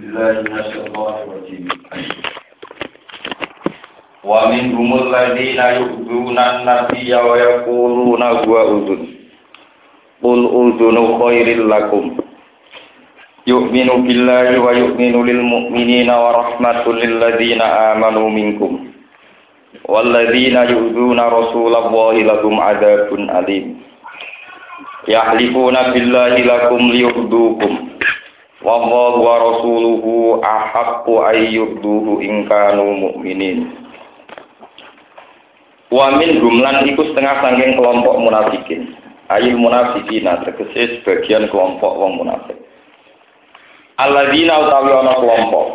[0.00, 1.68] بالله من الشيطان الرجيم
[4.24, 9.00] ومنهم الذين يؤذون النبي ويقولون هو أذن
[10.22, 12.04] قل أذن خير لكم
[13.46, 18.72] يؤمن بالله ويؤمن للمؤمنين ورحمة للذين آمنوا منكم
[19.88, 23.08] والذين يؤذون رسول الله لهم عذاب
[23.38, 23.66] أليم
[25.08, 27.72] يحلفون بالله لكم ليرضوكم
[28.61, 33.73] Wallahu wa rasuluhu ahaqqu ayyubduhu in kanu mu'minin.
[35.89, 38.93] Wa min gumlan iku setengah sangking kelompok munafikin.
[39.33, 42.59] Ayil munafikin, tegese sebagian kelompok wong munafik.
[43.97, 45.67] Alladzina utawi ana kelompok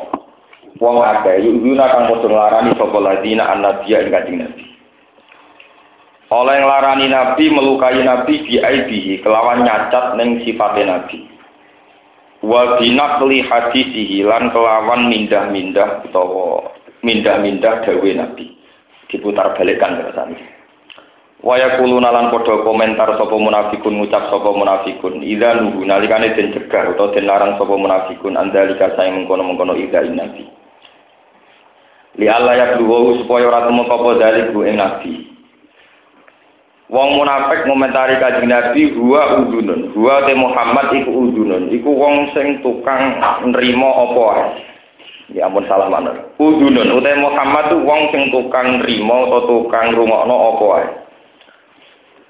[0.78, 4.64] wong akeh yuna kang padha nglarani sapa ladina annabiyya ing kanjeng Nabi.
[6.30, 11.35] Oleh nglarani Nabi melukai Nabi biaibihi kelawan nyacat ning sifatnya Nabi.
[12.44, 18.52] Wa binaqli hadisihi lan kelawan mindah-mindah utawa mindah-mindah dawe Nabi
[19.08, 20.36] diputar balikkan kersane.
[21.46, 26.96] Waya kulo nalan padha komentar sapa munafikun ngucap sapa munafikun idza nuhu nalikane den cegah
[26.96, 30.48] utawa den larang sapa munafikun andalika saya mengkono-mengkono idza nabi.
[32.16, 35.35] Li Allah ya supaya ora temu apa dalik ing nabi.
[36.86, 39.90] Wong munafik ngomentari kanjeng Nabi huwa udunun.
[39.90, 41.74] Huwa te Muhammad iku udunun.
[41.74, 43.18] Iku wong sing tukang
[43.50, 44.46] nrimo apa ae.
[45.34, 46.14] Ya ampun salah mana.
[46.38, 50.86] Udunun utai Muhammad tuh wong sing tukang rimo atau tukang rungokno apa wae.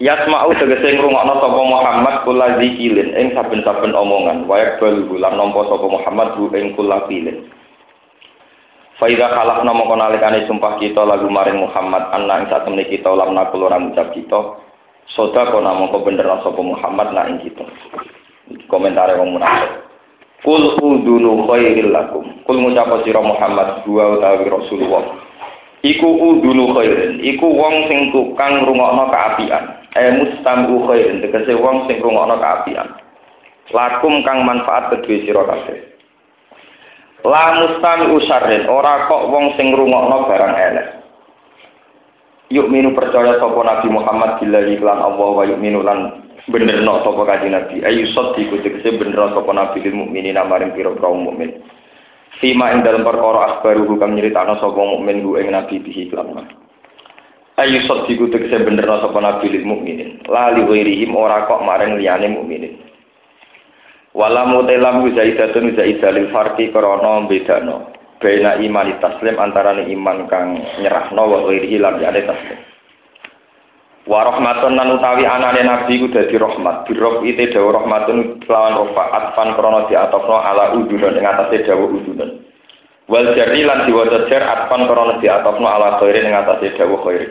[0.01, 4.49] Yasma'u tegese ngrungokno sapa Muhammad kula zikilin ing saben-saben omongan.
[4.49, 7.45] Wa bal lan nampa sapa Muhammad bu ing kula pilin.
[8.97, 13.69] Faida kalak nama konalikane sumpah kita lagu maring Muhammad anna ing satemene kita ulam nakul
[13.69, 14.57] ora ngucap kita.
[15.13, 17.61] Soda kona mongko bener sapa Muhammad na ing kita.
[18.73, 19.85] Komentare wong munafik.
[20.41, 22.25] Kul udunu khairil lakum.
[22.49, 25.05] Kul ngucap sira Muhammad dua utawi Rasulullah.
[25.85, 27.21] Iku udunu khairin.
[27.21, 29.77] Iku wong sing tukang rungokno kaapian.
[29.93, 31.21] Eh mustamu khairin.
[31.21, 32.97] Tegese wong sing rungokno kaapian.
[33.77, 35.96] Lakum kang manfaat kedue sira kabeh.
[37.27, 38.71] La mustami usarrin.
[38.71, 40.87] Ora kok wong sing rungokno barang elek.
[42.55, 47.03] Yuk minu percaya sapa Nabi Muhammad billahi lan Allah wa yuk minu lan bener no
[47.03, 51.27] sapa kanjeng Nabi ayu sot iku tegese bener sapa Nabi lil mukminin maring pira kaum
[51.27, 51.59] mukmin
[52.39, 56.47] Sima ing dalam perkara asbaru kang nyritakno sapa mukmin ku ing Nabi bihi lan
[57.59, 62.31] Ayu sot iku tegese bener sapa Nabi lil mukminin lali wirihim ora kok maring liyane
[62.31, 62.79] mukminin
[64.17, 71.45] Wala mutelam zaidatun zaidalil farqi krana bedano baina iman taslim antarané iman kang nyerahno wa
[71.45, 72.57] wirihi lan liyane taslim
[74.07, 76.87] Wa rahmatun lan utawi anane nabi ku dadi rahmat.
[76.87, 82.39] Birok ite dawa rahmatun lawan rofa atfan krana diatofno ala udun ing atase dawa udun.
[83.11, 87.27] Wal jarri lan diwaca jar atfan krana diatofno ala khairi ing atase dawa khairi.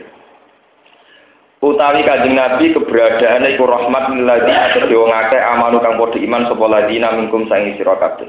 [1.64, 7.16] Utawi kanjeng Nabi keberadaane iku rahmat lilladzi atase wong amanu kang padha iman sapa ladina
[7.16, 8.28] minkum sang sira kabeh.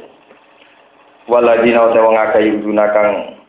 [1.27, 3.09] Waladina utawa wong akeh yuduna kang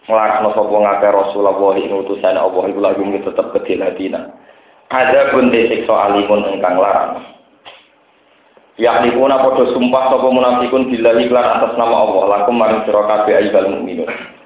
[0.09, 4.33] nglarakno sapa wong akeh Rasulullah ing utusan Allah iku lagu tetep kedhe ladina
[4.87, 7.19] ada pun siksa alimun engkang larang.
[8.77, 13.33] Yakni puna podo sumpah sapa munafikun bila iklan atas nama Allah lakum maring sira kabeh
[13.35, 14.36] ayyuhal mukminun.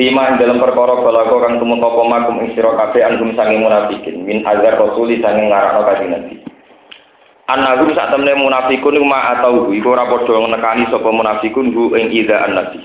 [0.00, 4.80] Ing dalam perkara balago kang tumeka apa makum ing sira kabeh anggum munafikin min azar
[4.80, 6.34] rasuli sange ngarakno kanjeng Nabi.
[7.52, 12.48] Anahu sak temne munafikun ma atau iku ora padha nekani sapa munafikun hu ing ida
[12.48, 12.80] annabi.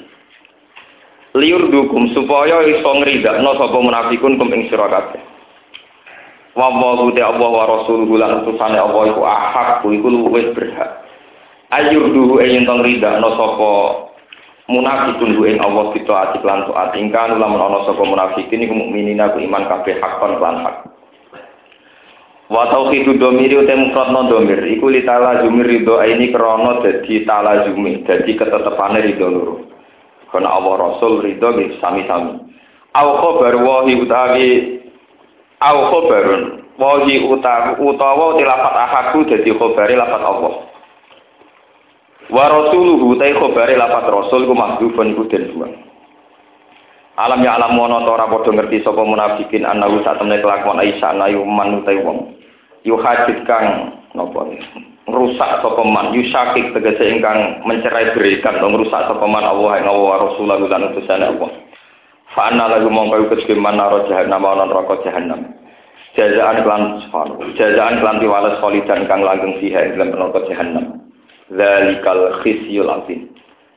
[1.39, 5.35] Liur dukum supaya iso ngridakno sapa munafikun kum ing sira kabeh.
[6.55, 11.03] wa wallahu Allah wa rasuluhu lan utusane Allah iku ahak iku luwih berhak
[11.67, 13.71] ayurduhu ing tong ridakno sapa
[14.65, 19.37] munafikun ing Allah kita ati lan taat ingkang lamun ana sapa munafikin iku mukminin aku
[19.45, 20.75] iman kabeh hakon lan hak.
[22.49, 24.61] Wa tauhidu domiri uta mufrad non domir.
[24.77, 29.55] Iku li jumir ridho ini krana dadi tala jumi dadi ketetepane ridho loro.
[30.29, 31.49] Kana Allah Rasul ridho
[31.81, 32.33] sami-sami.
[32.93, 34.81] Au khabar wa utawi
[35.61, 36.43] au khobarun.
[36.75, 40.74] Wahi utawa utawa tilafat ahaku dadi khobare lafat Allah
[42.29, 45.73] wa rasuluhu tai khobare lafat rasul ku mahdhufun iku den buang.
[47.15, 51.47] Alam ya alam wono ora padha ngerti sapa munafikin anahu sak temne kelakuan Aisyah ayu
[51.47, 52.35] man utai wong.
[52.83, 54.51] Yu hajit kang napa
[55.07, 60.27] rusak sapa man yu syakik tegese ingkang mencerai berikan ngrusak sapa man Allah ing Allah
[60.27, 61.51] Rasulullah lan utusane Allah.
[62.35, 65.55] Fa anna lagu mongko iku keman naro jahannam ana neraka jahannam.
[66.19, 71.04] Jazaan kelan subhanahu jazaan kelan piwales kholidan kang langgeng fiha ing dalam neraka jahannam
[71.53, 73.35] zalikal khisyul azim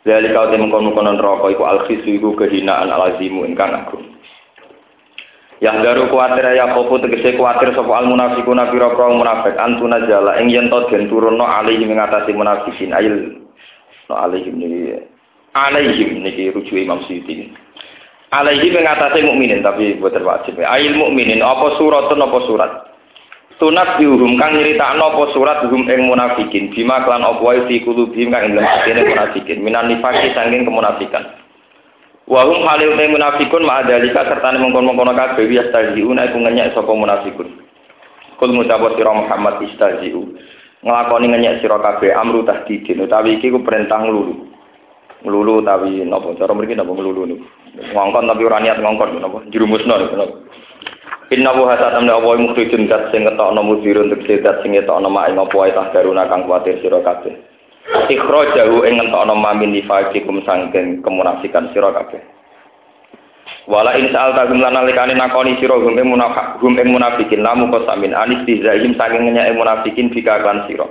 [0.09, 4.17] Dari kau temen kono kono neraka iku al khisu iku kehinaan al azimu ingkang agung.
[5.61, 10.41] Yang garu kuatir ya kopo tegese kuatir sapa al munafiquna pira pira munafik antuna jala
[10.41, 13.43] ing yen to den turunno alihi mengatasi munafikin ayil
[14.09, 14.97] no alaihim niki
[15.53, 17.53] alaihim niki rujuk Imam Suyuti.
[18.33, 20.57] Alaihi mengatasi mukminin tapi buat wajib.
[20.61, 22.73] Ayil mukminin apa suratun apa surat?
[23.59, 28.31] Sunat diurum kang nyeritakno apa surat hum ing munafikin bima kelan apa wae fi kulubihim
[28.31, 31.27] kang ing dalem munafikin minan nifaki saking kemunafikan.
[32.31, 37.51] Wa hum halil munafikun ma adalika serta mengkon-mengkon kabeh yastajiuna iku ngenyek sapa munafikun.
[38.39, 40.39] Kul ngucap sira Muhammad istajiu.
[40.87, 44.55] Nglakoni ngenyek sira kabeh amru tahdidin utawi iki ku perintah nglulu.
[45.27, 47.47] Nglulu utawi napa cara mriki napa nglulu niku.
[47.91, 49.43] Ngongkon tapi ora niat ngongkon napa.
[51.29, 55.29] Inna wa hatta tamna wa mukhrijun dat sing ngetokno mudirun untuk sedat sing ngetokno mak
[55.29, 57.37] ing apa wae tahdaruna kang kuwatir sira kabeh.
[58.09, 62.25] Ikhrajahu ing ngetokno mamin nifaqikum sangken kemunafikan sira kabeh.
[63.69, 67.69] Wala in sa'al ta lan nalikane nakoni sira hum ing munafik hum ing munafikin lamu
[67.69, 70.89] qasamin anis bizaihim saking ngenyek munafikin bika kan sira.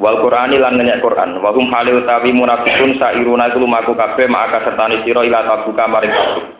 [0.00, 4.64] Wal Qur'ani lan ngenyek Qur'an wa hum halil utawi munafikun sairuna iku lumaku kabeh maka
[4.64, 6.57] sertani sira ila tabuka maring tabuk.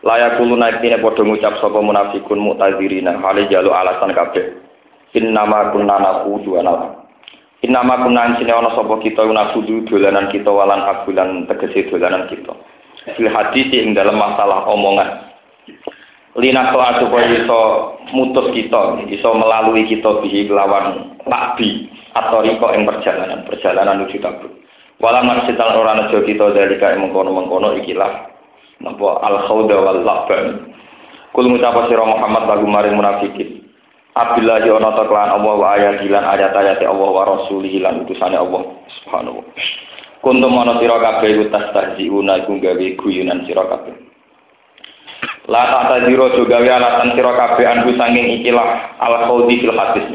[0.00, 3.20] Layak kulo naik ini podo ngucap sopo munafikun mu'tazirina.
[3.20, 4.56] Hale jalu alasan kabeh.
[5.16, 7.10] Innama kunna nakudu anal
[7.66, 12.54] innama kunna sini ana sapa kita nakudu dolanan kita walan abulan tegese dolanan kita.
[13.18, 15.30] Fil hadis ing dalam masalah omongan.
[16.38, 17.60] Lina soal supaya iso
[18.14, 24.50] mutus kita iso melalui kita bihi lawan nabi atau riko ing perjalanan perjalanan menuju tabuk
[25.02, 28.29] walau masih orang nejo kita dari kaya mengkono mengkono ikilah
[28.80, 30.72] napa al khawda wal laban
[31.36, 33.60] kul ngucap sira Muhammad lagu maring munafikin.
[34.10, 38.34] Abdullah ya ana ta kelan Allah wa ayat lan ayat-ayat Allah wa rasulih lan utusane
[38.34, 38.66] Allah
[39.00, 39.44] subhanahu wa
[40.20, 43.94] Kuntum ana sira kabeh iku tastahziuna iku gawe guyunan sira kabeh.
[45.46, 50.06] La tak tajiro juga gawe alasan sira kabeh anku sanging ikilah al khawdi fil hadis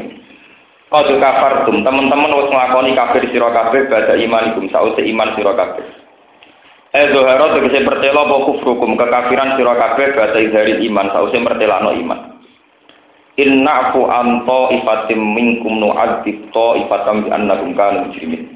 [0.86, 5.82] Kau kafartum teman-teman wis nglakoni kafir sira kabeh badha imanikum sause iman kabeh
[6.96, 12.40] Eh zoharo tegese pertela apa kufrukum kekafiran sira kabeh bahasa izhari iman sause mertelano iman.
[13.36, 18.48] Inna fu anto ifatim minkum nu'adzib to ifatam bi annakum kanu mujrimin.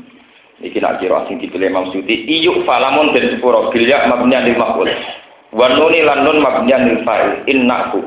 [0.64, 4.88] Iki nak kira sing dipilih Imam Suyuti iyuk falamun dan sepuro bilya mabniyan lil maf'ul.
[5.52, 8.00] Wa nuni lan nun mabniyan lil fa'il inna fu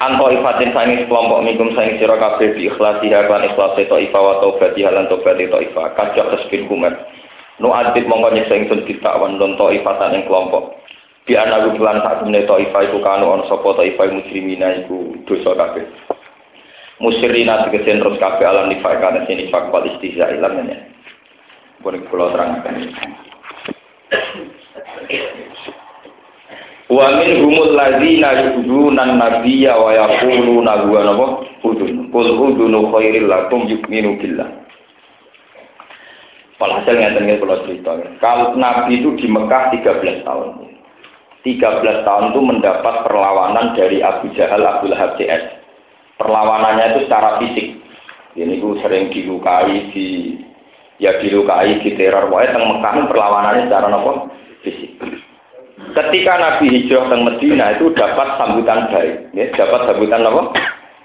[0.00, 4.40] anto ifatin sangi kelompok minkum sangi sira kabeh bi ikhlasiha lan ikhlasi to ifa wa
[4.40, 6.96] taubati lan taubati to ifa kajak tasbih kumat.
[7.60, 10.80] Nu adit mongko nyiksa ingsun kita wan don taifatan ing kelompok.
[11.28, 15.84] Di ana lan sak temene taifa iku kanu on sapa taifa muslimina iku dosa kabeh.
[17.00, 20.90] Musyrina tegese terus kabeh alam nifak kana sini nifak wal istihza ilamnya
[21.80, 22.76] boleh kula terangkan
[26.90, 31.26] Wa min humul ladzina yu'duna nabiyya wa yaquluna huwa nabo
[31.62, 32.10] udun.
[32.10, 34.50] Qul udunu khairil lakum yu'minu billah.
[36.60, 37.96] Walhasil ngeten kalau cerita.
[38.20, 40.48] Kalau Nabi itu di Mekah 13 tahun.
[41.40, 45.56] 13 tahun itu mendapat perlawanan dari Abu Jahal, Abu Lahab CS.
[46.20, 47.80] Perlawanannya itu secara fisik.
[48.36, 50.36] Ini itu sering dilukai, di
[51.00, 52.28] ya dilukai, di teror.
[52.28, 54.12] Pokoknya teng Mekah perlawanannya secara apa?
[54.60, 55.00] Fisik.
[55.96, 60.42] Ketika Nabi hijrah ke Medina itu dapat sambutan baik, ya, dapat sambutan apa?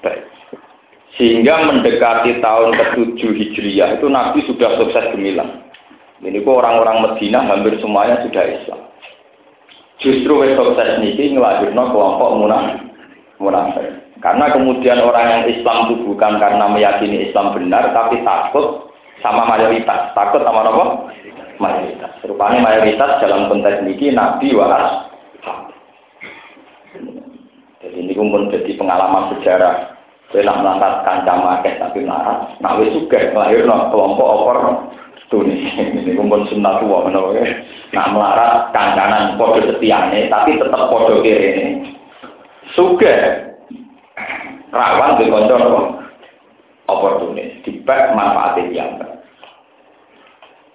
[0.04, 0.35] Baik.
[1.16, 5.64] Sehingga mendekati tahun ke-7 Hijriyah itu Nabi sudah sukses gemilang.
[6.20, 8.82] Ini kok orang-orang Medina hampir semuanya sudah Islam.
[10.04, 12.80] Justru wes sukses niki ngelahirno kelompok munafik.
[13.40, 13.88] munafik.
[14.20, 18.92] Karena kemudian orang yang Islam itu bukan karena meyakini Islam benar, tapi takut
[19.24, 20.12] sama mayoritas.
[20.12, 20.86] Takut sama apa?
[21.64, 22.12] Mayoritas.
[22.28, 25.08] Rupanya mayoritas dalam konteks niki Nabi waras.
[27.80, 29.95] Jadi ini pun jadi pengalaman sejarah
[30.34, 32.50] Nak melangkat kancam akeh tapi naras.
[32.60, 34.58] Nak wis sugih nglahirno kelompok opor
[35.30, 35.58] Tunis.
[35.74, 37.44] Ini kumpul sunnah tua wae.
[37.94, 41.98] Nak melarat kancanan padha setiane tapi tetap padha kirene.
[42.78, 43.20] Sugih
[44.70, 45.82] rawan di apa?
[46.86, 47.66] Oportunis,
[48.14, 48.94] manfaatnya yang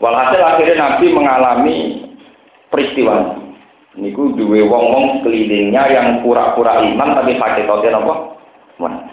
[0.03, 1.77] Walhasil akhirnya Nabi mengalami
[2.73, 4.11] peristiwa ini.
[4.11, 8.15] Niku duwe wong-wong kelilingnya yang pura-pura iman tapi sakit apa?
[8.81, 9.10] Mana?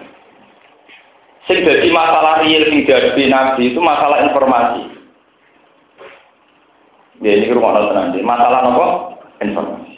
[1.47, 4.83] Sing jadi masalah real sing jadi nabi itu masalah informasi.
[7.23, 8.19] Ya ini rumah nanti.
[8.21, 8.87] Masalah apa?
[9.41, 9.95] Informasi.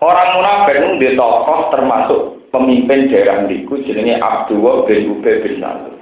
[0.00, 6.00] Orang munafik itu di tokoh termasuk pemimpin daerah niku jenenge Abdullah bin Ubay bin Salul.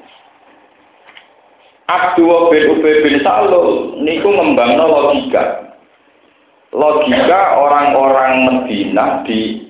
[1.91, 5.75] Abdul bin Ubay bin Salul niku ngembangno logika.
[6.71, 9.68] Logika orang-orang Medina di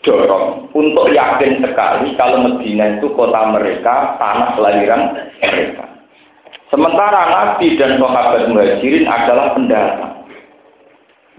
[0.00, 5.02] dorong untuk yakin sekali kalau Medina itu kota mereka, tanah kelahiran
[5.44, 5.84] mereka.
[6.70, 10.22] Sementara Nabi dan sahabat muhajirin adalah pendatang.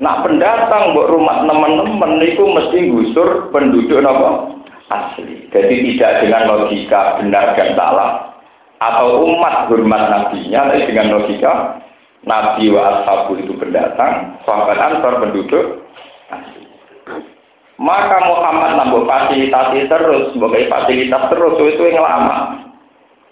[0.02, 4.60] Nah pendatang buat rumah teman-teman itu mesti gusur penduduk apa?
[4.92, 5.48] Asli.
[5.56, 8.12] Jadi tidak dengan logika benar dan salah.
[8.82, 11.78] Atau umat hormat nabinya, tapi dengan logika
[12.26, 15.86] Nabi wa ashabu itu pendatang, sahabat ansor penduduk.
[17.82, 22.70] Maka Muhammad nambah fasilitasi terus, sebagai fasilitas terus, itu yang lama.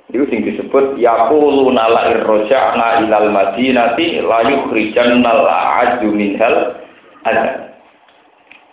[0.09, 6.81] Itu sing disebut yaquluna la irja'na ilal madinati la yukhrijanna al-a'ju minhal
[7.29, 7.77] ada.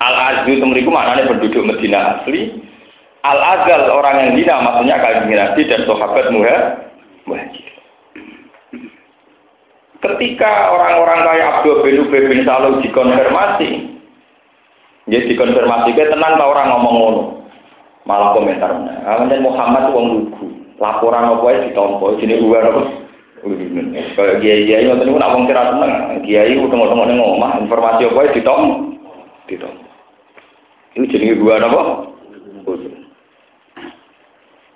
[0.00, 2.56] Al-a'ju itu mereka maknanya penduduk Medina asli.
[3.20, 7.68] Al-azal orang yang hina maksudnya kalian Nabi dan sahabat muhajir.
[10.00, 12.48] Ketika orang-orang kayak Abdul bin Ubay bin
[12.80, 13.95] dikonfirmasi,
[15.06, 17.22] ya dikonfirmasi, kayak tenang orang ngomong ngono,
[18.06, 18.70] malah komentar.
[18.74, 20.46] Nah, Muhammad wong lugu.
[20.76, 22.84] Laporan apa ya ditompo sini gua apa
[24.12, 28.36] kayak kiai kiai ngoten niku nak wong tenang kiai utang-utang ning omah informasi apa ya
[28.36, 28.74] ditompo
[29.48, 29.84] ditompo.
[30.92, 31.80] Itu jenenge gua apa?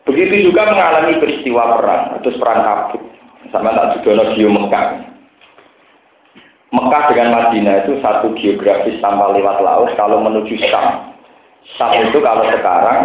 [0.08, 3.02] Begitu juga mengalami peristiwa perang atau perang kabut
[3.52, 5.09] sama tak juga di Mekah
[6.70, 11.10] Mekah dengan Madinah itu satu geografis tanpa lewat laut kalau menuju Syam
[11.76, 13.00] Syam itu kalau sekarang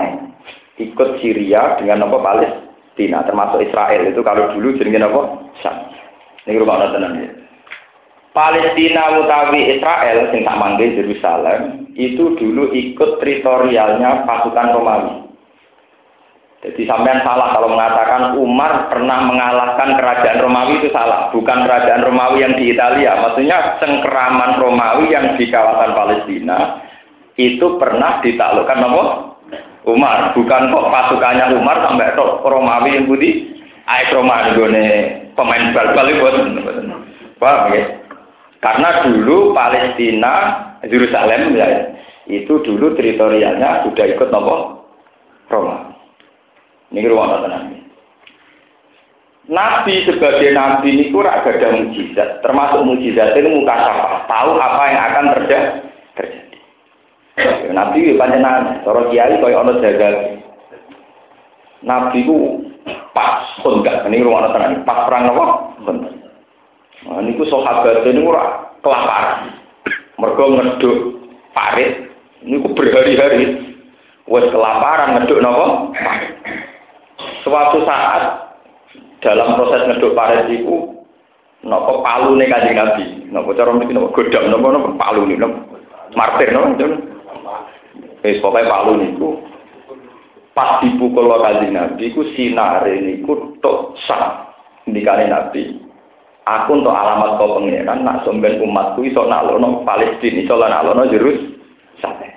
[0.79, 5.22] ikut Syria dengan apa Palestina termasuk Israel itu kalau dulu jenenge apa?
[5.60, 5.75] Syam.
[6.45, 7.29] Ini rumah tenan ya.
[8.36, 15.25] Palestina utawi Israel sing tak manggil Yerusalem itu dulu ikut teritorialnya pasukan Romawi.
[16.65, 22.41] Jadi sampean salah kalau mengatakan Umar pernah mengalahkan kerajaan Romawi itu salah, bukan kerajaan Romawi
[22.41, 23.22] yang di Italia.
[23.22, 26.81] Maksudnya cengkeraman Romawi yang di kawasan Palestina
[27.38, 29.03] itu pernah ditaklukkan apa?
[29.86, 34.88] Umar, bukan kok pasukannya Umar sampai tok Romawi yang budi, aik Romawi gone
[35.38, 36.25] pemain bal-bal itu
[37.38, 37.84] Paham ya?
[38.63, 40.34] Karena dulu Palestina,
[40.81, 41.93] Yerusalem ya,
[42.25, 44.81] itu dulu teritorialnya sudah ikut nopo
[45.51, 45.94] Roma.
[46.95, 47.75] Ini ruang tenang.
[49.45, 55.01] Nabi sebagai nabi ini kurang ada mujizat, termasuk mujizat ini muka sapa, tahu apa yang
[55.05, 55.69] akan terjadi.
[57.69, 60.15] Nabi panjenengan, cara kiai kaya ana jagal.
[61.85, 62.63] Nabi ku
[63.13, 65.45] pas kondak, ini rumah tenan, pas perang apa?
[67.05, 69.61] Nah, niku sahabat ini ora kelaparan.
[70.17, 70.97] Mergo ngeduk
[71.53, 72.09] parit,
[72.41, 73.61] niku berhari-hari.
[74.25, 75.93] Wes kelaparan ngeduk napa?
[77.45, 78.24] Suatu saat
[79.24, 80.95] dalam proses ngeduk parit itu
[81.65, 83.05] napa palune kanjeng Nabi.
[83.29, 85.60] Napa cara mriki napa godam napa napa palune napa
[86.13, 87.13] martir napa
[88.25, 89.38] Wis pokoke palu niku
[90.57, 94.50] pas dipukul lo kanjeng Nabi ku sinare niku tok sah
[94.89, 95.86] ndikane Nabi.
[96.45, 101.41] Aku untuk alamat kau pengiran nak somben umatku iso nalono Palestina iso nalono Jerus
[101.98, 102.29] sampai.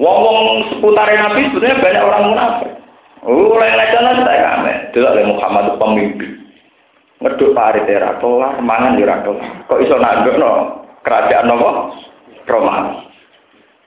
[0.00, 2.72] Wong-wong seputar Nabi sebenarnya banyak orang munafik.
[3.24, 4.72] Lele-lele saya kame.
[4.92, 6.32] Delok oleh Muhammad pemimpin.
[7.24, 9.24] Ngeduk parit era kelar, mangan kelar.
[9.64, 10.50] Kok iso no
[11.00, 11.96] kerajaan nopo?
[12.44, 13.08] Romawi.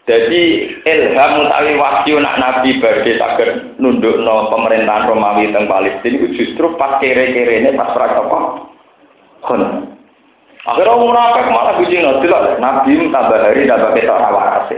[0.08, 0.44] Jadi
[0.88, 6.98] ilham utawi wahyu nak nabi badhe saged nundukno pemerintahan Romawi teng Palestina itu justru pas
[7.04, 8.40] kere-kere ini pas perang apa?
[9.44, 9.62] Kon.
[10.64, 14.72] Akhirnya munafik malah bujino delok nabi tambah hari tambah ketok waras.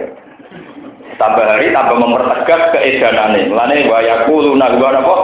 [1.20, 3.52] Tambah hari tambah mempertegas keedanane.
[3.52, 5.16] Mulane wa yaquluna wa apa?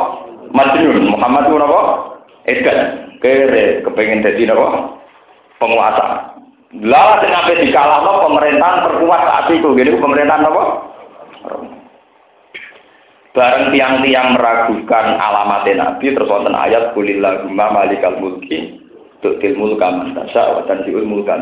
[0.51, 1.81] Majnun Muhammad apa?
[2.51, 2.79] Edan.
[3.23, 4.99] Kere kepengen dadi napa?
[5.55, 6.35] Penguasa.
[6.75, 9.71] Sing ape dikalahno pemerintahan terkuat saat itu.
[9.71, 10.63] Gini pemerintahan apa?
[13.31, 18.79] Bareng tiang-tiang meragukan alamat Nabi terus wonten ayat kulillahumma malikal mulki
[19.19, 21.39] tu'til mulka man tasya wa tanzi'ul mulka.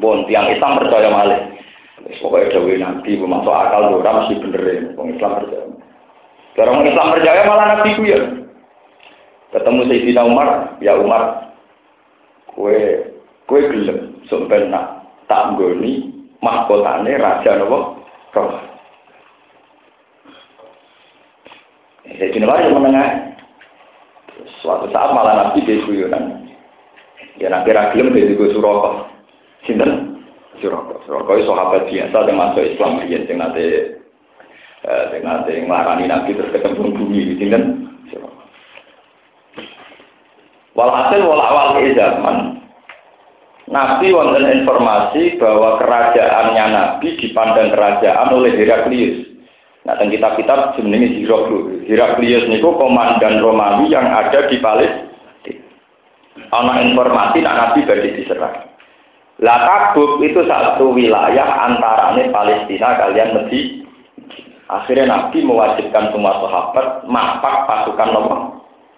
[0.00, 1.40] Bon tiang Islam percaya malih.
[2.06, 4.76] Pokoknya dawuh Nabi masuk akal ora mesti bener ya.
[4.94, 5.66] Wong Islam percaya.
[6.58, 8.20] Orang Islam percaya malah Nabi ya.
[9.48, 10.48] Ketemu Sayyidina Umar,
[10.84, 11.54] ya Umar,
[12.52, 13.00] kue
[13.48, 16.12] kue gelem sampai nak tak nggoni
[16.44, 18.04] mahkotane raja nopo
[18.36, 18.60] roh.
[22.08, 23.30] Jadi kenapa yang menengah?
[24.58, 26.50] Suatu saat malah nabi dia guyonan.
[27.38, 28.90] Ya nabi ragilem dia juga suroko.
[29.64, 30.17] Sinten?
[30.60, 31.02] Suroko.
[31.06, 33.64] Suroko itu sahabat biasa yang masuk Islam dia yang nanti
[34.86, 37.20] yang nanti ngelarani nabi terus ketemu bumi.
[37.38, 37.62] Sinten?
[38.12, 38.42] Suroko.
[40.78, 42.58] Walhasil walawal zaman
[43.68, 49.28] Nabi wonten informasi bahwa kerajaannya Nabi dipandang kerajaan oleh Heraklius.
[49.84, 51.84] Nah, dan kitab-kitab sebenarnya Heraklius.
[51.84, 55.08] Heraklius niku komandan Romawi yang ada di Palestina.
[56.48, 58.56] Ana informasi nak Nabi badhe diserang.
[59.38, 63.86] Lah Tabuk itu satu wilayah antarane Palestina kalian Medina.
[64.68, 68.38] Akhirnya Nabi mewajibkan semua sahabat mapak pasukan nomor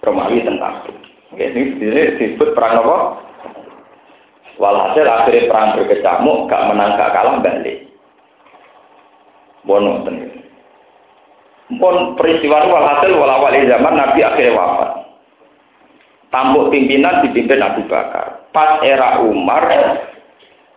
[0.00, 0.96] Romawi tentang Tabuk.
[1.36, 3.00] Ini disebut perang nomor
[4.60, 7.88] Walhasil akhirnya perang berkecamuk, gak menang gak kalah balik.
[9.64, 10.36] Bono tentu.
[11.80, 14.90] Pun peristiwa walhasil walawal zaman Nabi akhirnya wafat.
[16.28, 18.52] Tampuk pimpinan dipimpin Abu Bakar.
[18.52, 19.64] Pas era Umar,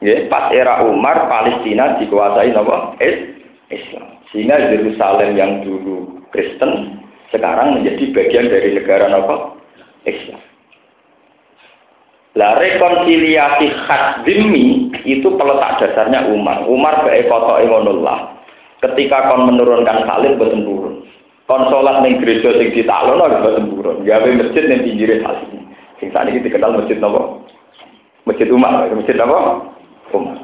[0.04, 3.00] ya, pas era Umar Palestina dikuasai apa?
[3.72, 4.08] Islam.
[4.30, 9.58] Sehingga Yerusalem yang dulu Kristen sekarang menjadi bagian dari negara apa?
[10.04, 10.42] Islam.
[12.34, 16.66] Lah rekonsiliasi khas zimmi itu peletak dasarnya Umar.
[16.66, 18.34] Umar bae foto imunullah.
[18.82, 21.06] Ketika kon menurunkan salib boten turun.
[21.46, 23.98] Kon salat ning gereja sing ditaklono boten turun.
[24.02, 25.46] Gawe masjid ning pinggire salib.
[26.02, 27.38] Sing sakniki dikenal masjid napa?
[28.26, 29.40] Masjid Umar, masjid apa?
[30.14, 30.38] Umar.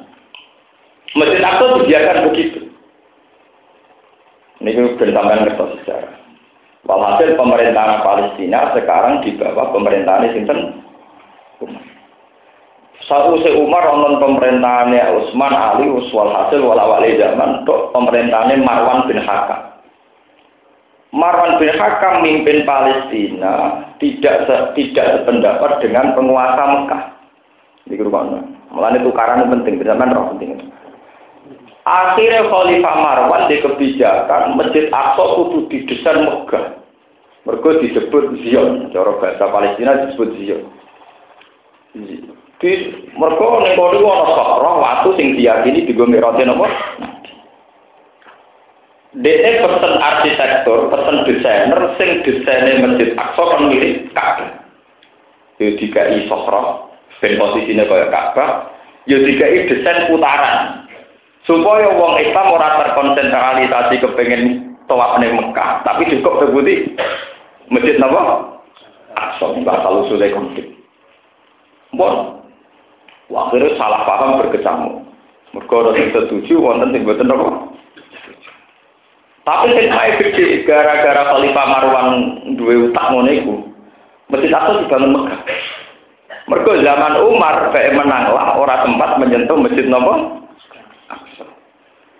[1.15, 2.59] Masjid Aqsa dibiarkan begitu.
[4.59, 6.13] Ini ben sampean ngertos sejarah.
[6.83, 10.83] Walhasil pemerintahan Palestina sekarang di bawah pemerintahan Sinten
[13.09, 19.17] satu se Umar nonton pemerintahannya Utsman Ali Uswal hasil walawali zaman untuk pemerintahannya Marwan bin
[19.17, 19.81] Hakam.
[21.09, 24.45] Marwan bin Hakam mimpin Palestina tidak
[24.77, 27.03] tidak sependapat dengan penguasa Mekah.
[27.89, 28.58] Di mana?
[28.69, 30.69] Mulanya tukaran penting, zaman roh penting.
[31.89, 36.77] Akhirnya Khalifah Marwan di kebijakan Masjid Aqsa kudu didesain megah.
[37.49, 40.69] Mereka disebut Zion, cara bahasa Palestina disebut Zion.
[42.59, 42.71] Di
[43.17, 46.67] mereka ning kono ana sakroh watu sing diyakini digo mirate napa?
[49.15, 54.61] Dene pesen arsitektur, pesen desainer sing desainnya Masjid Aqsa kan mirip Ka'bah.
[55.57, 56.88] Yo dikai sakroh
[57.19, 58.71] ben posisine kaya Ka'bah,
[59.07, 60.87] yo dikai desain putaran.
[61.47, 66.93] Supaya wong Islam ora terkonsentrasi kepengen tawaf ning Mekah, tapi cukup terbukti
[67.69, 68.57] Masjid napa?
[69.13, 70.67] Aqsa, bakal usule konflik.
[71.93, 72.41] Bon.
[73.29, 75.05] Akhirnya salah paham berkecamuk.
[75.53, 77.49] Ada yang setuju, wonten sing boten apa.
[79.45, 82.07] Tapi sing mae gede gara-gara Khalifah Marwan
[82.57, 83.55] duwe utak ngono iku.
[84.33, 85.39] Masjid Aqsa dibangun Mekah.
[86.49, 90.41] Mergo zaman Umar bae menanglah ora tempat menyentuh masjid napa?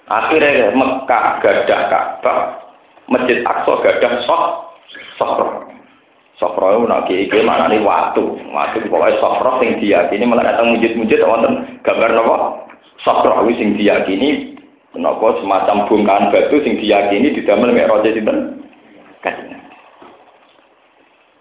[0.10, 2.38] Akhirnya Mekah gadah Ka'bah,
[3.10, 4.44] Masjid Aqsa gadah sok
[5.18, 5.40] sok.
[6.40, 7.84] Sofro itu nak kiai mana nih?
[7.84, 8.24] Waktu,
[8.56, 11.84] waktu pokoknya sofro sing ini malah datang mujud-mujud wonten.
[11.84, 12.64] Gambar nopo?
[13.04, 14.56] Sofro itu sing diyakini
[14.96, 18.59] nopo semacam bongkahan batu sing diyakini didamel roja sinten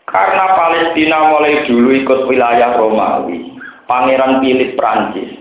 [0.08, 3.52] Karena Palestina mulai dulu ikut wilayah Romawi,
[3.84, 5.36] Pangeran Philip Prancis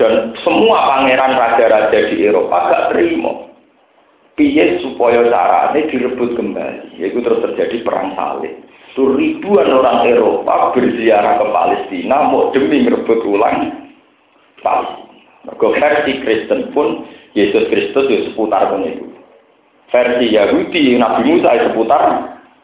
[0.00, 3.52] dan semua pangeran raja-raja di Eropa gak terima.
[4.38, 8.54] Piye supaya caranya direbut kembali, yaitu terus terjadi perang salib
[8.98, 13.70] itu ribuan orang Eropa berziarah ke Palestina mau demi merebut ulang
[14.58, 15.54] Palestina.
[15.54, 17.06] versi Kristen pun
[17.38, 19.06] Yesus Kristus ya seputar itu.
[19.94, 22.02] Versi Yahudi Nabi Musa ya seputar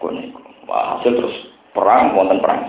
[0.03, 0.44] itu.
[0.65, 1.37] Wah, hasil terus
[1.77, 2.65] perang wonten perang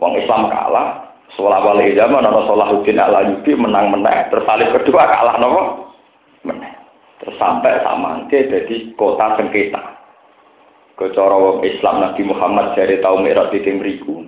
[0.00, 5.38] Wong Islam kalah, Sholat wali zaman atau Salahuddin ala Yubi menang menang tersalib kedua kalah
[5.38, 5.94] nopo
[6.42, 6.74] menang
[7.22, 10.00] terus sampai sama jadi kota sengketa
[10.98, 14.20] ke cara wong Islam Nabi Muhammad dari tahu merah di mriku.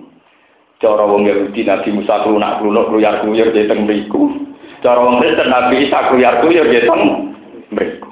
[0.81, 4.33] Cara wong Yahudi Nabi Musa klunak klunuk kluyar kluyur di teng mriku.
[4.81, 7.01] Cara wong Kristen Nabi Isa kluyar kluyur di teng
[7.69, 8.09] mriku.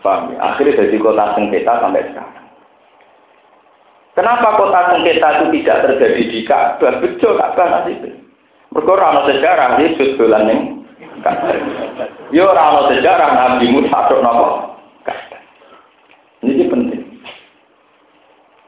[0.00, 0.36] Paham ya?
[0.40, 2.45] Akhirnya jadi kota sengketa sampai sekarang.
[4.16, 7.04] Kenapa kota sengketa itu tidak terjadi di Ka'bah?
[7.04, 8.00] Betul Ka'bah nasib.
[8.72, 9.76] Mereka orang sejarah
[10.16, 10.60] bulan yang
[11.20, 11.52] Ka'bah.
[12.32, 14.76] Yo orang sejarah Nabi Musa tok nopo
[16.46, 17.02] ini penting.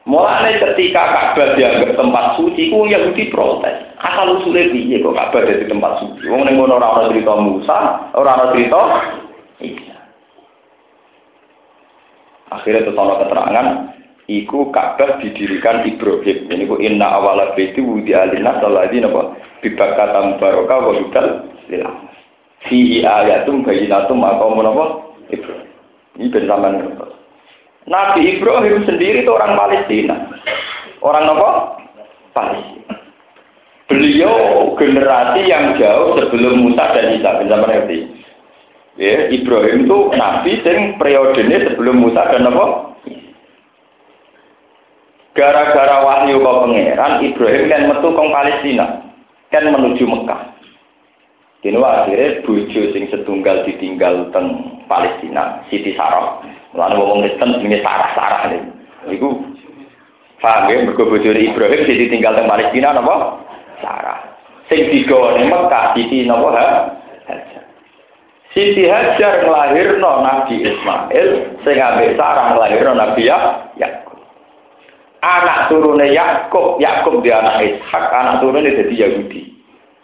[0.09, 3.93] Mulai ketika Ka'bah dianggap tempat suci, ku Yahudi protes.
[4.01, 6.29] Asal usulnya piye kok Ka'bah jadi tempat suci?
[6.29, 7.77] Wong ning ngono ora ana cerita Musa,
[8.13, 8.79] ora ana cerita.
[12.49, 13.65] Akhirnya itu keterangan
[14.29, 16.45] iku Ka'bah didirikan Ibrahim.
[16.45, 19.33] Ini ku inna awala baiti wudi alina saladi napa
[19.65, 21.27] bibakata barokah wa hudal
[21.73, 21.83] lil
[22.69, 24.85] Fi ayatum bayinatum aqamun napa
[25.33, 25.69] Ibrahim.
[26.21, 26.75] Ini ben sampean
[27.89, 30.15] Nabi Ibrahim sendiri itu orang Palestina.
[31.01, 31.49] Orang apa?
[32.37, 32.93] Palestina.
[33.89, 38.05] Beliau generasi yang jauh sebelum Musa dan Isa, bisa mengerti.
[38.99, 42.88] Ya, Ibrahim itu nabi yang periodenya sebelum Musa dan apa?
[45.37, 48.85] Gara-gara wahyu ke pangeran, Ibrahim kan metu kong Palestina,
[49.53, 50.41] kan menuju Mekah.
[51.59, 56.39] Kini akhirnya bojo sing setunggal ditinggal teng Palestina, Siti Sarah.
[56.71, 58.63] Lalu ngomong Kristen ini sarah-sarah nih.
[59.19, 59.43] Iku
[60.39, 63.43] paham ya, mergo bojone Ibrahim Siti tinggal teng Palestina napa?
[63.83, 64.23] Sarah.
[64.71, 66.67] Sing digawa ning Mekah Siti napa ha?
[68.55, 71.27] Siti Hajar nglahirno Nabi Ismail,
[71.67, 73.98] sing ambek Sarah nglahirno Nabi ya Yakub.
[75.19, 79.51] Anak turune Yakub, Yakub dia anak Ishak, anak turune jadi Yahudi.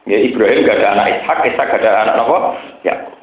[0.06, 2.38] Ya Ibrahim gak ada anak Ishak, Ishak gak ada anak apa?
[2.84, 3.16] Yakub.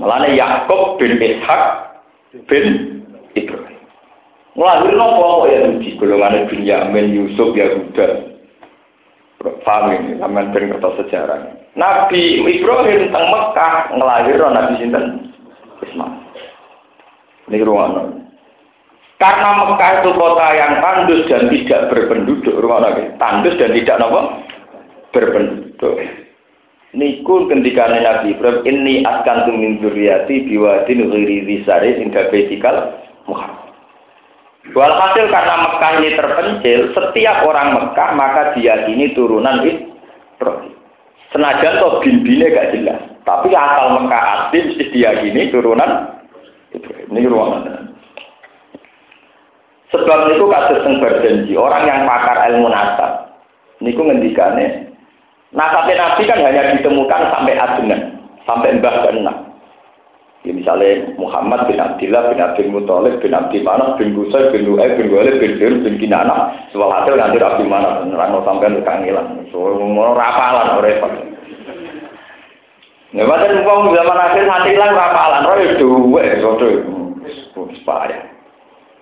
[0.00, 1.62] Mulane Yakub bin Ishak
[2.48, 2.64] bin
[3.36, 3.80] Ibrahim.
[4.56, 8.32] Ngelahir nopo ya di golongan bin Yamin, Yusuf, Yahuda.
[9.42, 11.40] Paham ini, sampean ben kertas sejarah.
[11.74, 15.34] Nabi Ibrahim teng Mekah ngelahir Nabi sinten?
[15.82, 16.14] Ismail.
[17.50, 18.21] Ini ruangan.
[19.22, 24.42] Karena Mekah itu kota yang tandus dan tidak berpenduduk, rumah lagi, tandus dan tidak nopo
[25.14, 25.94] berbentuk.
[26.90, 32.98] Niku kendikane Nabi Ibrahim ini akan min dzurriyyati biwadin ghairi dzisari inda baitikal
[33.30, 33.70] muharram.
[34.74, 40.74] Walhasil karena Mekah ini terpencil, setiap orang Mekah maka dia ini turunan Ibrahim.
[41.30, 46.10] Senajan toh bin-bine gak jelas, tapi asal Mekah asli dia ini turunan.
[46.74, 47.91] Ini ruangan.
[49.92, 53.28] Sebab itu kasus yang berjanji, orang yang pakar ilmu nasab,
[53.84, 54.92] niku ngendikane
[55.52, 58.00] Nasabnya Nabi kan hanya ditemukan sampai adenan,
[58.48, 59.28] sampai mbah dan
[60.42, 64.98] Ya, misalnya Muhammad bin Abdullah bin Abdul Muthalib bin Abdi Manaf bin Gusay bin Lu'ay
[64.98, 69.38] bin Walid bin Dir bin Kinana soal hasil nanti Abdi Manaf nerang sampai kangilan.
[69.54, 71.14] So mau rapalan repot.
[73.14, 78.41] Ya, macam uang zaman akhir nanti lah rapalan, roh itu dua, roh itu payah.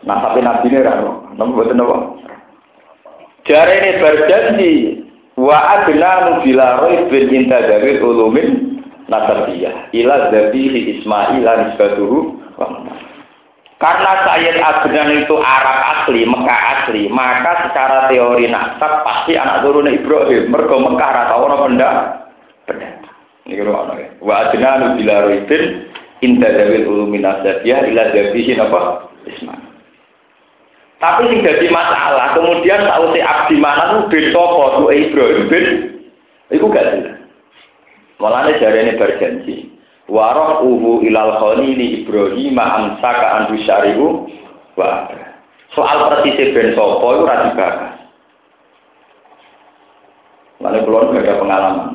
[0.00, 1.96] Nah, tapi nabi ini rano, nabi buat apa?
[3.44, 4.72] Jari ini berjanji
[5.40, 8.76] Wa adna bila bin inta dari ulumin
[9.08, 12.36] nasabiyah ila dzabihi Ismail nisbatuhu
[13.80, 19.88] karena Sayyid Adnan itu Arab asli, Mekah asli, maka secara teori nasab pasti anak turun
[19.88, 20.52] Ibrahim.
[20.52, 21.90] Mergo Mekah rata orang benda
[22.68, 22.88] benda.
[23.48, 24.08] Ini kira ana ya.
[24.20, 25.88] Wa adna bila bin
[26.20, 28.80] inta dari ulumin nasabiyah ila dzabihi apa?
[29.24, 29.69] Ismail.
[31.00, 35.66] Tapi sing jadi masalah, kemudian tahu si abdi mana tuh sopo tuh Ibrahim bin,
[36.52, 37.16] itu gak jelas.
[38.20, 39.56] Malah ini berjanji.
[40.12, 44.28] Waroh uhu ilal ini Ibrahim amsaka andu syarihu
[44.76, 45.08] wah.
[45.72, 47.94] Soal persis bin sopo itu rasi bakas.
[50.60, 51.88] Lalu kulon gak ada pengalaman.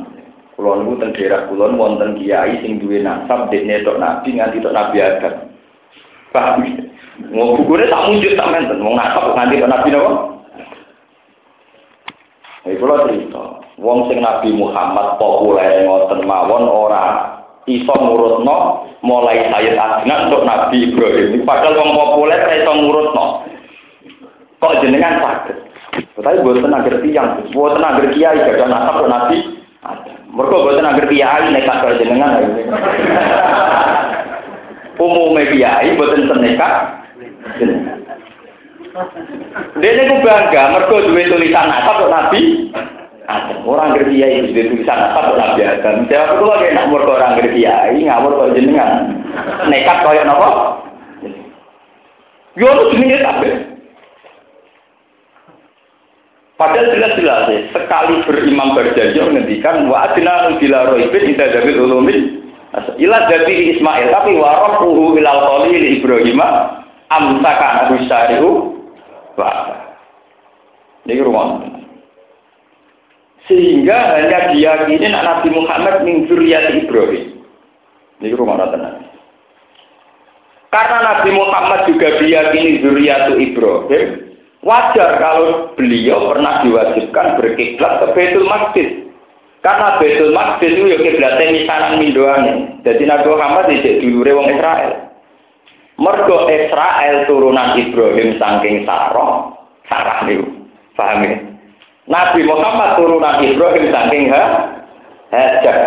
[0.58, 4.74] Kulon itu teng daerah kulon wonten kiai sing duwe nasab dekne tok nabi nganti tok
[4.74, 5.36] nabi Adam.
[6.34, 6.66] Paham?
[7.16, 10.16] Mau bukunya tak muncul tak menten, mau ngakak nanti ke Nabi Nabi.
[12.66, 13.44] Ini kalau cerita,
[13.80, 17.40] wong sing Nabi Muhammad populer ngoten mawon ora
[17.72, 21.48] iso ngurutno mulai Sayyid Adnan untuk Nabi Ibrahim.
[21.48, 23.26] Padahal wong populer ora iso ngurutno.
[24.60, 25.58] Kok jenengan sakit?
[26.20, 29.38] Tapi buat tenang ngerti yang, buat tenang ngerti kiai gak nasab ke Nabi.
[30.36, 32.34] Mereka buat tenang ngerti kiai nekat ke jenengan.
[35.06, 37.05] Umumnya kiai buat nekat
[39.76, 42.42] dia ini bangga, mereka dua tulisan apa kok Nabi?
[43.66, 45.96] Orang ngerti ya itu tulisan apa kok Nabi Adam.
[46.10, 48.94] Siapa itu lagi nak mereka orang ngerti ya, ngawur kok jenengan.
[49.70, 50.50] Nekat kaya napa?
[52.56, 53.54] Yo lu jenenge kabeh.
[56.56, 62.48] Padahal jelas-jelas ya, sekali berimam berjanji menghentikan wa adna bila roibin inda dabil ulumin
[62.96, 66.40] ila jadi Ismail tapi warofuhu ilal qali Ibrahim
[67.10, 68.52] amsaka Abu Syarihu
[69.38, 69.52] wa
[71.06, 71.62] Ini rumah.
[73.46, 77.46] Sehingga hanya diyakini Nabi Muhammad min zuriyat Ibrahim.
[78.18, 79.06] Ini rumah tenang.
[80.74, 84.34] Karena Nabi Muhammad juga diyakini zuriyat Ibrahim,
[84.66, 88.90] wajar kalau beliau pernah diwajibkan berkiblat ke Baitul Maqdis.
[89.62, 92.82] Karena Baitul Maqdis itu ya kiblatnya misanan mindoane.
[92.82, 95.05] Jadi Nabi Muhammad tidak dulure wong Israel.
[95.96, 99.56] Mergo Israel turunan Ibrahim saking Sarah,
[99.88, 100.44] Sarah niku.
[100.96, 101.36] Paham ya?
[102.06, 104.44] Nabi Muhammad turunan Ibrahim saking ha
[105.32, 105.78] Hajar.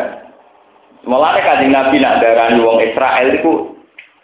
[1.08, 3.52] Mulane kanjeng Nabi nak darani wong Israel iku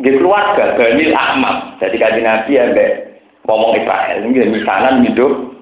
[0.01, 1.81] nggih keluarga Bani Ahmad.
[1.81, 2.91] Jadi kanjeng Nabi ambek
[3.45, 5.55] ngomong Israel ini misanan hidup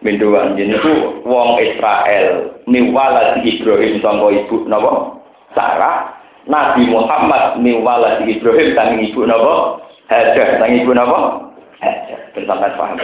[0.00, 5.20] Mendoan jadi itu wong Israel miwala di Ibrahim sangka ibu napa
[5.52, 6.19] Sarah
[6.50, 9.78] Nabi Muhammad miwala di Ibrahim sang ibu napa
[10.10, 11.46] Hajar sang ibu napa
[11.78, 12.98] Hajar bersama paham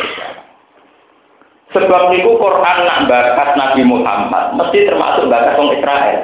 [1.70, 6.18] Sebab niku Quran nak bakat Nabi Muhammad mesti termasuk bakat wong Israel.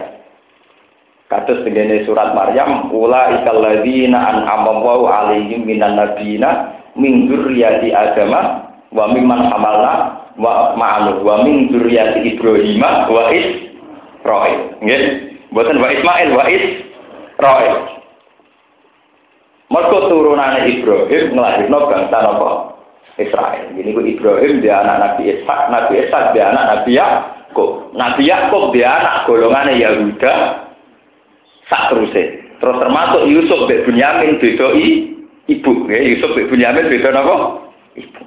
[1.27, 9.09] Kados begini surat Maryam, ula ikal ladzina an'amallahu alaihim minan nabiyina min dzurriyyati Adama wa
[9.11, 9.95] mimman hamalna
[10.37, 14.59] wa ma'alu wa min dzurriyyati Ibrahim wa Israil.
[14.85, 15.03] Nggih.
[15.51, 16.92] Mboten wa Ismail wa Israil.
[19.73, 22.77] Mergo turunane Ibrahim nglahirno bangsa napa?
[23.17, 23.73] Israel.
[23.77, 27.93] Ini ku Ibrahim dia anak Nabi Ishak, Nabi Ishak dia anak Nabi Yakub.
[27.93, 30.35] Nabi Yakub dia anak golongan Yahuda
[31.69, 32.41] sak terusé.
[32.61, 34.69] Terus termasuk Yusuf bin Bunyamin beda
[35.51, 35.99] ibu, ya.
[36.05, 37.37] Yusuf bin Bunyamin beda napa?
[37.97, 38.23] Ibu.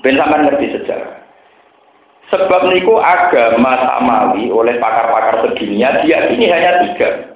[0.00, 1.20] Ben sampean ngerti sejarah.
[2.30, 7.29] Sebab niku agama samawi oleh pakar-pakar sedunia dia ini hanya tiga.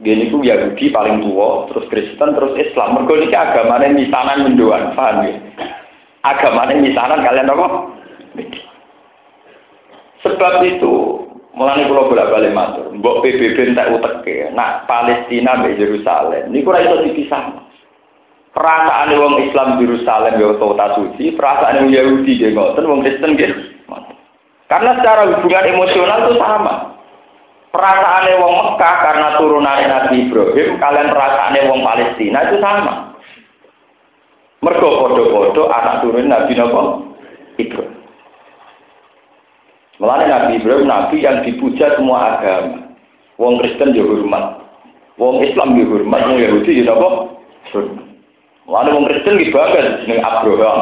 [0.00, 2.96] Gini ku Yahudi paling tua, terus Kristen, terus Islam.
[2.96, 5.36] Mergo niki agamane misanan mendoan, paham ya?
[6.24, 7.68] Agamane misanan kalian apa?
[10.24, 10.94] Sebab itu,
[11.52, 17.04] mulai pulau bolak-balik matur, mbok PBB entek uteke, nak Palestina mbek Yerusalem, niku ora iso
[17.04, 17.68] dipisah.
[18.50, 23.52] Perasaan wong Islam Yerusalem ya kota suci, perasaan wong Yahudi nggih ngoten, wong Kristen nggih.
[24.70, 26.74] Karena secara hubungan emosional itu sama.
[27.70, 33.14] Perasaan wong Mekah karena turunan Nabi Ibrahim, kalian perasaan wong Palestina itu sama.
[34.60, 37.14] Mergo podo-podo anak turun Nabi Nabi
[37.62, 37.96] Ibrahim.
[40.02, 42.90] Melalui Nabi Ibrahim, Nabi yang dipuja semua agama.
[43.36, 44.44] Wong Kristen juga hormat.
[45.16, 46.20] Wong Islam juga hormat.
[46.26, 47.08] Wong Yahudi juga apa?
[48.68, 50.78] Wong Kristen bagus jeneng Abraham,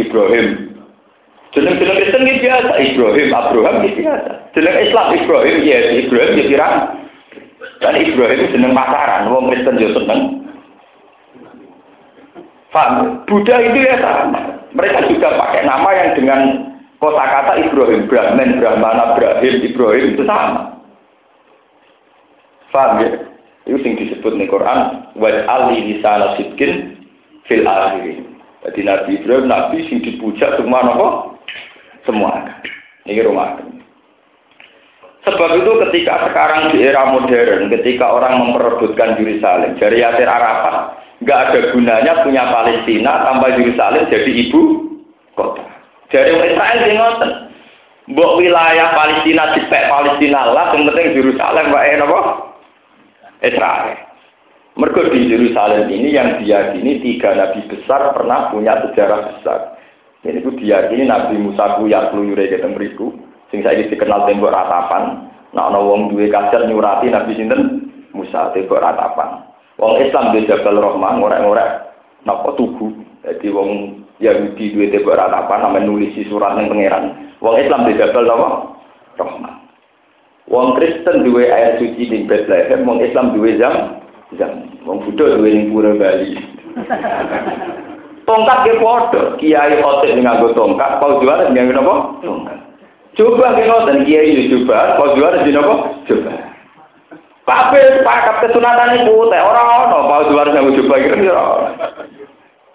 [0.00, 0.71] Ibrahim.
[1.52, 4.30] Jeneng jeneng Kristen ki biasa, Ibrahim, Abraham ki biasa.
[4.56, 6.76] Jeneng Islam Ibrahim, ya Ibrahim ya pirang.
[7.84, 10.20] Dan Ibrahim jeneng pasaran, wong Kristen yo seneng.
[12.72, 13.20] Paham?
[13.28, 14.64] Buddha itu ya sama.
[14.72, 16.40] Mereka juga pakai nama yang dengan
[16.96, 20.80] kosakata Ibrahim, Brahman, Brahmana, Ibrahim, Ibrahim itu sama.
[22.72, 23.10] Paham ya?
[23.68, 27.04] Itu yang disebut di Quran, waj'al li lisana sidkin
[27.44, 28.40] fil akhirin.
[28.64, 31.08] Jadi Nabi Ibrahim, Nabi sing dipuja semua apa?
[32.02, 32.34] Semua.
[33.06, 33.58] Ini rumah.
[35.22, 41.40] Sebab itu ketika sekarang di era modern, ketika orang memperebutkan Yerusalem, dari Yasir Arafat, nggak
[41.46, 44.62] ada gunanya punya Palestina tanpa Yerusalem jadi ibu
[45.38, 45.62] kota.
[46.10, 47.32] Dari Israel dia ngoten.
[48.02, 52.20] Mbok wilayah Palestina dipek Palestina lah, yang penting Yerusalem wae napa?
[53.46, 53.94] Israel.
[54.74, 59.78] Mergo di Yerusalem ini yang diyakini tiga nabi besar pernah punya sejarah besar.
[60.22, 63.10] Ini ku diyakini Nabi Musa ku ya keluyure ketemu mriku,
[63.50, 65.26] sing saiki dikenal tembok ratapan.
[65.50, 69.42] Nah ana wong duwe kaset nyurati Nabi sinten Musa tembok ratapan.
[69.82, 71.70] Wong Islam di Jabal Rahmah ngorek-ngorek
[72.22, 72.94] napa tugu.
[73.26, 77.34] Jadi wong Yahudi duwe tembok ratapan namanya nulis surat ning pangeran.
[77.42, 78.48] Wong Islam di Jabal apa?
[79.18, 79.54] Rahmah.
[80.46, 83.98] Wong Kristen duwe air suci di Bethlehem, wong Islam duwe jam
[84.38, 84.70] jam.
[84.86, 86.30] Wong Buddha duwe ning pura Bali.
[88.24, 91.94] tongkat ke foto, kiai khotik nganggo tongkat, kau juara nganggo napa?
[92.22, 92.58] Tongkat.
[93.18, 95.74] Coba ke ngoten kiai coba, kau juara di napa?
[96.08, 96.32] Coba.
[97.42, 101.44] Kabeh pakat kesunatan iku teh ora ono, kau juara nganggo coba kira kira.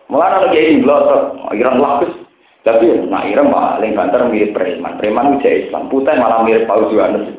[0.08, 2.14] Mulane ana kiai nglotok, kira lakus.
[2.68, 5.00] Tapi nak ira paling banter mirip preman.
[5.00, 7.32] Preman udah Islam, putih malah mirip Paus Yohanes.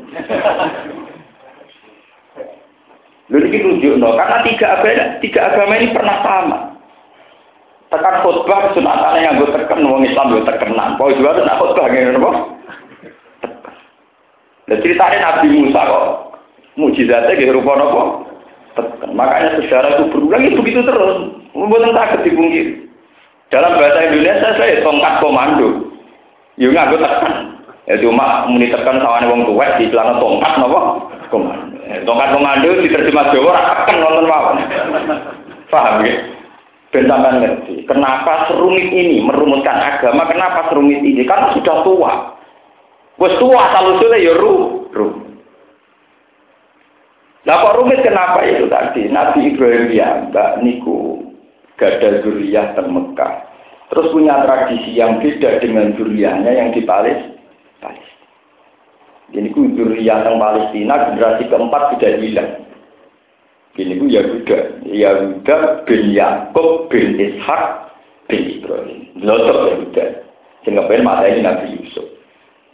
[3.28, 6.67] Lalu ini tunjuk no, karena tiga agama, tiga agama ini pernah sama.
[7.88, 11.00] Tekan khutbah sunatan yang gue tekan, wong Islam gue terkenal.
[11.00, 12.30] Kau juga ada khutbah gini apa?
[14.68, 16.06] Dan ceritanya Nabi Musa kok
[16.76, 18.02] mujizatnya gitu rupa apa?
[19.08, 21.32] Makanya sejarah itu berulang itu begitu terus.
[21.56, 22.86] Membuat takut dipungkiri.
[23.48, 25.88] Dalam bahasa Indonesia saya tongkat komando.
[26.60, 27.34] Yuk nggak gue tekan.
[27.88, 31.72] Ya cuma muni tekan sawane wong tua di celana tongkat nopo komando.
[32.04, 34.56] Tongkat komando diterjemah Jawa ora tekan nonton mawon.
[35.72, 36.37] Paham ya?
[36.88, 37.84] Ben sampean ngerti.
[37.84, 40.24] Kenapa serumit ini merumuskan agama?
[40.24, 41.20] Kenapa serumit ini?
[41.28, 42.12] Karena sudah tua.
[43.20, 45.08] Wes tua salusule ya ru, ru.
[47.44, 49.08] Lah kok rumit kenapa itu tadi?
[49.08, 51.28] Nabi Ibrahim ya, Mbak Niku
[51.76, 53.34] gada zuriyah dan Mekah.
[53.88, 57.36] Terus punya tradisi yang beda dengan zuriyahnya yang di Palestina.
[59.28, 62.67] Jadi ku zuriyah yang Palestina generasi keempat sudah hilang.
[63.78, 67.94] Ini ku Yahuda, Yahuda bin Yakub bin Ishak
[68.26, 69.06] bin Ibrahim.
[69.22, 70.04] Lotok Yahuda.
[70.66, 72.02] Sing kepen mateni Nabi Yusuf.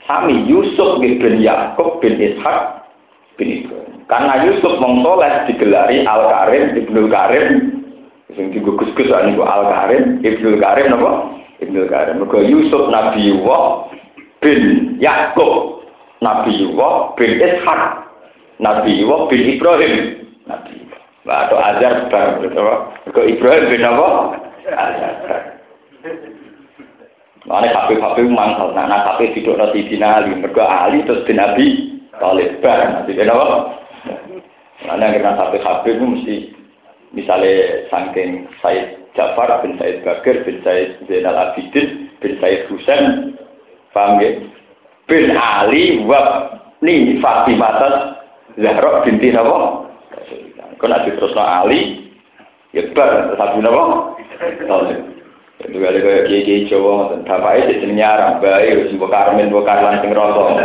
[0.08, 2.88] Sami Yusuf bin Yakub bin Ishak
[3.36, 4.00] bin Ibrahim.
[4.08, 7.46] Karena Yusuf wong soleh digelari Al Karim, Ibnu Karim,
[8.32, 11.12] sing digugus-gus niku Al Karim, Ibnu Karim napa?
[11.60, 12.16] Ibnu Karim.
[12.24, 13.92] Mergo Yusuf Nabi Yusuf
[14.40, 15.84] bin Yakub
[16.24, 18.08] Nabi Yusuf bin Ishak
[18.56, 20.83] Nabi Yusuf bin Ibrahim Nabi
[21.24, 24.08] atau Azhar bar, Mergo Ibrahim bin apa?
[24.68, 25.14] Azhar.
[27.44, 31.66] Mana kafe mangsal, nah nah kafe tidak nanti dinali, mereka ahli terus bin Nabi,
[32.16, 33.76] Talib bar, nanti kenapa?
[34.84, 36.36] Mana kita kafe kafe itu mesti
[37.12, 43.36] misalnya saking Said Jafar bin Said Bakir bin Said Zainal Abidin bin Said Husain,
[43.92, 44.40] paham ya?
[45.04, 46.48] Bin Ali wa
[46.80, 48.16] ni Fatimah
[48.56, 49.83] Zahra binti Nabi.
[50.84, 52.12] Kau nanti terus Ali,
[52.76, 53.56] ya bar, satu.
[54.68, 55.00] Talib.
[55.64, 60.12] Itu kali kaya kiai Jawa, bapaknya di sini nyarang, harus buka karmin, buka karlan, sing
[60.12, 60.60] rokok.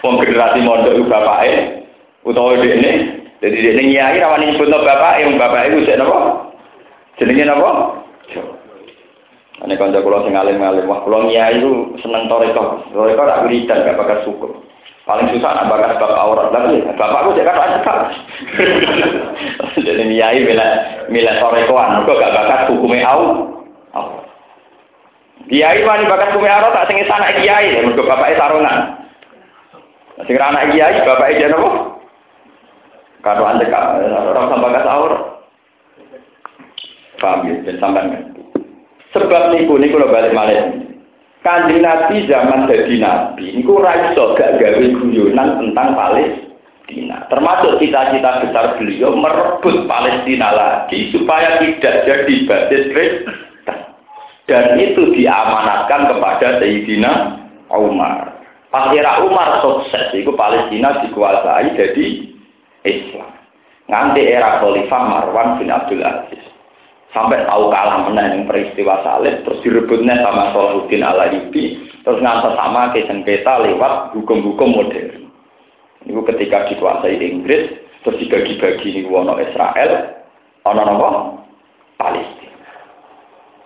[0.00, 1.84] Wong generasi mondok itu bapaknya,
[2.24, 2.92] utawa di ini,
[3.44, 6.18] jadi di ini nyai rawan nyebut no bapaknya, wong bapaknya itu apa?
[7.20, 7.70] Jenenge apa?
[8.32, 8.52] Jawa.
[9.68, 14.00] Ini kanca kula sing alim-alim, wah kula nyai itu seneng toreko, toreko tak wiridan, gak
[14.00, 14.50] bakal syukur.
[15.06, 16.82] Paling susah nak bakas bapak aurat lagi.
[16.98, 17.98] Bapakku kan cekak.
[19.86, 20.66] Jadi nyai mila
[21.06, 23.22] mila sorekoan, kok gak bakas hukumnya au.
[25.46, 28.78] Kiai wani bakas hukumnya aurat tak sing anak kiai, mergo bapake sarungan.
[30.26, 32.02] Sing anak kiai bapake dia nopo?
[33.22, 35.22] Karo ande kak, orang sampai bakas aurat.
[37.22, 38.34] Paham ya, sampean.
[39.14, 40.85] Sebab niku niku lo balik malih.
[41.44, 47.22] Kanjeng Nabi zaman jadi Nabi, ini raiso gak gawe guyonan tentang Palestina.
[47.30, 53.36] Termasuk cita-cita besar beliau merebut Palestina lagi supaya tidak jadi basis Kristen.
[54.46, 57.12] Dan itu diamanatkan kepada Sayyidina
[57.74, 58.30] Umar.
[58.70, 62.06] Akhirnya Umar sukses, itu Palestina dikuasai jadi
[62.86, 63.30] Islam.
[63.86, 66.55] Nanti era Khalifah Marwan bin Abdul Aziz
[67.14, 71.30] sampai tahu kalah menang peristiwa salib terus direbutnya sama Salahuddin ala
[72.06, 75.26] terus ngantar sama ke sengketa lewat hukum-hukum modern.
[76.06, 77.70] Itu ketika dikuasai Inggris
[78.06, 80.22] terus dibagi-bagi ini wono Israel
[80.62, 81.08] ono nopo?
[81.98, 82.54] Palestina.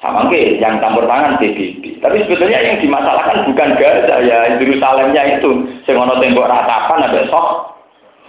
[0.00, 5.68] Sama ke yang campur tangan PBB tapi sebetulnya yang dimasalahkan bukan Gaza ya Yerusalemnya itu.
[5.85, 7.48] Semono tembok ratapan ada sok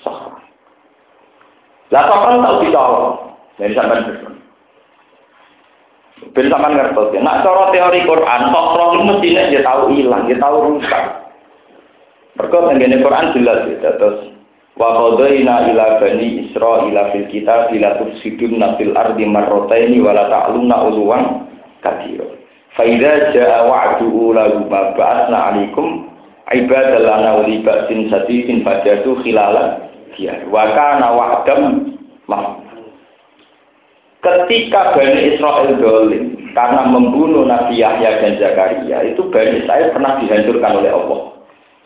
[0.04, 0.32] sok
[1.92, 3.36] lah kan tahu ditolong.
[3.60, 4.00] Dari sampai
[6.32, 7.20] Ben sampean ngertos ya.
[7.26, 11.04] Nak cara teori Quran, sosro itu mestinya dia tahu hilang, dia tahu rusak.
[12.38, 14.32] Mergo tengene Quran jelas ya, terus
[14.80, 20.76] wa qadaina ila bani Israila fil kitab la tufsiduna fil ardi marrataini wa la ta'luna
[20.88, 21.24] ulwan
[21.84, 22.24] katsira.
[22.78, 26.08] Fa idza jaa wa'du ulama ba'atsna 'alaikum
[26.56, 31.62] ibadallana li ba'sin sadidin fajatu khilalan ya wa kana wa'dam
[32.28, 32.60] mah
[34.22, 40.78] Ketika Bani Israel dolim karena membunuh Nabi Yahya dan Zakaria, itu Bani Israel pernah dihancurkan
[40.78, 41.20] oleh Allah.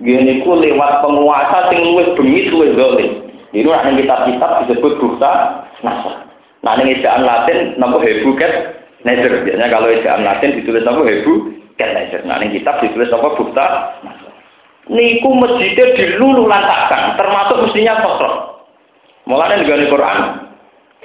[0.03, 3.11] Gini ku lewat penguasa sing luwih bengis luwih dolim.
[3.55, 6.27] Ini yang kitab-kitab disebut bukta nasa.
[6.59, 9.47] Nah ini ejaan Latin nama hebu ket nezer.
[9.47, 12.27] Biasanya kalau ejaan Latin ditulis nama hebu ket nezer.
[12.27, 13.65] Nah ini kitab ditulis apa bukta
[14.03, 14.27] nasa.
[14.91, 18.59] Niku masjidnya dilulu lantakan, termasuk mestinya sosro.
[19.25, 20.19] Mulanya juga di Quran,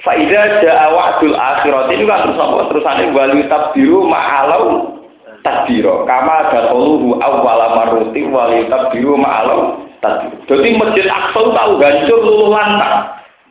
[0.01, 4.97] Faida ja'a wa'dul akhirat ini kan terus apa terusane wali tabdiru ma'alau
[5.45, 10.41] tadbiro kama dakuluhu awwala marruti wali tabdiru ma'alau tadbiro.
[10.49, 12.93] Jadi masjid Aqsa tahu hancur luluh lantak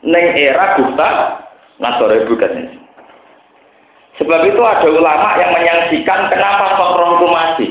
[0.03, 1.39] neng era Gupta
[1.81, 2.77] Nasore bukan
[4.21, 7.71] Sebab itu ada ulama yang menyaksikan kenapa Sokron itu masih.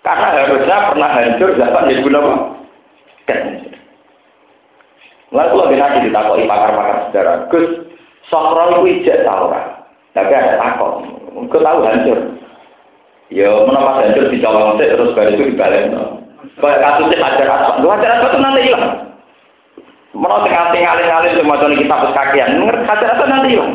[0.00, 2.32] Karena harusnya pernah hancur zaman jadi apa?
[3.28, 3.40] Kan.
[5.36, 7.36] Lalu lebih nanti ditakoi pakar-pakar sejarah.
[7.52, 7.91] Gus,
[8.30, 9.82] Sokro itu ijek tau ora.
[10.12, 11.02] Tapi ada takut.
[11.32, 12.18] Engko tahu hancur.
[13.32, 15.88] Ya menapa hancur di colong terus baru itu dibalik.
[16.60, 17.74] Kayak kasusnya hajar asap.
[17.80, 18.86] Lu hajar asap itu nanti hilang.
[20.12, 22.50] Menurut ngerti ngalih-ngalih cuma tuh kita pas kakian.
[22.60, 23.72] Ngerti hajar asap nanti hilang.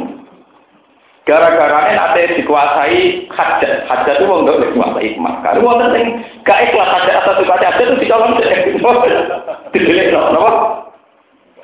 [1.27, 2.99] Gara-gara nanti dikuasai
[3.33, 3.73] hajat.
[3.89, 5.35] Hajat itu dok dikuasai hikmah.
[5.43, 6.05] Karena wong sing
[6.45, 8.33] gak ikhlas hajar asap itu hajat itu di colong
[9.75, 10.86] Didelik no,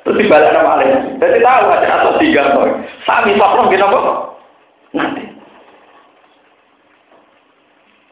[0.04, 1.16] Terus dibalik nama alih.
[1.16, 2.70] Jadi tahu aja atau tiga toy.
[3.08, 4.00] Sami sokro gini apa?
[4.92, 5.24] Nanti.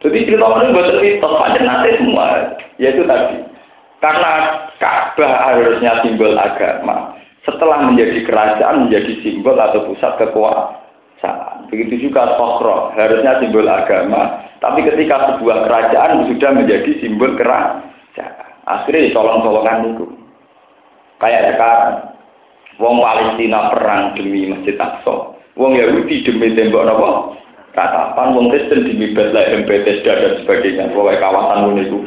[0.02, 2.26] Jadi cerita ini buat mitos, aja nanti semua.
[2.80, 3.44] Yaitu tadi.
[4.02, 4.32] Karena
[4.82, 7.14] Ka'bah harusnya simbol agama.
[7.46, 11.70] Setelah menjadi kerajaan, menjadi simbol atau pusat kekuasaan.
[11.70, 14.42] Begitu juga Sokro, harusnya simbol agama.
[14.58, 18.48] Tapi ketika sebuah kerajaan sudah menjadi simbol kerajaan.
[18.66, 20.21] Akhirnya colong-colongan itu.
[21.22, 22.12] Kayak sekarang.
[22.82, 25.38] Wong Palestina perang demi Masjid Aqsa.
[25.54, 27.10] Wong Yahudi demi tembok apa?
[27.78, 30.90] Katapan wong Kristen demi Bethlehem, Bethesda dan sebagainya.
[30.90, 31.98] Pokoknya kawasan itu.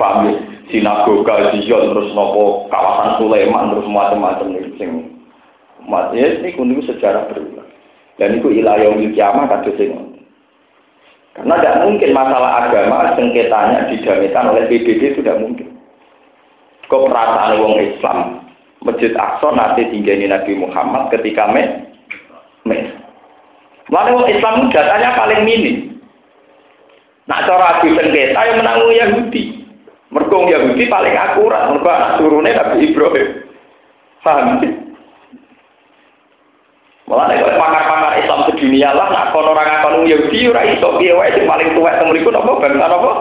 [0.00, 0.34] Paham ya?
[0.72, 4.80] Sinagoga, Zion, terus nopo kawasan Sulaiman, terus macam-macam itu.
[6.16, 7.68] Ya, ini kuning sejarah berulang.
[8.16, 9.92] Dan itu ilayah kiamat kado sing
[11.34, 15.76] Karena tidak mungkin masalah agama sengketanya didamaikan oleh PBB sudah mungkin.
[16.86, 18.43] Kok perasaan wong Islam
[18.84, 21.88] Masjid Aqsa nanti tinggali Nabi Muhammad ketika me
[22.68, 22.78] me.
[23.88, 25.76] Mana wong Islam datanya paling minim.
[27.24, 29.64] Nak cara adu sengketa yang menanggung Yahudi.
[30.12, 33.28] Mergong Yahudi paling akurat, mergo anak turunnya Nabi Ibrahim.
[34.20, 34.60] Paham?
[37.04, 41.36] Malah nek pakar-pakar Islam sedunia lah nak kono ora ngakon Yahudi ora iso piye wae
[41.44, 43.12] paling tuwek teng mriku napa bangsa napa?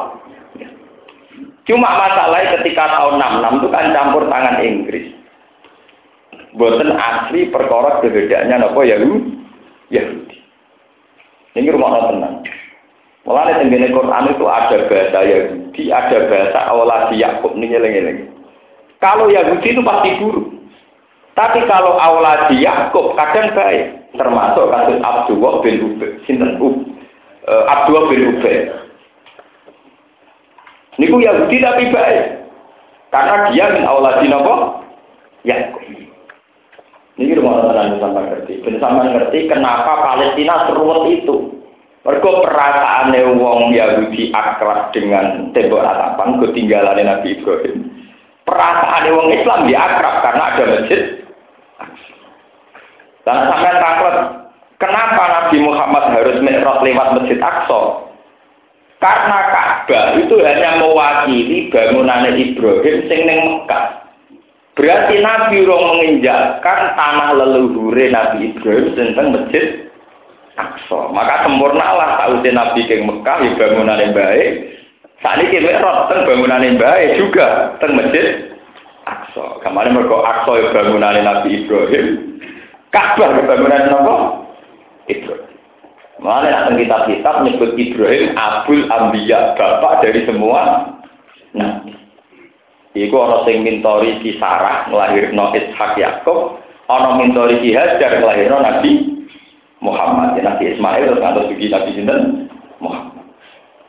[1.67, 5.22] Cuma masalahnya ketika tahun 66 itu kan campur tangan Inggris.
[6.53, 10.37] Boten asli perkara kebedaannya napa Yahudi?
[11.53, 12.45] Ini rumah tenang.
[13.23, 18.29] Mulai tenggene Quran itu ada bahasa Yahudi, ada bahasa Awladi Yakub ini ngeleng
[18.99, 20.47] Kalau Yahudi itu pasti buruk.
[21.33, 21.97] Tapi kalau
[22.51, 28.69] di Yakub kadang baik, termasuk kasus Abdullah bin Ubay, sinten uh, Abdullah bin Ubay.
[31.01, 32.25] Niku Yahudi tapi baik.
[33.09, 33.87] Karena dia min
[34.21, 34.83] di nopo?
[35.47, 36.12] Yakub.
[37.13, 38.53] Ini rumah tenan sampai ngerti.
[38.65, 41.61] Ben sampai ngerti kenapa Palestina seruat itu.
[42.03, 47.75] Mereka perasaan wong Yahudi akrab dengan tembok ratapan ketinggalan Nabi Ibrahim.
[48.43, 51.23] Perasaan wong Islam dia akrab karena ada masjid
[53.23, 54.15] dan sampai takut,
[54.83, 57.81] kenapa Nabi Muhammad harus mi'raj lewat Masjid Aqsa?
[58.99, 64.02] Karena Ka'bah itu hanya mewakili bangunan Ibrahim sing ning Mekah.
[64.73, 69.85] Berarti Nabi urung menginjakkan tanah leluhur Nabi Ibrahim tentang Masjid
[70.57, 71.13] Aqsa.
[71.13, 74.49] Maka sempurnalah tahu Nabi ke Mekah ya bangunan yang baik.
[75.21, 78.25] Saat ini kita tentang bangunan yang baik juga tentang Masjid
[79.05, 79.45] Aqsa.
[79.61, 82.05] Kemarin mereka Aqsa ya bangunan Nabi Ibrahim.
[82.89, 84.15] Ka'bah bangunan nopo?
[85.05, 85.53] Ibrahim.
[86.23, 90.87] Mana yang kitab-kitab menyebut Ibrahim Abul Ambiya, bapak dari semua
[91.51, 92.02] nabi.
[92.93, 98.91] Iku orang sing mintori si Sarah melahirno Ishak Yakub, orang mintori si Hajar melahirno Nabi
[99.81, 100.37] Muhammad.
[100.37, 102.21] Ya, nabi Ismail terus ngantos bagi Nabi Sinten
[102.77, 103.25] Muhammad.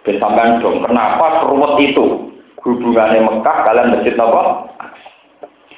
[0.09, 0.21] Ben
[0.61, 2.33] dong, kenapa seruwet itu
[2.65, 4.73] hubungannya Mekah kalian masjid nopo?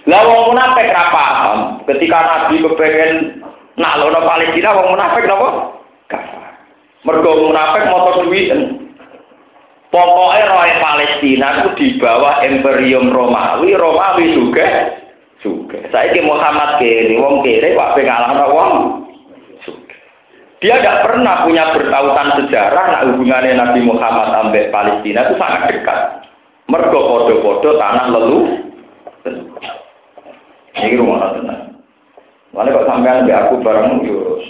[0.06, 1.58] Lah wong munafik ra paham.
[1.82, 3.42] Ketika Nabi kepengen
[3.74, 5.48] naklono Palestina wong munafik napa?
[6.06, 6.42] Kafir.
[7.02, 8.85] Mergo munafik motor duwiten.
[9.96, 14.92] Pokoknya roy Palestina itu di bawah Imperium Romawi, Romawi juga
[15.40, 15.80] juga.
[15.88, 18.72] Saya ke Muhammad kiri, wong kiri, wak pengalah wong
[20.60, 26.00] Dia tidak pernah punya bertautan sejarah, nah hubungannya Nabi Muhammad sampai Palestina itu sangat dekat.
[26.68, 28.48] Mergo podo-podo tanah leluhur.
[30.76, 31.65] Ini rumah tenang.
[32.56, 34.40] Mana kok sampean di aku bareng yo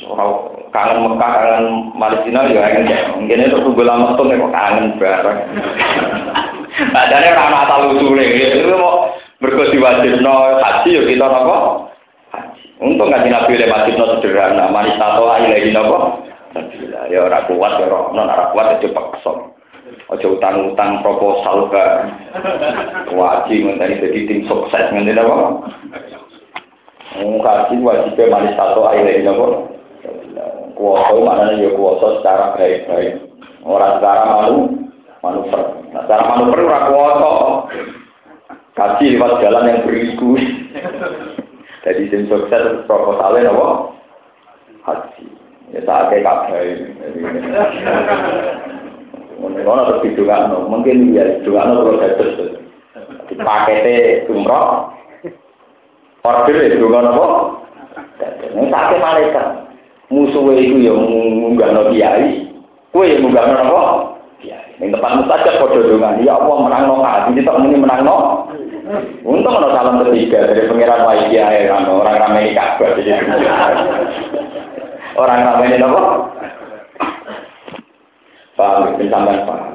[0.70, 1.66] kangen Mekah, kangen
[1.98, 3.10] Palestina yo kangen ya.
[3.18, 5.38] Mungkin itu tunggu lama tuh kok kangen bareng.
[6.94, 8.24] Padahal orang asal usule.
[8.62, 9.10] Itu mau
[9.42, 9.74] berkos
[10.22, 11.56] no haji yo kita apa?
[12.30, 12.64] Haji.
[12.78, 14.70] Untung nggak nabi oleh no sederhana.
[14.70, 16.22] Manis tato aja lagi nopo.
[17.10, 19.34] Ya orang kuat ya orang non orang kuat itu paksa.
[20.06, 21.84] Ojo utang-utang proposal ke
[23.18, 25.66] wajib ngenteni jadi tim sukses ngenteni apa?
[27.14, 29.46] Mengkaji wajibnya manis satu air ini apa?
[30.74, 33.22] Kuasa mana ya kuasa secara baik-baik.
[33.62, 34.58] Orang secara malu,
[35.22, 35.62] manuver.
[35.94, 37.32] Nah, secara manuver orang kuasa.
[38.76, 40.36] Kaji lewat jalan yang beriku.
[41.86, 43.68] Jadi tim sukses proposalnya apa?
[44.84, 45.24] Haji.
[45.72, 46.92] Ya saatnya kabeh.
[49.36, 51.76] Mungkin terus hidungan, mungkin ya hidungan
[52.16, 52.56] terus
[53.26, 54.95] Dipakete umroh,
[56.26, 57.26] Order itu kan apa?
[58.50, 59.46] Ini sakit malaikat.
[60.10, 60.98] Musuhnya itu yang
[61.42, 62.50] munggah no kiai.
[62.90, 63.84] Kue yang munggah no apa?
[64.76, 68.16] Yang tempat mustajab kode dengan ya Allah menang no hati, kita ini menang no.
[69.26, 72.94] Untung ada salam ketiga dari pengiran wajah kiai kan orang ramai ini kabar
[75.16, 76.02] Orang ramai ini apa?
[78.56, 79.74] Paham, sampai paham.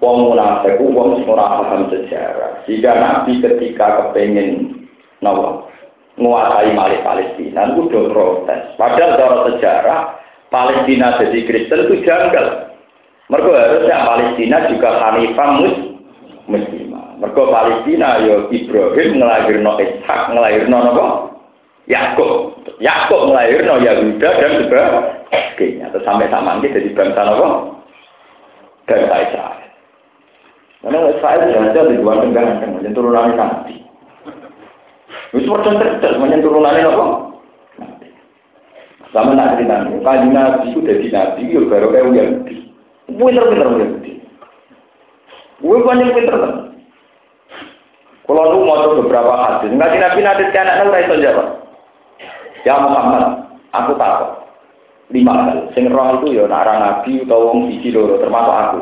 [0.00, 2.64] Wong munafik, wong ora paham sejarah.
[2.64, 4.79] Jika Nabi ketika kepengen
[5.20, 5.68] Nawa
[6.20, 8.60] menguasai Malik Palestina itu udah protes.
[8.76, 10.00] Padahal cara sejarah
[10.52, 12.76] Palestina jadi Kristen itu janggal.
[13.30, 15.76] Mereka harusnya Palestina juga Hanifah mus
[16.50, 17.16] muslimah.
[17.22, 21.06] Mereka Palestina yo ya Ibrahim ngelahirno Ishak ngelahirno apa?
[21.86, 22.58] Yakub.
[22.82, 25.86] Yakub ngelahirno Yahuda dan sebagainya.
[25.94, 27.48] Terus sampai sama ini jadi bangsa apa?
[28.90, 29.68] Bangsa Israel.
[30.80, 33.89] Karena Israel sudah di luar negara, yang turunannya nanti.
[35.30, 37.06] Wis padha cerdas menyang turunane apa?
[39.10, 42.56] Sama nak cerita nih, kaji nabi itu dari nabi, yo baru kayak Yahudi.
[43.10, 44.12] Pinter-pinter Yahudi.
[45.58, 46.54] Gue banyak pinter kan.
[48.22, 51.48] Kalau lu mau beberapa hadis, nggak nabi nanti ke anak lu itu jawab.
[52.62, 54.30] Ya Muhammad, aku takut.
[55.10, 55.62] Lima kali.
[55.74, 58.78] Sing roh itu ya nara nabi atau wong siji loro, termasuk aku.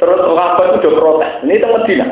[0.00, 1.32] Terus sahabat itu udah protes.
[1.44, 2.06] Ini itu Medina.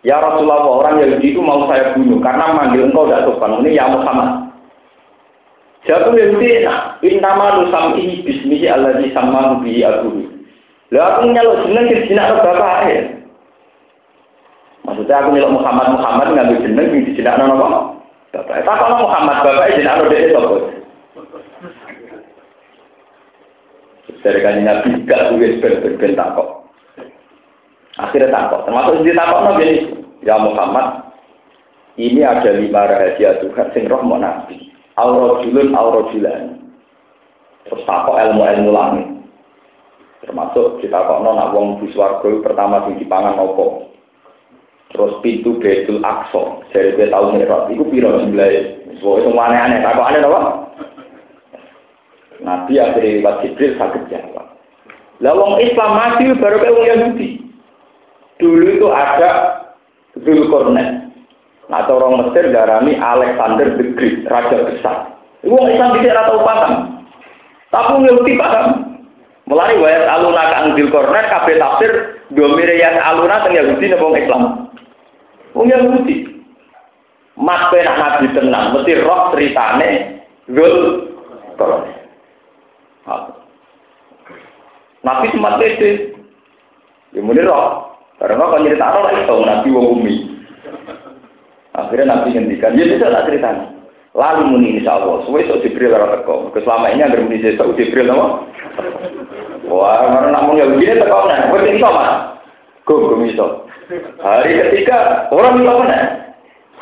[0.00, 3.60] Ya Rasulullah, orang Yahudi itu mau saya bunuh karena manggil engkau tidak sopan.
[3.60, 4.48] Ini ya Muhammad.
[5.84, 7.04] Jatuh Yahudi enak.
[7.04, 10.24] Intama nusamihi bismihi alladhi sama bihi abuhi.
[10.90, 13.00] Lah aku nyaluk jeneng ke jinak bapak ya.
[14.88, 17.56] Maksudnya aku nyaluk Muhammad Muhammad ngambil jeneng di jinak nono
[18.30, 18.62] Bapak.
[18.62, 20.56] Tak kalau Muhammad bapak jinak nono dia sopo.
[24.20, 26.59] Dari kanji Nabi gak tulis ben-ben takok.
[27.98, 28.68] Akhirnya takok.
[28.68, 29.68] Termasuk di takok nabi
[30.22, 31.10] ya Muhammad,
[31.98, 34.70] ini ada lima rahasia Tuhan sing roh mau nabi.
[34.94, 36.60] Aurojulun aurojulan.
[37.66, 39.08] Terus takok ilmu-ilmu langit.
[40.22, 41.90] Termasuk kita kok nona wong di
[42.44, 43.90] pertama sing dipangan opo.
[44.90, 47.70] Terus pintu Betul Aqsa dari dia tahu merah.
[47.70, 48.90] Iku piro jumlahnya?
[48.98, 49.78] Semua itu aneh-aneh.
[49.86, 50.40] Takok aneh apa?
[52.40, 54.46] Nabi akhirnya lewat Jibril sakit jawab.
[55.20, 57.28] Lah wong Islam mati baru kayak wong Yahudi.
[58.40, 59.30] Dulu itu ada
[60.16, 61.12] Zulkarnain.
[61.70, 64.96] Atau orang Mesir darami Alexander the Great, raja besar.
[65.46, 66.72] Itu wong Islam tidak tahu paham.
[67.70, 68.66] Tapi Yahudi paham.
[69.46, 71.92] Mulai wayat aluna kang Zulkarnain kabeh tafsir
[72.34, 74.42] domire yang aluna teng Yahudi napa wong Islam.
[75.54, 76.16] Wong Yahudi.
[77.40, 79.88] Mat penak nabi tenang, mesti roh ceritane
[80.50, 82.00] Zulkarnain.
[85.00, 86.12] Nabi sempat pede.
[87.14, 87.89] Ya muni roh.
[88.20, 90.14] Karena kalau cerita roh itu Nabi wong umi.
[91.72, 93.72] Akhirnya Nabi ngendikan, ya bisa tak ceritanya.
[94.12, 96.52] Lalu muni insya Allah, semua itu Jibril orang teko.
[96.52, 98.44] Selama ini agar muni saya tahu Jibril nama.
[99.70, 101.48] Wah, karena namun ya begini teko nih.
[101.48, 102.36] Wes ini sama.
[102.84, 103.46] Gue bisa.
[104.20, 106.00] Hari ketiga orang bisa mana?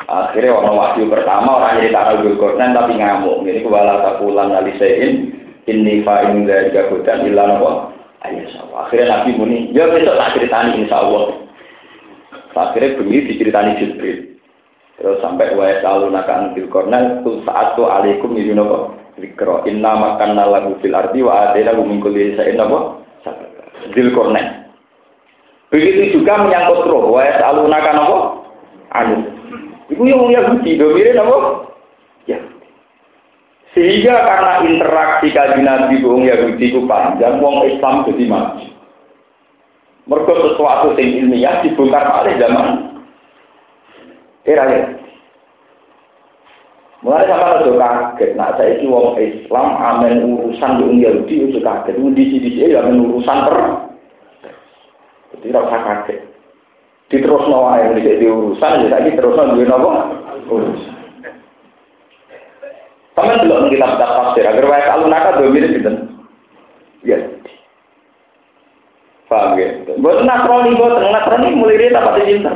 [0.09, 3.45] Akhirnya orang wahyu pertama orang jadi tanah Zulkarnain tapi ngamuk.
[3.45, 5.37] Ini kebala takulan alisein
[5.69, 7.71] ini fa'in dari gabutan ilah apa?
[8.27, 8.87] Ayo sawah.
[8.87, 11.39] Akhirnya Nabi muni, ya besok tak ceritani insya Allah.
[12.51, 14.35] Akhirnya begini diceritani Jibril.
[14.99, 18.83] Terus sampai wa yasalu naka antil kornel tu saat tu alaikum yudino kok
[19.23, 22.99] zikro inna makan lagu fil ardi wa adena min kulli sa'in apa?
[23.95, 24.67] Zil kornel.
[25.71, 28.19] Begitu juga menyangkut roh wa yasalu naka apa?
[28.99, 29.15] Anu.
[29.89, 31.37] Ibu yang Yahudi, domirin apa?
[32.27, 32.37] Ya.
[33.77, 38.67] Sehingga karena interaksi kaji Nabi wong Yahudi itu panjang, wong Islam jadi maju.
[40.09, 42.97] Mereka sesuatu yang ilmiah dibongkar oleh zaman
[44.41, 44.81] era ya.
[46.99, 51.95] Mulai sama itu kaget, nah saya itu wong Islam amen urusan wong Yahudi itu kaget,
[51.95, 53.57] di sini sini ya amen urusan per,
[55.31, 56.19] jadi usah kaget.
[57.07, 59.93] Diterus nawa yang di urusan, terus nawa nawa
[60.51, 60.98] urusan.
[63.19, 65.91] Sama belum kita baca tafsir agar wae alunaka dua mirip gitu.
[67.03, 67.19] Ya.
[69.27, 69.75] Paham ya?
[69.99, 72.53] Buat nasrani, buat nasrani mulai dia dapat cinta.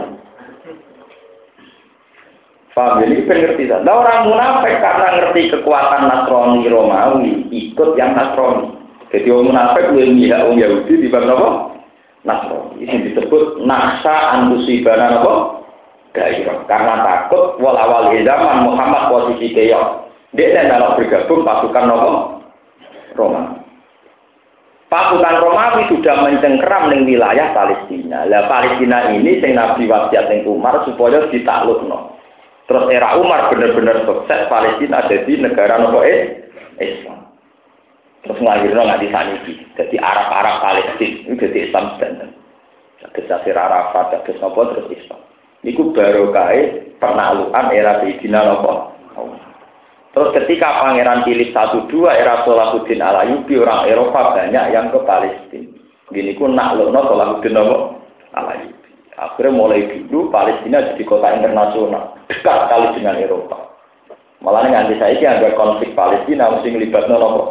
[2.71, 3.11] Paham ya?
[3.11, 3.83] Ini pengerti tak?
[3.83, 8.71] Nah, orang munafik karena ngerti kekuatan Nasrani Romawi ikut yang Nasrani.
[9.11, 11.49] Jadi orang munafik lebih mihak orang Yahudi di bawah apa?
[12.23, 12.87] Nasrani.
[12.87, 15.33] Ini disebut naksa antusibana apa?
[16.15, 16.63] Gairah.
[16.71, 20.02] Karena takut walawal zaman Muhammad posisi keok.
[20.33, 22.11] Dia tidak bergabung pasukan Nopo
[23.13, 23.63] Roma.
[24.89, 28.29] Pasukan Romawi sudah mencengkeram di wilayah Palestina.
[28.29, 32.13] Lah Palestina ini sing Nabi wasiat ning Umar supaya ditaklukno.
[32.69, 36.45] Terus era Umar benar-benar sukses Palestina jadi negara nopo eh
[36.77, 37.25] Islam.
[38.21, 39.53] Terus ngelahirno nggak saniki.
[39.77, 42.29] Jadi Arab-Arab Palestina itu jadi Islam standar.
[43.01, 45.21] Jadi Safir Arafat, jadi nopo terus Islam.
[45.65, 48.93] Niku baru kaya penaklukan era Sayyidina nopo.
[50.13, 55.73] Terus ketika Pangeran Philip satu dua era Salahuddin Alayubi orang Eropa banyak yang ke Palestina.
[56.13, 57.57] Gini pun nak lo Salahuddin
[58.37, 58.89] Alayubi.
[59.17, 63.57] Akhirnya mulai dulu Palestina jadi kota internasional dekat sekali dengan Eropa.
[64.41, 67.43] Malah nganti saiki ada konflik Palestina mesti nglibatno napa?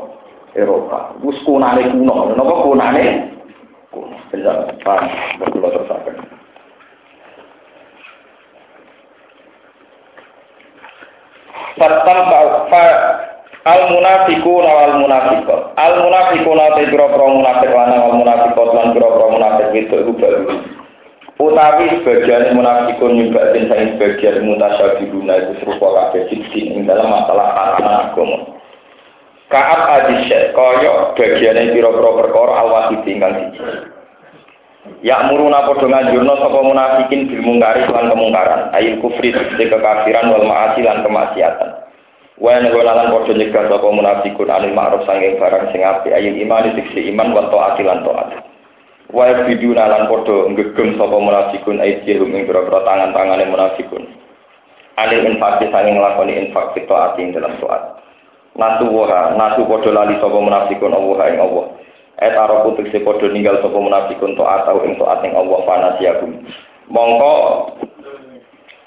[0.53, 1.17] Eropa.
[1.25, 3.05] Wis kunane kuno, napa kunane?
[3.89, 4.13] Kuno.
[4.29, 5.09] Bener, paham.
[5.51, 6.41] Kula terusaken.
[11.77, 12.18] Fatam
[12.68, 12.85] fa
[13.64, 15.61] al munafiquna wal munafiqat.
[15.79, 20.43] Al munafiquna te pira-pira munafik lanang wal munafiqat lan pira-pira munafik itu iku baru.
[21.43, 27.97] Utawi sebagian munafikun nyumbatin sang sebagian mutasyabihuna itu serupa kabeh siji ing dalam masalah tatanan
[28.12, 28.39] agama.
[29.51, 34.02] Kaat adisya kaya bagiane pira-pira perkara tinggal siji.
[35.03, 40.43] Ya muruna padha nganjurna sapa munafikin bil mungkari lan kemungkaran, ayil kufri tegese kekafiran wal
[40.43, 41.70] maasi lan kemaksiatan.
[42.39, 46.99] Wa lan padha nyegah sapa munafikun anil ma'ruf sanging barang sing apik ayil iman tegese
[47.14, 48.53] iman wa taat lan taat.
[49.12, 54.09] wa biduna lan padha nggegem sapa munafikun aidhum ing pira tangan-tangane munafikun
[54.97, 58.01] alil infak sanging nglakoni infak fito ati ing dalam taat
[58.57, 61.66] natu wa natu padha lali sapa munafikun Allah ing Allah
[62.21, 66.31] etaro putuk se padha ninggal sapa munafikun taat atau ing taat ing Allah fanasiyakum
[66.93, 67.35] mongko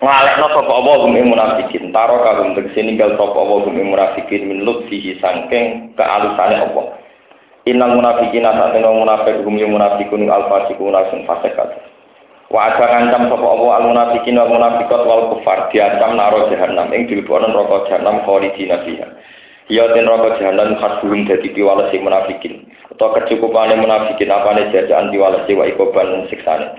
[0.04, 4.42] ngalekno sapa Allah gum ing munafikin taro kagum tegese ninggal sapa Allah gum ing munafikin
[4.46, 7.06] min lutfihi sangking kealusane Allah
[7.66, 11.74] Innal munafiqina satena munafik hum yung munafiqun al fasiquna sing fasikat.
[12.54, 17.10] Wa ada ngancam sapa Allah al munafiqin wal munafiqat wal kufar diancam naro jahanam ing
[17.10, 19.08] dilebokno neraka jahanam khalidina fiha.
[19.74, 22.70] Ya ten neraka jahanam khasbuhum dadi piwales sing munafikin.
[22.96, 26.72] Utawa kecukupane munafikin apane jajaan piwales wa ikoban siksane.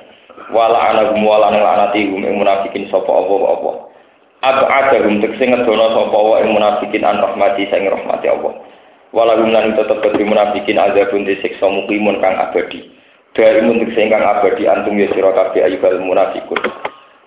[0.49, 3.73] Wala anahum wala laknati hum ing munafikin sapa apa.
[4.41, 8.65] Ab'ada hum tekse ngedono sapa Allah ing munafikin an rahmati sing rahmati Allah.
[9.13, 12.81] Walau lan tetep kedri munafikin azabun disiksa mukimun kang abadi.
[13.37, 16.65] Dari untuk kang abadi antum ya sira kabeh ayyuhal munafikun.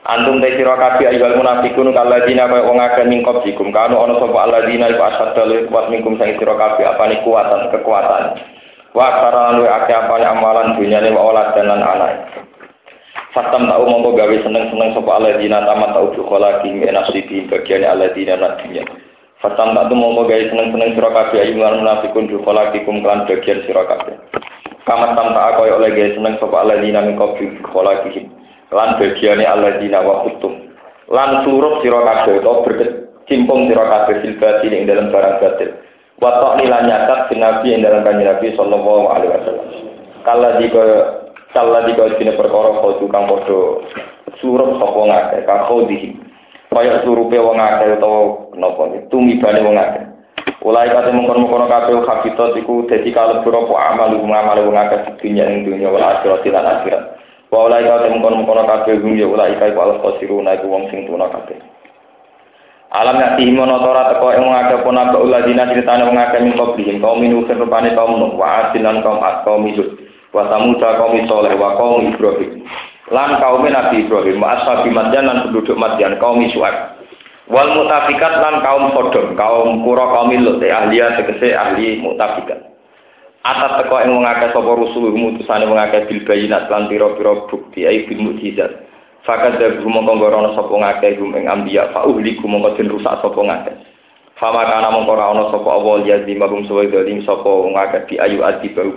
[0.09, 4.37] Antum te sira kabeh ayyuhal munafikun kalladina kaya wong akeh mingkop jikum kanu ana sapa
[4.49, 8.57] alladina iku asadda kuat mingkum sang sira kabeh apane kuatan kekuatan.
[8.99, 12.27] Wa tara lu akeh apane amalan dunyane wa olad dan anak.
[13.31, 18.83] Fatam tau mongko gawe seneng-seneng sapa alladina tamat tau dukhala ki nafsi bagian alladina nadinya.
[19.39, 23.23] Fatam tak mau mau gaya seneng seneng sira kabeh ayu lan munafikun bi kholaqikum kelan
[23.23, 24.19] bagian sira kabeh.
[24.83, 28.27] Kamat tam tak koyo oleh gaya seneng sapa alladzina min qabli bi kholaqihim.
[28.75, 30.75] Lan bagiane alladzina wa kutum.
[31.07, 35.71] Lan surup sira kabeh utawa berkecimpung fil batin ing dalam barang batil.
[36.19, 39.67] Wa ta'li lan nyatat Nabi ing dalam kanjeng Nabi sallallahu alaihi wasallam.
[40.27, 40.83] Kala diko
[41.55, 43.59] kala diko dine perkara kau tukang padha
[44.43, 46.09] surup sapa ngake ka khodihi
[46.69, 50.05] kaya surupe wong akeh utawa napa tumibane wong akeh
[50.59, 55.63] Ulai kate mengkon-mengkon kabeh habitat iku dadi kalebu apa amal ngamal wong akeh dunya ing
[55.63, 57.03] dunya wal akhirat lan akhirat.
[57.47, 61.31] Wa ulai kate mengkon-mengkon kabeh hum ya ulai kae al khosiruna iku wong sing tuna
[61.31, 61.55] kabeh.
[62.89, 64.49] Alam ya timono tora teko ing
[64.81, 69.05] pun apa uladina critane wong akeh min qablihim kaum minu rupane kaum nuh wa adilan
[69.05, 69.61] kaum at kaum
[70.33, 72.65] wa samuda kaum soleh wa kaum ibrahim.
[73.13, 74.41] Lan kaum Nabi Ibrahim.
[74.41, 76.97] Wa ashabi Madyan lan penduduk Madyan kaum Su'aib
[77.49, 82.73] wal mutafikat lan kaum Sodom kaum kura kaum Lut eh, ahli tegese ahli mutafikat.
[83.45, 88.09] Atat teko ing wong akeh sapa rusul mutusane wong bil bayinat lan pira-pira bukti ai
[88.09, 88.88] bil mukjizat
[89.27, 93.39] fakat dabu mongko ngorono sapa ngakeh gum ing ambiya fa uhliku mongko den rusak sapa
[93.39, 93.75] ngakeh.
[94.39, 98.15] Fama kana mongko ora ana sapa Allah ya dimahum suwe dalim sapa wong akeh di
[98.15, 98.87] ayu adi bau.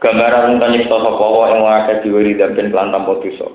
[0.00, 3.48] Gambaran kan nyipta sapa wa ing akeh diwiri dan lan tanpa dosa.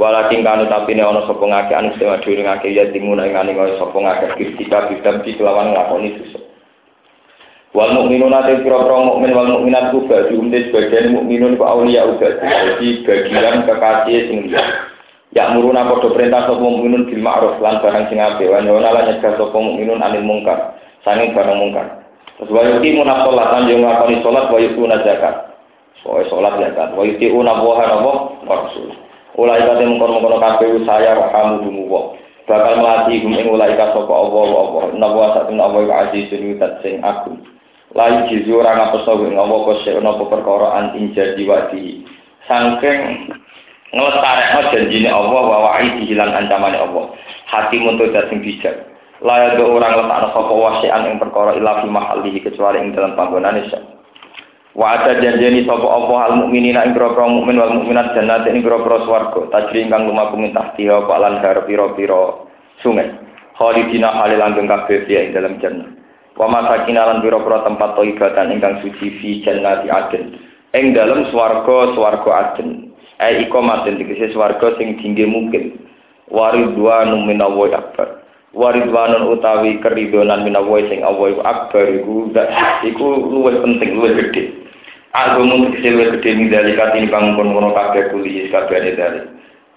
[0.00, 3.92] Walakin kanu tapi ne ana sapa ngake anu sing ngake ya dimuna ing ane sapa
[3.92, 6.40] ngake kistika bidam di kelawan nglakoni dosa.
[7.76, 12.40] Wal mukminuna te pira-pira mukmin wal mukminat ku bagi umte sebagian mukminun ku auliya uga.
[12.40, 14.89] Jadi bagian kekasih sing liya
[15.30, 19.06] Ya muruna padha perintah sapa mukminun bil ma'ruf lan barang sing apik wa nyuwun lan
[19.06, 20.74] nyegah sapa mukminun anil mungkar
[21.06, 21.86] sanging barang mungkar
[22.34, 25.50] terus wa yuqimu nafsalatan yang nglakoni salat wa yuquna zakat
[26.04, 26.96] sholat ya kan.
[26.96, 28.12] Wa yuti una buah nabo
[28.48, 28.92] rasul.
[29.38, 31.86] Ulai kate mengkono-mengkono kabeh saya wa kamu dumu
[32.50, 34.84] Bakal melatih gum ing ulai ka sapa Allah wa Allah.
[34.98, 37.38] Nabo satun Allah wa azizun yutat sing agung.
[37.94, 42.02] Lai jizu ora ngapeso ing Allah kok sik ana perkara anting jadi wadi.
[42.50, 43.30] Sangking
[43.90, 47.04] nglestarekno janjine Allah wa wa'idi hilang ancamane Allah.
[47.50, 48.90] Hati untuk sing bijak.
[49.20, 53.84] Layak orang letakno sapa wasian ing perkara ila fi mahalihi kecuali ing dalam panggonane sak.
[54.72, 59.04] Wa ada janjeni sapa apa al mukminina ing pira mukmin wal mukminat jannat ing pira-pira
[59.04, 62.48] swarga tajri ingkang lumaku min tahtiha apa lan har pira-pira
[62.80, 63.12] sungai.
[63.60, 65.90] Khalidina halil langgeng kabeh ing dalam jannah.
[66.40, 70.24] Wa masakin lan pira-pira tempat thayyibatan ingkang suci fi jannati aden.
[70.72, 72.89] Ing dalam swarga swarga aden.
[73.20, 75.76] Ai iko maten dikese swarga sing tinggi mungkin.
[76.32, 78.20] Waridwanu minallahi akbar.
[78.50, 82.14] waridwanun utawi keridonan minawa sing Allah iku akbar iku
[82.82, 84.50] iku luwih penting luwih gedhe.
[85.14, 89.20] Agama kecil luwih gedhe ning dalika tinimbang kono-kono kabeh kuli kabeh dari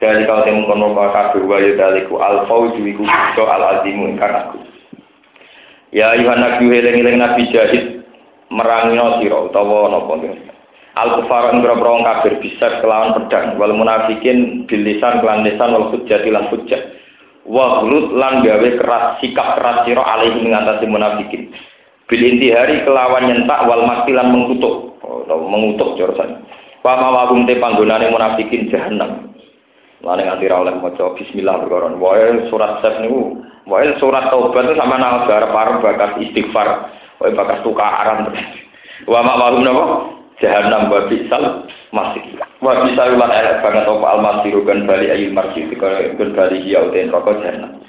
[0.02, 2.18] dari kau temu kono kabeh wa ya daliku.
[2.18, 3.06] Al fauju iku
[3.46, 4.60] al azimu aku
[5.94, 8.02] Ya ayuhan nabi eling-eling nabi jahid
[8.50, 10.18] merangino sira utawa napa
[10.94, 12.38] Al kufar ing boro kafir?
[12.38, 13.58] Bisa kelawan pedang.
[13.58, 16.82] Wal munafikin bilisan kelan lisan wal hujjati lan hujjah.
[17.50, 21.50] Wa gulut lan gawe keras sikap keras sira alaihi ngatasi munafikin.
[22.06, 26.46] Bil intihari kelawan nyentak wal makilan mengutuk atau oh, mengutuk jurusan.
[26.86, 29.34] Wa mawagum te panggonane munafikin jahanam
[30.04, 31.90] lan nganti ra oleh maca bismillah perkara.
[31.98, 36.86] Wae surat sep niku wae surat taubat itu sama nang arep bakas istighfar.
[37.18, 38.30] Wae bakas tukaran.
[39.10, 39.86] Wa mawagum napa
[40.42, 42.24] jahanam wa bisal masih.
[42.64, 47.12] Wa bisa ulan elek banget apa almasiru kan bali ayil marji kan bali ya uten
[47.12, 47.84] rokok jahanam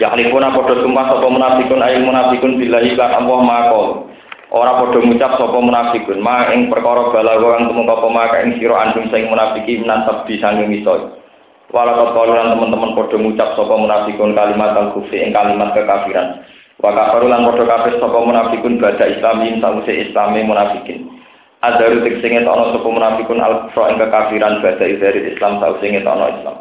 [0.00, 3.88] ya alifuna padha sumpah sapa munafikun ayil munafikun billahi lan Allah maqol
[4.52, 8.76] ora padha ngucap sapa munafikun ma ing perkara balago kang tumeka apa maka ing sira
[8.88, 11.20] andung sing munafiki menantap bisa ngiso
[11.72, 16.44] Walau kalulan teman-teman padha ngucap sapa munafikun kalimat al kufri ing kalimat kekafiran.
[16.76, 17.32] Wa kafaru
[17.64, 21.11] kafir sapa munafikun bada islamin sause islami munafikin
[21.62, 26.34] Adaru tik sing ana sapa munafikun al-kufra ing kekafiran bada dari Islam tau sing ana
[26.34, 26.56] Islam.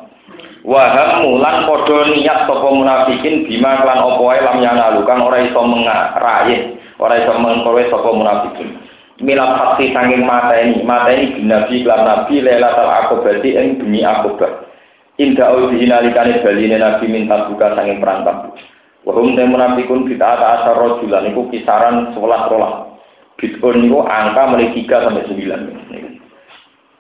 [0.62, 0.94] Wa
[1.26, 6.78] mulan padha niat sapa munafikin bima lan apa wae lam yanalu kang ora iso mengraih,
[7.02, 8.78] ora iso mengkowe sapa munafikin.
[9.26, 14.70] Milat hati sanging mata ini, mata ini binabi lan nabi lailatul akobati ing demi akobah.
[15.18, 18.54] Indah uji nalikane baline nabi minta buka sanging perantap.
[19.02, 22.91] Wahum te munafikun kita asar rojulan iku kisaran sebelas rolah.
[23.40, 26.20] Bitcoin itu angka mulai 3 sampai 9.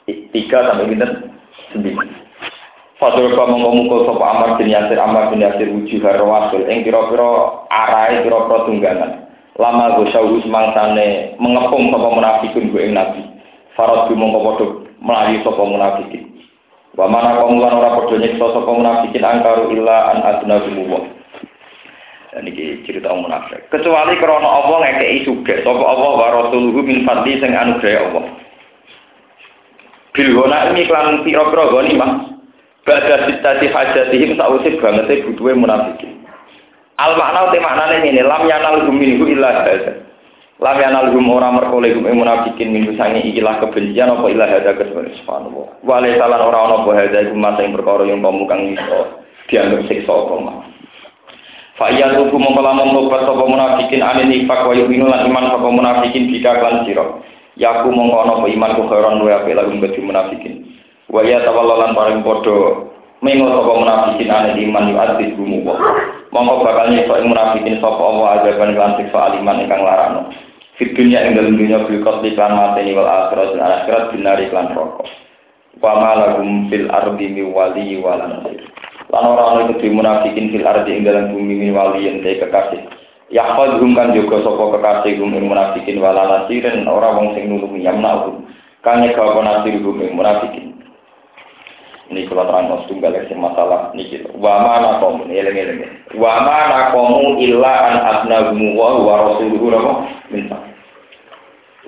[0.08, 1.08] 3 sampai kita
[1.76, 2.32] 9.
[3.02, 7.66] Fatul ka mongko mukul sapa Amar bin Yasir Amar bin Yasir wujuh rawasul ing kira-kira
[7.74, 9.12] arahe kira-kira tunggangan.
[9.58, 13.26] Lama gosau mangsane mengepung sapa munafikun ku ing Nabi.
[13.74, 14.66] Farad ku mongko padha
[15.02, 16.30] melayu sapa munafikin.
[16.94, 20.62] Wa mana kaum lan ora padha nyiksa sapa munafikin angkaru illa an adna
[22.32, 23.68] dan ini cerita munafik.
[23.68, 25.60] Kecuali karena Allah ngekei juga.
[25.68, 28.24] Sapa Allah wa rasuluhu min fadli sing anugerah Allah.
[30.16, 32.12] Bilhona ini klan pira-pira goni mah.
[32.88, 36.24] Bada sitati hajatihim sausih banget butuhe munafikin.
[36.98, 40.02] Al makna te maknane ngene, lam yanal minhu illa hadza.
[40.64, 45.14] Lam yanal hum ora merkole hum munafikin minggu sange ikilah kebencian apa illa hadza kesebut
[45.20, 45.68] subhanallah.
[45.84, 49.00] Wa la salan ora ana apa hadza iku masa yang kamu kang iso
[49.52, 50.72] dianggap siksa apa
[51.82, 56.62] Fa'iyat tuku mengkolamun tobat sopa munafikin anin nifak wa yubinu lan iman sopa munafikin bika
[56.62, 57.26] klan siro.
[57.58, 60.62] Yaku mengkono iman ku khairan wa yapi lagu bagi munafikin.
[61.10, 62.86] Wa ya tawallalan paring podo
[63.26, 65.74] mengo sopa munafikin anin iman yu adis gumu po.
[66.30, 70.30] Mongko bakal nyiksa ing munafikin sopa Allah azaban klan siksa aliman ingkang larano.
[70.78, 74.70] Fit dunia ing dalam dunia bilkot di klan mateni wal akhirat dan akhirat binari klan
[74.78, 75.10] rokok.
[75.82, 76.30] Wa ma
[76.70, 78.70] fil ardi mi wali nasir.
[79.12, 82.80] Lan ora ana iku munafikin fil ardi ing dalam bumi min waliyin te kekasih.
[83.32, 88.28] Yahfadhum kan juga sapa kekasih gum ing munafikin wala nasirin ora wong sing nulungi yamna
[88.80, 90.80] kang nyeka nasir gum ing munafikin?
[92.12, 95.80] Ini kalau terang tunggal sing masalah niki wa mana kaum eling eling
[96.20, 99.72] wa mana kaum illa an abnahu wa wa rasuluhu
[100.32, 100.59] minta.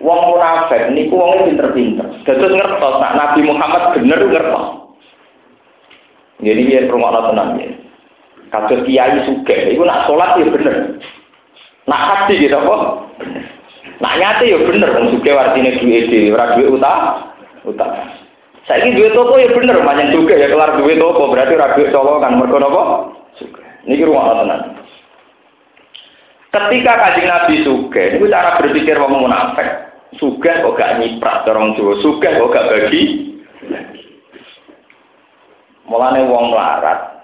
[0.04, 2.08] Wong munafik niku wong pinter-pinter.
[2.28, 4.83] Dados ngertos nak Nabi Muhammad bener ngertos.
[6.42, 7.70] Jadi dia rumah tenang ya.
[8.54, 10.98] Kasus kiai suge, itu nak sholat ya bener.
[11.90, 12.82] Nak haji gitu kok.
[13.98, 16.70] Nak nyate ya bener, wong suge artinya duit di, ora duit
[17.66, 17.92] utang.
[18.64, 21.90] Saya ini duit toko ya bener, banyak juga ya kelar duit toko berarti ora duit
[21.92, 22.82] kan mereka nopo.
[23.42, 23.66] Suge.
[23.90, 24.62] Ini rumah tenang.
[26.54, 29.90] Ketika kajian Nabi suge, itu cara berpikir wong munafik.
[30.22, 33.34] Suge kok gak nyiprat orang Jawa, suge kok gak bagi.
[35.94, 37.22] Mulane wong melarat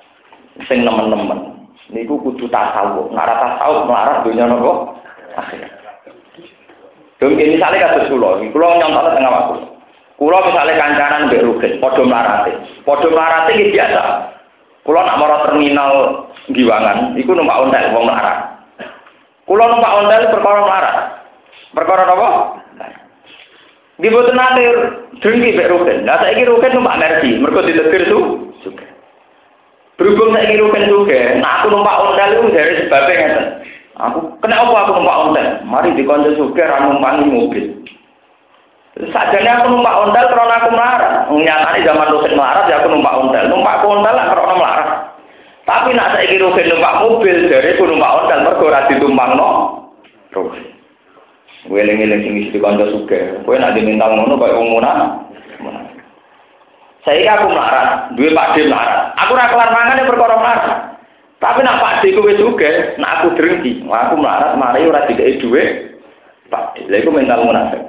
[0.69, 1.57] sing nemen-nemen
[1.89, 3.09] niku kudu tasawuf.
[3.09, 4.93] Nek ora tasawuf melarat dunya napa?
[5.41, 5.73] Akhirat.
[7.17, 9.55] Dong ini misalnya kasus kulo, kulo nyontok tengah waktu.
[10.21, 12.61] Kulo misalnya kancanan mbek rugen, podo melarate.
[12.85, 14.01] Podo melarate iki biasa.
[14.85, 15.91] Kulo nak mara terminal
[16.49, 18.37] Giwangan, iku numpak ontel wong melarat.
[19.49, 20.97] Kulo numpak ontel perkara melarat.
[21.73, 22.29] Perkara apa?
[23.99, 24.63] Di boten nate
[25.19, 26.07] dengki mek rugen.
[26.07, 28.48] Lah saiki rugen numpak mercy, mergo ditegur tuh.
[29.99, 33.45] Berhubung saya kira kan juga, nah aku numpak ontel itu dari sebabnya ngeten.
[33.99, 35.47] Aku kena apa aku numpak ontel?
[35.67, 37.65] Mari di konco juga numpangi mobil.
[38.95, 41.13] Sajane aku numpak ontel karena aku marah.
[41.35, 43.43] Nyatane zaman dosen marah ya aku numpak ontel.
[43.51, 44.89] Numpak ontel lah karena marah.
[45.67, 49.49] Tapi nak saya kira numpak mobil dari ku numpak ontel mergo ora ditumpangno.
[50.31, 50.63] Rugen.
[51.67, 53.43] Weling-eling sing isi kanca suge.
[53.43, 55.28] Kowe nak diminta ngono kaya wong munafik.
[57.09, 59.17] Saya aku melarat, dua Pak D melarat.
[59.17, 60.77] Aku ora kelar mangan ya perkara melarat.
[61.41, 63.81] Tapi nak Pak D kowe juga, nak aku drengki.
[63.81, 65.97] Aku melarat, mari ora dikai duit.
[66.53, 67.81] Pak D, lha iku mental munafik.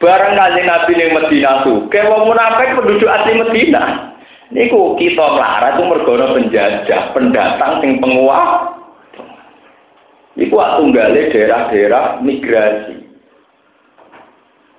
[0.00, 4.16] Barang kanjeng Nabi ning Medina suke, wong munafik penduduk asli Medina.
[4.48, 8.72] Niku kita melarat itu mergono penjajah, pendatang sing penguat.
[10.40, 13.04] Iku tunggale daerah-daerah migrasi.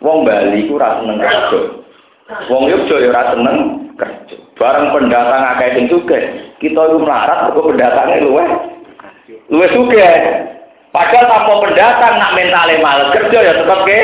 [0.02, 1.83] Wong Bali ku ora seneng.
[2.24, 3.58] Wong Yogyakarta ya ora seneng
[4.00, 4.36] kerja.
[4.56, 6.24] Bareng pendatang akeh sing sugih,
[6.64, 8.48] kita iku melarat kok pendatange luweh.
[9.52, 10.16] Luweh sugih.
[10.94, 14.00] Padahal tanpa pendatang nak mentale males kerja ya tetep ke.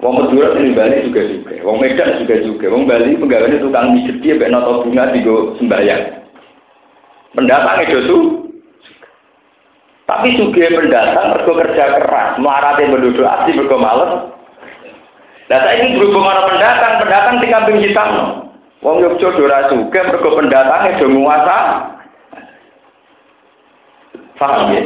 [0.00, 4.16] Wong Madura sing Bali juga juga, wong Medan juga juga, wong Bali penggaweane tukang mijet
[4.24, 6.02] dia mek nata bunga digo sembayang.
[7.36, 8.24] Pendatang itu tuh.
[10.08, 13.76] Tapi juga pendatang mergo kerja keras, melarate penduduk asli mergo.
[15.50, 18.10] Saya ini berhubung orang pendatang, pendatang di kambing hitam.
[18.86, 21.58] Wong Yogyakarta ora juga mergo pendatang itu menguasa.
[24.38, 24.82] Paham ya?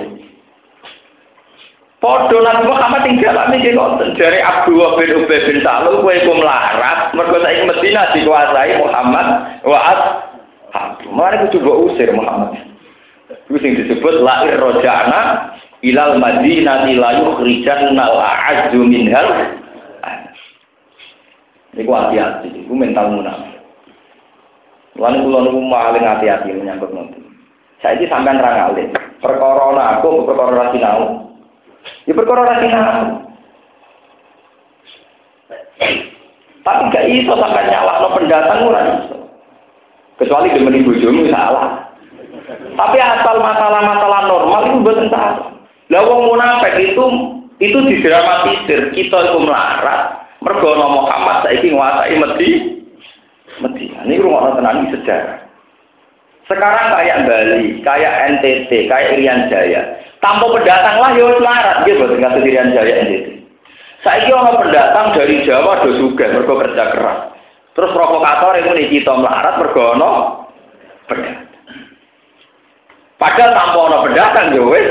[2.01, 6.33] Podo Nabi Muhammad tinggal ini di konten dari Abu bin Ubay bin Salul kue ku
[6.37, 9.27] melarat mergo saiki Medina dikuasai Muhammad
[9.65, 10.01] wa as
[11.15, 12.59] Mari kita coba usir Muhammad.
[13.47, 15.55] Itu yang disebut lahir rojana
[15.87, 19.63] ilal madinati la yukhrijanna al-a'azzu minhal.
[21.75, 23.59] Ini hati-hati, itu mental munafik.
[24.95, 27.19] Lalu kula niku paling hati-hati menyambut nanti.
[27.83, 28.95] Saya ini sampai nerang alim.
[29.19, 31.35] Perkara aku, perkara ra sinau.
[32.07, 33.03] Ya perkara ora sinau.
[36.65, 39.17] Tapi gak iso sampai nyala no pendatang ora iso.
[40.17, 41.91] Kecuali demeni bojomu salah.
[42.79, 45.53] Tapi asal masalah-masalah normal itu bukan salah.
[45.93, 47.05] Lah wong munafik itu
[47.61, 48.95] itu didramatisir.
[48.97, 50.24] Kita itu melarat.
[50.45, 52.51] Mergo Muhammad saiki nguasai Medi.
[53.65, 53.85] Medi.
[53.89, 55.41] Ini rumah tenan sejarah.
[56.45, 59.97] Sekarang kayak Bali, kayak NTT, kayak Irian Jaya.
[60.21, 63.29] Tanpa pendatang lah ya selarat gitu dengan Irian Jaya NTT.
[64.05, 67.33] Saya kira pendatang dari Jawa do juga mergo kerja keras.
[67.73, 70.45] Terus provokator itu nih kita melarat bergono
[71.09, 71.49] pendatang.
[73.17, 74.89] Padahal tanpa ono pendatang ya wis.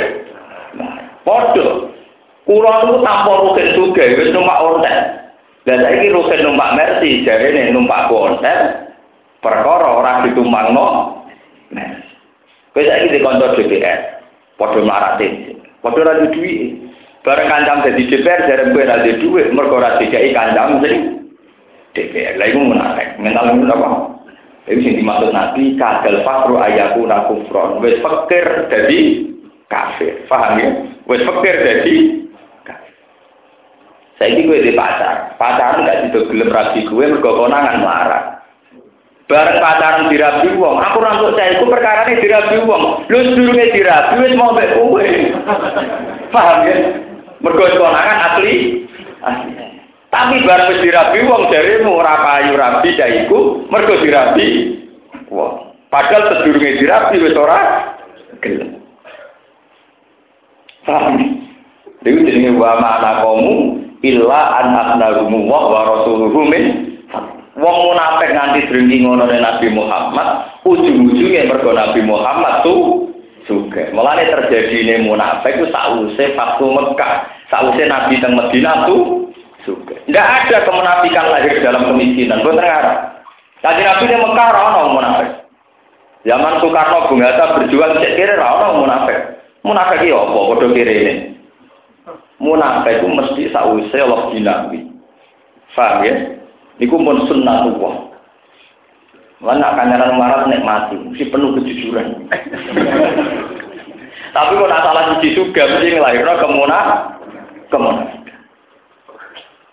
[1.21, 1.93] Podo.
[2.43, 5.22] Kulo niku tanpa rugen juga wis numpak ontel.
[5.63, 8.91] Dan saiki rugen numpak Mercy, jarene numpak ontel.
[9.43, 11.19] Perkara ora ditumpangno
[11.73, 11.89] Nah,
[12.75, 13.99] kowe saiki di kantor DPR,
[14.61, 15.57] padha marate.
[15.81, 16.83] Padha ora duwe
[17.23, 21.23] Bareng kancam dadi DPR jarem kowe ora duwe mergo ora dikai kancam sing
[21.95, 22.35] DPR.
[22.35, 23.15] Lah iku menarik.
[23.17, 23.89] Mental itu apa?
[24.67, 27.79] Itu sing dimaksud Nabi kadal fakru ayaku nakufron.
[27.79, 28.99] Wis pikir dadi
[29.71, 30.27] kafir.
[30.27, 30.69] Paham ya?
[31.07, 31.55] Wis pikir
[34.19, 38.23] dadi Saiki kowe di pacar, pacaran gak sido gelem rabi kowe mergo konangan melarat.
[39.25, 43.07] Bareng pacaran dirabi wong, aku rangkuk saya iku perkara ini dirabi wong.
[43.09, 45.07] Lu sedurunge dirabi wis mau mbek kowe.
[46.33, 46.75] Paham ya?
[47.41, 48.85] Mergo konangan asli.
[50.13, 54.47] Tapi bareng wis dirabi wong jarimu ora payu rabi iku mergo dirabi
[55.33, 55.73] wong.
[55.89, 57.59] Padahal sedurunge dirabi wis ora
[58.43, 58.77] gelem.
[60.83, 61.15] Paham?
[62.03, 66.93] Dewi jenenge wa ma'ana kamu illa an asnarumu wa rasuluhu min
[67.53, 73.13] Wong munafik nganti drengki ngono Nabi Muhammad, ujung-ujungnya mergo Nabi Muhammad tuh
[73.45, 73.93] juga.
[73.93, 77.13] Mulane terjadi ini munafik itu sause waktu Mekah,
[77.53, 79.29] sause Nabi teng Medina tuh
[79.69, 79.93] juga.
[80.01, 82.41] Tidak ada kemunafikan lahir dalam kemiskinan.
[82.41, 83.21] Bukan ngarang.
[83.61, 85.29] Tadi Nabi di Mekah rano munafik.
[86.25, 89.19] Zaman Soekarno Bung Hatta berjuang cek kiri rano munafik.
[89.61, 90.39] Munafik iki apa?
[90.41, 91.13] Padha kiri ini.
[92.41, 94.89] Munafik itu mesti sause Allah Nabi.
[95.77, 96.13] Faham ya?
[96.81, 98.09] Niku pun sunnatullah.
[99.43, 102.15] Mana kanyaran marah nikmati, mesti penuh kejujuran.
[104.33, 106.79] Tapi kok salah suci juga mesti ngelahirno kemuna
[107.69, 108.03] kemuna.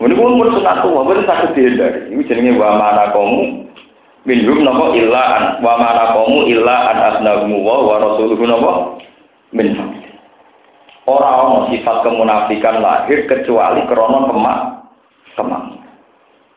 [0.01, 2.13] Ini pun pun sunnatullah, pun sakit dihindari.
[2.13, 3.41] Ini jenenge wa mana kamu
[4.29, 9.01] minhum nopo illa an wa mana kamu illa an asnahumu wa wa rasuluhu nopo
[11.11, 14.59] Orang sifat kemunafikan lahir kecuali krono kemak
[15.35, 15.63] kemak.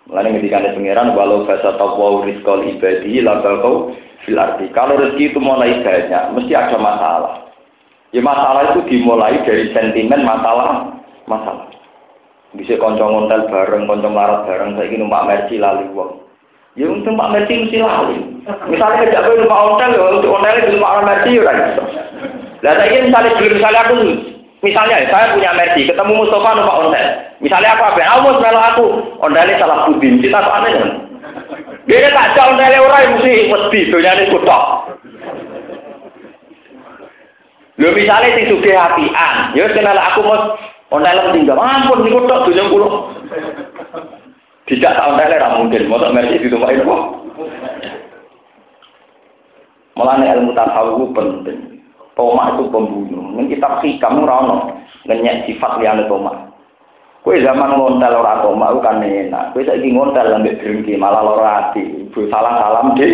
[0.06, 3.96] Mulane ketika ada pangeran walau bahasa taqwa rizqal ibadi la kau
[4.28, 4.70] fil arti.
[4.76, 7.34] Kalau rezeki itu mulai banyak, mesti ada masalah.
[8.14, 10.92] Ya masalah itu dimulai dari sentimen masalah
[11.26, 11.66] masalah.
[12.54, 16.22] Bisa konco ngontel bareng, konco larat bareng, saya ingin numpak mercy lali wong.
[16.78, 18.18] Ya untuk numpak mercy mesti lali.
[18.70, 21.54] Misalnya kerja gue numpak hotel, ya untuk hotel itu numpak Mercy ya.
[22.64, 23.96] Lah saya misalnya misalnya aku
[24.64, 27.08] misalnya saya punya Mercy, ketemu Mustafa numpak hotel.
[27.44, 28.00] Misalnya apa?
[28.00, 28.86] Aku melo aku,
[29.20, 30.90] hotelnya salah budin, kita kok aneh kan?
[31.84, 34.64] Dia tak jauh hotelnya orang mesti wedi donyane kutok.
[37.74, 40.56] Lho misalnya sing sugih apian, ya kenal aku mau
[40.94, 42.90] ontel tinggal, ampun niku tok donya kula.
[44.70, 46.98] Tidak tak ontel ra mungkin, mosok mersi ditumpaki napa?
[49.98, 51.73] Mulane ilmu tasawuf penting.
[52.14, 53.34] Tomak itu pembunuh.
[53.34, 54.58] Ning kitab hikam ora ono
[55.10, 56.54] ngenyek sifat liyane tomak.
[57.26, 59.50] Kue zaman ngontel ora tomak kan enak.
[59.58, 62.06] Kue saiki ngontel ambek drengki malah lara ati.
[62.14, 63.14] Salam-salam deh.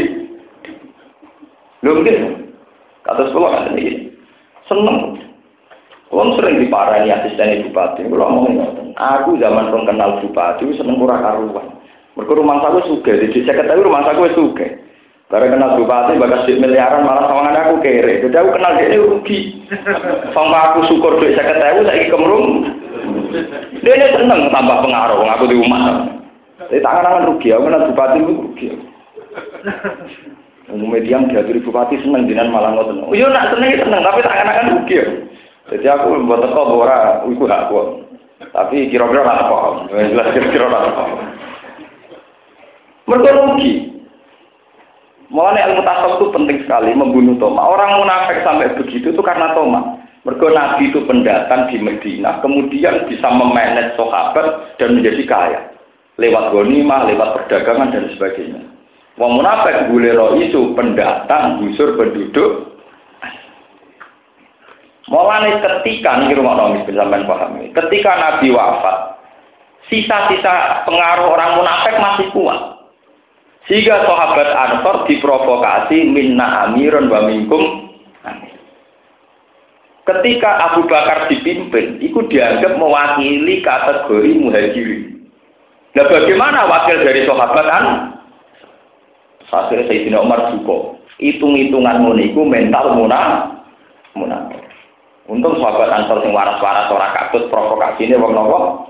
[1.88, 2.52] Lho mungkin.
[3.08, 4.12] Kata sekolah kan ini
[4.68, 5.24] seneng.
[6.10, 8.02] Wong sering diparani asisten bupati.
[8.04, 11.80] Kalau ngomong aku zaman pun kenal bupati, seneng kurang karuan.
[12.18, 14.68] Mereka rumah saya suka, jadi saya ketahui rumah saya suka.
[15.30, 18.26] Karena kenal bupati, bagas duit miliaran malah sama aku kere.
[18.26, 19.62] Jadi aku kenal dia rugi.
[20.34, 22.66] Sama aku syukur duit saya ketahui, saya kemrung.
[23.86, 26.10] Dia ini seneng tambah pengaruh, aku di rumah.
[26.74, 28.68] Jadi tangan-tangan rugi, aku kenal bupati itu rugi.
[30.74, 33.06] Umumnya diam diaturi bupati seneng jinan malah ngoten.
[33.06, 35.06] Oh iya nak seneng seneng tapi akan rugi ya.
[35.70, 38.02] Jadi aku membuat teko ora iku hak aku.
[38.50, 39.86] Tapi kira-kira apa.
[39.94, 41.04] Jelas kira-kira ora apa.
[43.06, 43.99] Mereka rugi.
[45.30, 47.62] Mulanya ilmu tasawuf itu penting sekali membunuh Toma.
[47.62, 50.02] Orang munafik sampai begitu itu karena Toma.
[50.26, 55.62] Mereka Nabi itu pendatang di Medina, kemudian bisa memanage sahabat dan menjadi kaya.
[56.20, 58.60] Lewat gonimah, lewat perdagangan dan sebagainya.
[59.16, 62.76] Wong munafik gulero isu pendatang, busur penduduk.
[65.08, 67.72] Mulane ketika nih rumah nomis sampean pahami.
[67.72, 68.98] Ketika Nabi wafat,
[69.88, 72.79] sisa-sisa pengaruh orang munafik masih kuat.
[73.70, 77.86] Sehingga sahabat Ansor diprovokasi minna amirun wa minkum
[80.10, 85.30] Ketika Abu Bakar dipimpin, itu dianggap mewakili kategori muhajirin.
[85.94, 88.18] Nah bagaimana wakil dari sahabat Ansor?
[89.54, 90.98] Akhirnya Sayyidina Umar juga.
[91.22, 93.54] Hitung-hitungan muniku mental munah.
[94.18, 94.50] Munah.
[95.30, 98.89] Untung sahabat Ansor yang waras-waras orang katut provokasi ini wong nopo.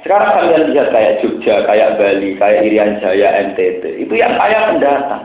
[0.00, 4.00] Sekarang kalian lihat kayak Jogja, kayak Bali, kayak Irian Jaya, NTT.
[4.00, 5.22] Itu yang kaya pendatang.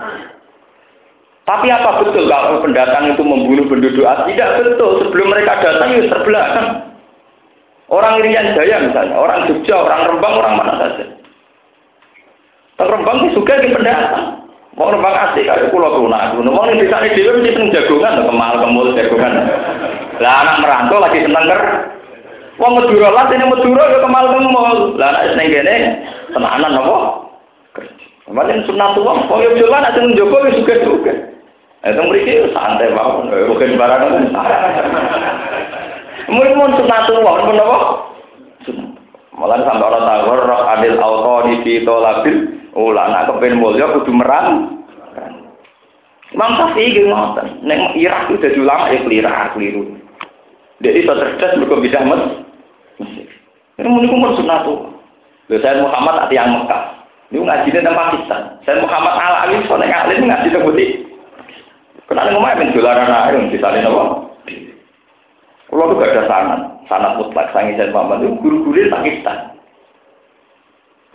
[1.45, 4.33] Tapi apa betul kalau pendatang itu membunuh penduduk asli?
[4.33, 5.05] Tidak betul.
[5.05, 6.91] Sebelum mereka datang itu terbelakang.
[7.87, 11.05] Orang Irian Jaya misalnya, orang Jogja, orang Rembang, orang mana saja.
[12.75, 14.43] Teng Rembang ki suka di pendatang.
[14.75, 16.35] Mau Rembang asik kaya pulau tuna.
[16.35, 19.33] Mau ning desa dhewe mesti jagongan kemal kemul jagongan.
[20.19, 21.61] Lah anak merantau lagi seneng ker.
[22.55, 24.79] Wong Madura lah ini Madura ya kemal kemul.
[24.95, 25.75] Lah anak seneng kene
[26.31, 26.97] tenanan apa?
[28.25, 31.13] Kemarin sunat tua, kok yo jalan nek seneng jogo wis suka-suka.
[31.85, 34.33] Itu mriki santai mawon, rugen barang.
[36.33, 37.77] Mungkin mun sunat tua, menapa?
[38.65, 38.89] Sunat.
[39.35, 42.37] Malah sampai orang tahu roh adil auto di situ labil
[42.75, 44.83] Ula anak kepen mulya kudu merang.
[46.35, 47.63] Imam Syafi'i iki ngoten.
[47.63, 49.83] Nek Irak itu dadi ulama ya keliru, keliru.
[50.83, 52.44] Dia itu cerdas mergo bisa mes.
[52.99, 54.79] Ini meniku mun sunah tuh.
[55.51, 56.83] Lha saya Muhammad ati yang Mekah.
[57.29, 58.41] Ini ngaji tentang Pakistan.
[58.63, 60.89] Saya Muhammad Al Alim soalnya ngalim ngaji tentang putih.
[62.05, 64.03] Kenapa ngomong ben dolaran ae di sana apa?
[65.65, 69.57] Kalau tuh gak ada sanat, sanat mutlak sangi saya Muhammad itu guru-guru Pakistan.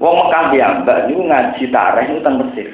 [0.03, 0.43] Wong Mekah
[0.83, 2.69] mbak niku ngaji tareh niku teng Mesir.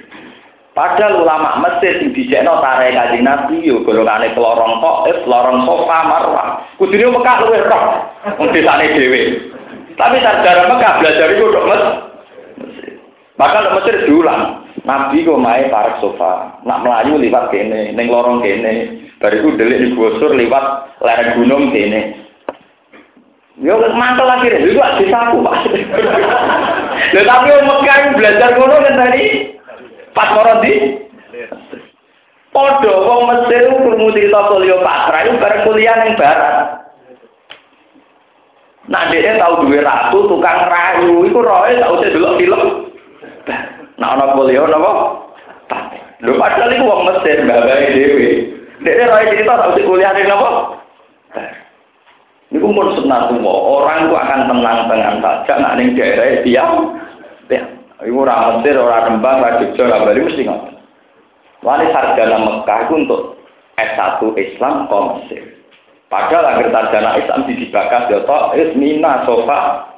[0.76, 4.76] Padahal ulama Mesir sing dijekno tareh Kanjeng Nabi yo golongane kelorong
[5.08, 6.48] eh kelorong sofa marwah.
[6.76, 7.84] Kudune Mekah luwih roh
[8.36, 9.40] wong desane dhewe.
[9.96, 12.92] Tapi sarjana Mekah belajar iku tok Mesir.
[13.40, 14.68] Maka Mesir diulang.
[14.84, 20.30] Nabi kok mae parek sofa, nak melayu liwat kene, ning lorong kene, bariku delik digosur
[20.30, 22.20] liwat lereng gunung kene.
[23.58, 25.56] Yo mantel deh, itu aja saku pak.
[27.16, 29.55] Lha tapi Mekah belajar ngono kan tadi
[30.16, 30.72] pas koron di.
[32.56, 36.88] Podo wong Mesir krungu cerita Cleopatra itu bareng kuliah ning barat.
[38.88, 42.62] Nah dia tahu duwe ratu tukang rayu, iku roe tau delok film.
[44.00, 44.92] Nah ana kuliah napa?
[46.24, 48.30] Lho padahal iku wong Mesir babae dhewe.
[48.80, 50.80] Dia roe cerita tau kuliah ning napa?
[52.46, 55.54] Ini pun semua Orang itu akan tenang-tenang saja.
[55.60, 56.94] Nak ning daerah diam.
[57.52, 57.75] Ya.
[58.04, 60.62] Ibu orang Mesir, orang Rembang, orang Jogja, orang Bali mesti nggak.
[61.64, 63.20] Wali sarjana Mekah itu untuk
[63.80, 65.42] S1 Islam ke Mesir.
[66.12, 69.88] Padahal agar sarjana Islam di dibakar ya toh Mina sofa.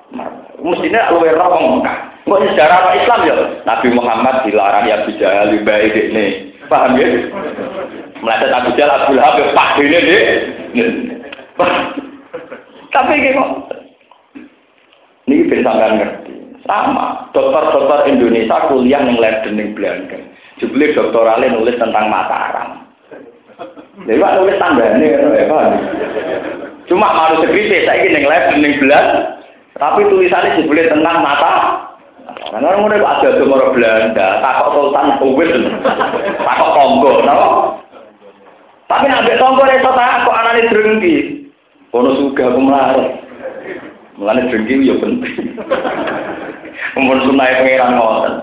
[0.62, 1.98] Mestinya luwe roh Mekah.
[2.28, 3.34] Kok sejarah Islam ya?
[3.64, 6.54] Nabi Muhammad dilarang ya Abu Jahal baik ini.
[6.68, 7.08] Paham ya?
[8.20, 10.24] Melihat Abu Jahal Abu Lahab ya, pak ini deh.
[12.92, 13.50] Tapi ini kok
[15.28, 16.37] ini bisa ngerti.
[16.66, 20.18] Sama, dokter-dokter Indonesia kuliah yang lab ning Belanda.
[20.58, 22.82] Jebule doktorale nulis tentang Mataram.
[24.06, 25.56] Lha nulis tandane ya,
[26.88, 29.38] Cuma malu sekritis saya ning lab ning Belanda.
[29.78, 31.88] Tapi tulisannya jebule tentang mata
[32.28, 35.52] karena orang udah ada orang Belanda, takut Sultan Kuwait,
[36.40, 37.38] takut Kongo, no?
[38.88, 41.16] Tapi nabi Kongo itu takut anaknya drengki,
[41.92, 43.04] kono suka aku melarat,
[44.18, 45.54] melane drengki ya penting.
[46.98, 48.34] Umur sunai pengiran ngoten.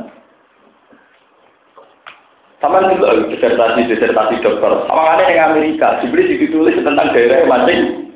[2.64, 4.72] Sama juga disertasi disertasi dokter.
[4.90, 8.10] Ada yang Amerika, dibeli ditulis tentang daerah masing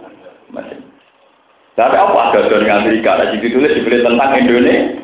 [0.49, 0.81] masing.
[1.75, 3.19] Tapi apa ada dari Amerika?
[3.19, 4.97] Ada ditulis dibeli tentang Indonesia.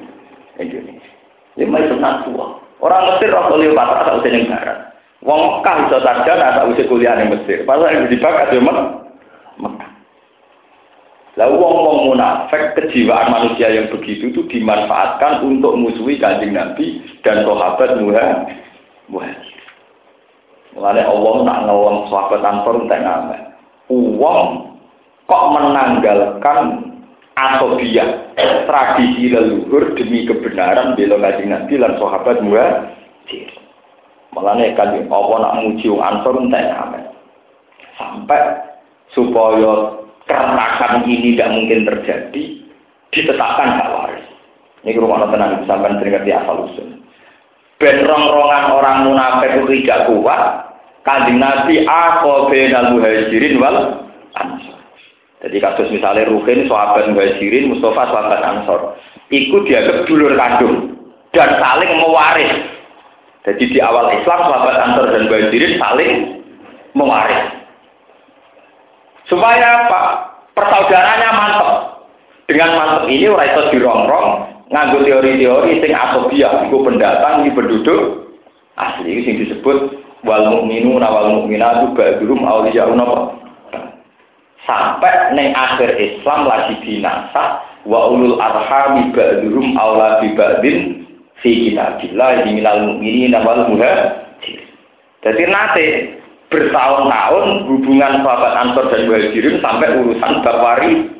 [0.58, 1.12] Indonesia.
[1.60, 2.60] Ini masih tua.
[2.84, 4.80] Orang Mesir waktu Cleopatra tak usah yang barat.
[5.24, 7.64] Wong Mekah bisa sarjana tak usah kuliah di Mesir.
[7.64, 9.85] Pasal yang dibakat di Mekah.
[11.36, 18.00] Lalu wong-wong munafik kejiwaan manusia yang begitu itu dimanfaatkan untuk musuhi kanjeng Nabi dan sahabat.
[19.06, 19.56] Muhajir.
[20.76, 23.42] Mulanya Allah nak ngawang sahabat Ansor untuk ngamen.
[23.92, 24.76] Uang
[25.28, 26.60] kok menanggalkan
[27.36, 28.32] asobia
[28.68, 33.50] tradisi leluhur demi kebenaran bela kajian nabi dan sahabat muhajir.
[34.36, 37.04] Malah kan apa nak muji ansor entek amen.
[37.96, 38.44] Sampai
[39.16, 42.44] supaya keretakan ini tidak mungkin terjadi
[43.14, 44.26] ditetapkan hak waris.
[44.86, 46.90] Ini rumah tenang sampai teringat di asal usul.
[47.82, 50.42] Ben rong-rongan orang munafik itu tidak kuat.
[51.06, 54.76] Kanjeng Nabi aku benal muhajirin wal ansor.
[55.46, 58.98] Jadi kasus misalnya Ruhin, sahabat Muhajirin, Mustafa, sahabat Ansor.
[59.30, 60.98] Ikut dianggap dulur kandung
[61.38, 62.66] dan saling mewaris.
[63.46, 66.12] Jadi di awal Islam sahabat Ansor dan Muhajirin saling
[66.98, 67.64] mewaris.
[69.26, 70.02] Supaya apa?
[70.54, 71.70] Persaudaranya mantap.
[72.46, 74.30] Dengan mantap ini ora iso dirongrong
[74.70, 78.34] nganggo teori-teori sing asobiah iku pendatang iki penduduk
[78.78, 79.94] asli sing disebut
[80.26, 83.18] wal mukminuna wal mukminatu ba'dhum awliya'un apa?
[84.66, 91.06] sampai neng akhir Islam lagi binasa wa ulul arhami ba'duhum aula bi ba'din
[91.40, 94.66] fi kitabillah minal mu'minina wal muhajirin.
[95.22, 95.86] Jadi nanti
[96.56, 101.12] bertahun-tahun hubungan sahabat Ansor dan Muhajirin sampai urusan bab wari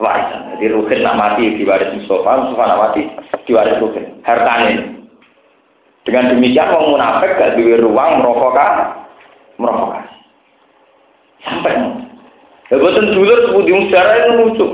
[0.00, 0.56] warisan.
[0.56, 3.02] Jadi Ruhin nak mati diwaris Mustafa, Mustafa nak mati
[3.44, 4.24] diwaris Ruhin.
[4.24, 4.96] Hartanya.
[6.08, 8.56] Dengan demikian orang munafik gak duwe ruang merokok
[9.60, 10.00] merokok.
[11.44, 11.76] Sampai
[12.70, 14.66] Ya boten dulur sepundi sejarah itu lucu.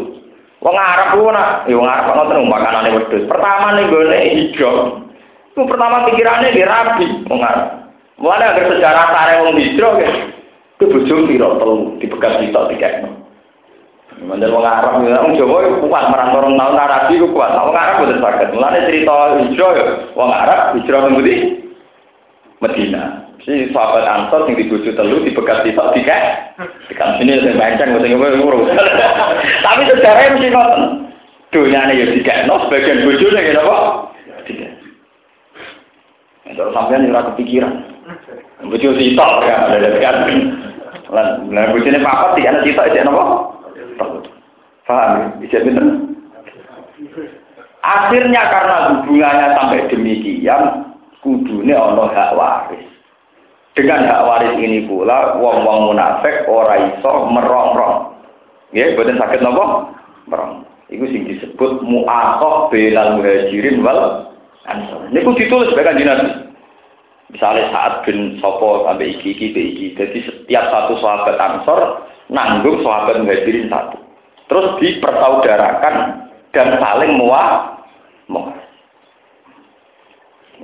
[0.61, 3.25] Wong Arab ku nak, ya wong Arab ngoten makanane wedhus.
[3.25, 5.01] Pertama ning gone hijau.
[5.57, 7.86] Itu pertama pikirannya di rabi wong Arab.
[8.17, 10.09] Mulane agar sejarah sare wong hijau ya.
[10.81, 13.13] Ku bojo piro telu dipegat sitok dikekno.
[14.25, 17.53] Mandel wong Arab wong Jawa ya kuat marang orang tahun Arabi ku kuat.
[17.53, 18.49] Wong Arab boten saged.
[18.57, 19.15] Mulane cerita
[19.45, 19.85] hijau ya
[20.17, 21.61] wong Arab hijau ning
[22.57, 23.29] Medina.
[23.45, 26.17] Si sahabat Ansor yang dibujuk telu dibekas sitok tiga.
[26.89, 28.73] Tekan sini saya bancang mesti ngurus.
[29.61, 30.83] Tapi sejarahnya mesti ngoten.
[31.55, 32.35] Dunia ini ya tiga.
[32.49, 33.85] No sebagian bujurnya gitu kok.
[34.49, 34.67] Tiga.
[36.49, 37.86] Terus sampean ora kepikiran.
[38.67, 40.17] Bujuk sitok ya ada kan.
[41.07, 43.25] Lan lan bujune papat tiga sitok itu napa?
[44.87, 45.43] Paham?
[45.43, 45.83] Bisa bener?
[47.83, 50.63] Akhirnya karena hubungannya sampai demikian,
[51.23, 52.87] kudune ono hak waris.
[53.79, 58.15] Dengan hak waris ini pula wong-wong munafik ora iso merong-rong.
[58.75, 59.95] Ya, boten sakit nopo?
[60.27, 60.67] Merong.
[60.87, 64.31] Iku sing disebut mu'aqah bainal muhajirin wal
[64.71, 65.11] ansor.
[65.11, 66.46] Niku ditulis bae kanjeng.
[67.37, 69.87] Misalnya saat bin sopo sampai iki iki iki.
[69.93, 74.01] Jadi setiap satu sahabat ansor nanggung sahabat muhajirin satu.
[74.49, 75.95] Terus dipersaudarakan
[76.57, 77.77] dan saling muah
[78.33, 78.57] muah.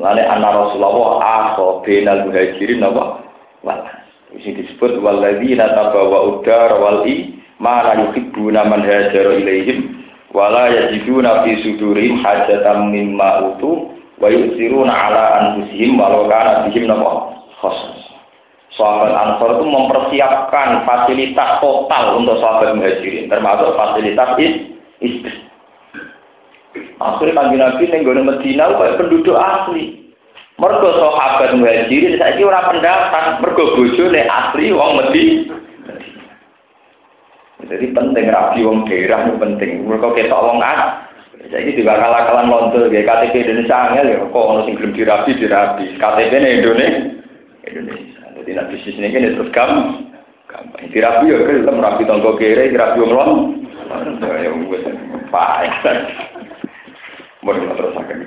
[0.00, 3.20] Lane anna Rasulullah akho benal muhajirin apa?
[3.60, 3.84] Wal.
[4.32, 11.44] Ini disebut walladzina tabawa udar wal i ma la yuhibbuna man hajara ilaihim wala yajiduna
[11.44, 13.92] fi sudurihim hajatan mimma utu
[14.22, 17.98] wa yusiruna ala anfusihim walau kana bihim napa khusus.
[18.72, 24.32] Sahabat Ansor itu mempersiapkan fasilitas total untuk sahabat muhajirin, termasuk fasilitas
[25.02, 25.44] istri.
[26.96, 30.08] Akhirnya kanji Nabi ning gone Medina kayak penduduk asli.
[30.56, 35.58] Mergo sahabat muhajirin saiki ora pendatang, mergo bojone asli wong Medina.
[37.68, 39.84] Jadi penting rapi wong daerah penting.
[39.84, 41.11] Mergo ketok wong asli.
[41.52, 45.36] Jadi juga kalah kalah lontor ya KTP Indonesia angel ya kok ono sing gelem dirabi
[45.36, 45.84] dirabi.
[46.00, 47.00] KTP ne Indonesia.
[47.68, 48.22] Indonesia.
[48.40, 50.08] Jadi nak bisnis ini kan terus gampang.
[50.48, 50.88] Gampang.
[50.88, 53.30] Dirabi ya kan rapi tonggo kere, dirabi wong lon.
[54.40, 54.80] Ya wis
[55.28, 56.08] payah.
[57.44, 58.18] Mau terus akan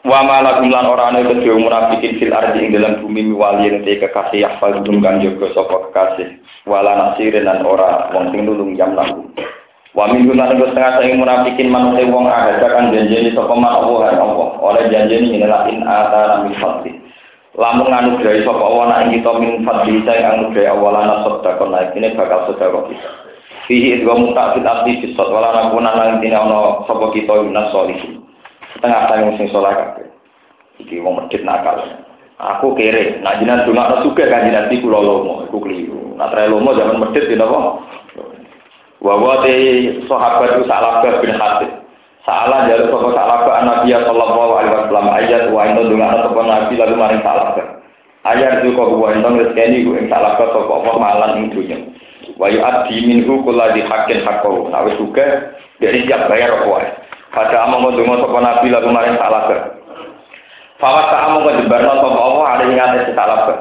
[0.00, 4.00] Wa malakum lan ora ana kedhe munafikin fil ardi ing dalam bumi wali yen te
[4.00, 8.96] kekasih yahfal dum kang jaga sapa kekasih wala nasirin lan ora wong sing nulung jam
[8.96, 9.28] laku.
[9.90, 14.14] Wa min lan iku setengah sing munafikin manute wong ada kan janjeni sapa man Allah
[14.22, 16.94] Allah oleh janjeni inilah in atara min fadli.
[17.58, 22.46] Lamun nganugrahi sapa Allah nek kita min fadli saya nganugrahi awalana sedekah naik ini bakal
[22.46, 23.10] sedekah kita.
[23.66, 28.22] Fihi idwa mutak fit abdi fisot wala nakuna lan tine ana sapa kita yunas solihin
[28.78, 30.06] setengah tahun sing soleh kabeh.
[30.86, 31.82] Iki wong medhit nakal.
[32.40, 36.16] Aku kere, nak jinan dongakno suka kan jinan iku lomo, iku keliru.
[36.16, 37.84] Nak lomo zaman medhit ya napa?
[39.00, 39.56] Wa wa te
[40.04, 41.72] sahabat itu salah bin Hatib.
[42.20, 46.94] Salah jalur sapa salah ke Nabi sallallahu alaihi wasallam ayat wa inna sapa Nabi lalu
[47.00, 47.64] maring salah ke.
[48.28, 51.80] Ayat itu kok wa inna rezeki ku ing salah ke sapa apa malan ing dunya.
[52.36, 52.52] Wa
[52.92, 54.68] minhu kulladhi haqqin haqqahu.
[54.68, 56.92] Nah suka dari siap bayar apa.
[57.32, 59.56] Pada among kondungo sopo nabi lalu maring salah ke.
[60.76, 63.54] Fawat tak among kejebarno sopo Allah ada yang ada si salah ke.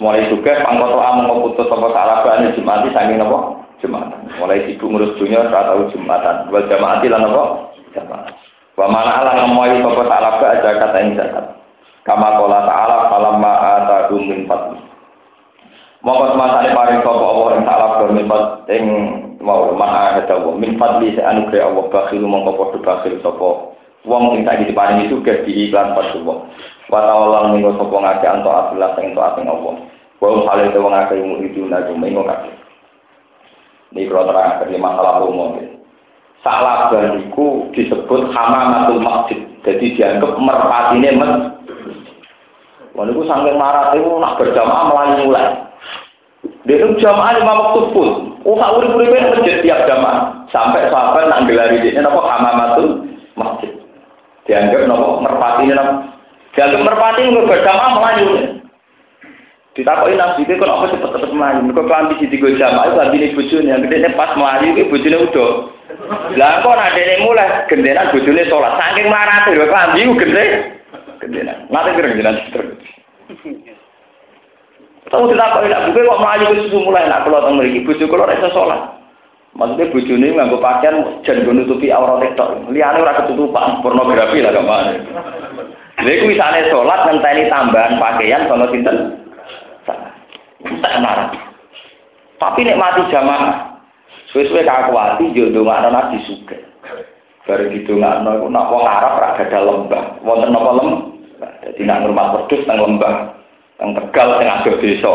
[0.00, 4.20] Mulai juga pangkoto among keputus sopo salah ke ini jumati sangi nopo jumatan.
[4.38, 6.48] Mulai sibuk ngurus dunia saat tahu jumatan.
[6.52, 7.44] Wal jamaati lan nopo
[7.96, 8.32] jamaat.
[8.78, 11.46] Wa mana ala ngemoy sopo ke aja kata ini zakat.
[12.00, 14.80] Kama kola ta'ala falamma atakum min fadli.
[16.00, 18.24] Mongko semasane paring sapa Allah ing salah ke min
[18.72, 18.84] ing
[19.44, 23.48] mau maha ada wa min fadli sa anugerah Allah bakhil mongko padha bakhil sapa
[24.08, 26.48] wong sing tak diparingi sugih di iklan padha wong
[26.88, 29.74] wa ta'ala minggo sapa ngake anto asilah sing to asing Allah
[30.24, 31.68] wa hale te wong akeh mu itu
[33.94, 35.58] ini kalau terang dari masalah umum
[36.40, 41.60] salah iku disebut hamamatul masjid jadi dianggap merpatine masjid
[42.90, 45.56] Wah, itu sampai marah itu nak berjamaah melayu mulai.
[46.66, 48.36] Dia itu jamaah lima waktu pun.
[48.44, 50.44] Oh, tak urip urip masjid tiap jamaah.
[50.50, 53.08] Sampai sahabat nak gelari ini apa hamamatul
[53.38, 53.72] masjid.
[54.44, 55.94] Dianggap nopo merpati ini nopo.
[56.58, 58.28] Dianggap merpati nggak berjamaah melayu.
[59.80, 61.64] Ditakoki nabi itu kok apa cepet-cepet melayu.
[61.64, 65.24] Mereka kelambi di tiga jamaah itu lagi nih bujun yang gede pas melayu itu bujunnya
[65.24, 65.52] udah.
[66.36, 68.76] Lah kok nak dene mulai gendenan bujune sholat.
[68.76, 70.44] Saking marah tuh kelambi itu gede.
[71.24, 71.56] Gendenan.
[71.72, 72.76] Nanti kira-kira terus.
[75.08, 78.28] Tahu tidak kok tidak buka kok melayu ke susu mulai nak tentang mereka bujuk kalau
[78.28, 78.80] rasa sholat.
[79.56, 82.46] Maksudnya bujuk ini nganggo pakaian jangan nutupi aurat itu.
[82.68, 84.92] Liane ora ketutupan pornografi lah ke mana.
[86.04, 89.19] Jadi misalnya sholat ngenteni tambahan pakaian kalau sinten.
[90.60, 91.32] Tak marah.
[92.40, 93.70] Tapi nek mati jamaah.
[94.32, 96.56] Suwe-suwe kakuati yo ndongakno nabi suka.
[97.48, 101.02] Baru nggak nol, nak wong Arab rak ada lembah, wonten napa lembah.
[101.66, 103.34] Jadi nak rumah wedhus nang lembah,
[103.80, 105.14] nang Tegal teng adoh desa.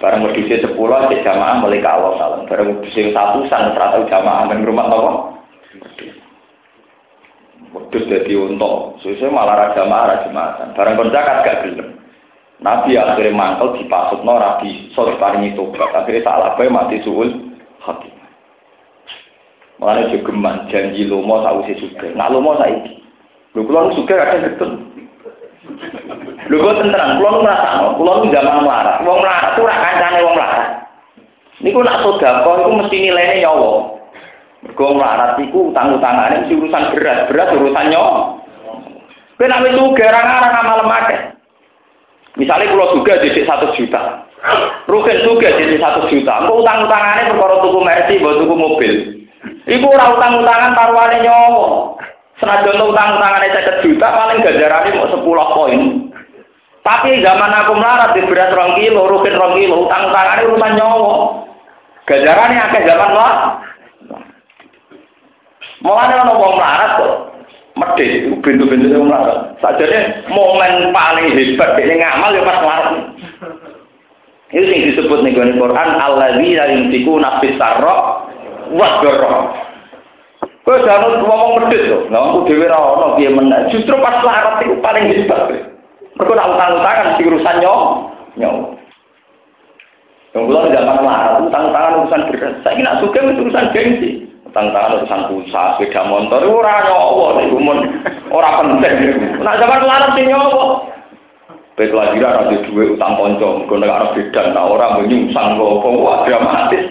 [0.00, 2.48] Barang wedhus sepuluh cek jamaah mulai kawal salam.
[2.48, 5.10] Barang wedhus satu san serata jamaah nang rumah napa?
[7.76, 8.72] Wedhus dadi unta.
[9.04, 10.72] Suwe malah ra jamaah ra jemaatan.
[10.72, 11.93] Barang kon zakat gak gelem.
[12.62, 15.90] Nabi akhirnya mantel dipasutno rabi so diparingi tobat.
[15.90, 17.30] Akhirnya salah bae mati suul
[17.82, 18.10] hati.
[19.82, 22.14] Mulane jogeman janji lomo sausi juga.
[22.14, 23.02] Nak lomo saiki.
[23.58, 24.72] Lho kula nu suka kadang getun.
[26.46, 28.96] Lho kok tenteran, kula nu ngrasakno, kula nu zaman melarat.
[29.02, 30.68] Wong melarat ora kancane wong melarat.
[31.58, 33.70] Niku nak sedekah iku mesti nilainya nyawa.
[34.62, 37.90] Mergo melarat iku utang-utangane mesti urusan berat, berat urusan
[39.44, 41.33] nek wis sugih arang-arang amal akeh.
[42.34, 44.26] Misalnya kalau juga jadi satu juta,
[44.90, 46.44] Rugen juga jadi satu juta.
[46.44, 48.92] Engkau utang-utangannya perkara tuku mercy, buat tuku mobil.
[49.64, 51.96] Iku ora utang-utangan taruhane nyawa.
[52.42, 55.80] Senajan utang-utangannya seket juta, paling gajarannya mau sepuluh poin.
[56.84, 61.12] Tapi zaman aku melarat di beras rong kilo, rugen rong kilo, utang-utangannya urusan nyawa.
[62.04, 63.32] Gajarannya akeh zaman lah.
[65.80, 67.33] Mulane ana wong melarat kok
[67.74, 69.58] medhit itu bintu-bintu sing melarat.
[69.58, 72.96] Sajane momen paling hebat dene ngamal ya pas melarat.
[74.54, 78.22] Itu yang disebut nih Quran alladzina yunfikuna fis sarra
[78.70, 79.34] wa dharra.
[80.64, 81.98] Kowe jangan ngomong medhit to.
[82.08, 83.68] Lah aku dhewe ra piye meneh.
[83.74, 85.50] Justru pas melarat itu paling hebat.
[86.14, 87.84] Mergo nak utang-utangan di urusan nyawa.
[88.38, 88.62] Nyawa.
[90.34, 92.54] Yang zaman melarat, utang-utangan urusan beras.
[92.62, 94.10] Saya nak suka urusan gengsi.
[94.54, 97.58] Utang-utangan urusan pulsa, sepeda motor, ora nyawa, itu
[98.30, 98.94] ora penting.
[99.42, 100.78] Nak zaman melarat sih nyawa.
[101.74, 106.86] Baik lagi ada duit utang ponco, nek arep beda, nah ora menyungsang kok wah dramatis.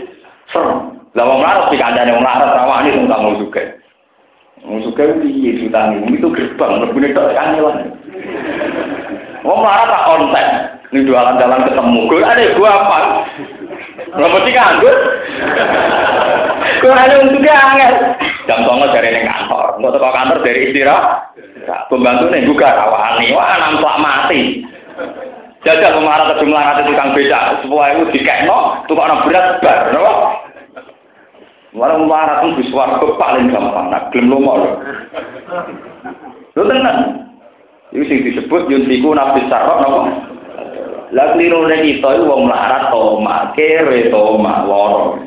[0.52, 1.00] Serem.
[1.16, 3.64] Lah wong larat dikancane wong larat rawani wong kamu juga.
[4.68, 6.20] Wong juga piye diutangi?
[6.20, 7.96] Itu gerbang lebune tok kangelan.
[9.48, 10.48] Wong larat tak konten.
[10.92, 12.00] Ini jualan jalan ketemu.
[12.06, 13.00] Gue ada gua apa?
[14.14, 14.96] Rambut ini nganggur.
[16.82, 17.94] Kurangnya untungnya angin.
[18.50, 19.66] Jam tonggol dari ning kantor.
[19.80, 21.06] Nggak tahu kantor dari istirahat.
[21.88, 23.32] Pembantu ini juga rawani.
[23.32, 24.42] Wah, nampak mati.
[25.64, 27.40] Jajal memarah sejumlah rata tukang beca.
[27.64, 29.88] Semua itu dikekno, tukang berat, bar.
[29.88, 30.14] Kenapa?
[31.74, 33.88] Walau memarah itu biswar paling gampang.
[33.88, 34.60] Nah, gelam lo mau.
[36.52, 37.00] Itu tenang.
[37.96, 40.33] Itu disebut, yuntiku nabi sarap, kenapa?
[41.14, 45.22] Lah klirune kita iku wong melarat toma, kere toma, loro.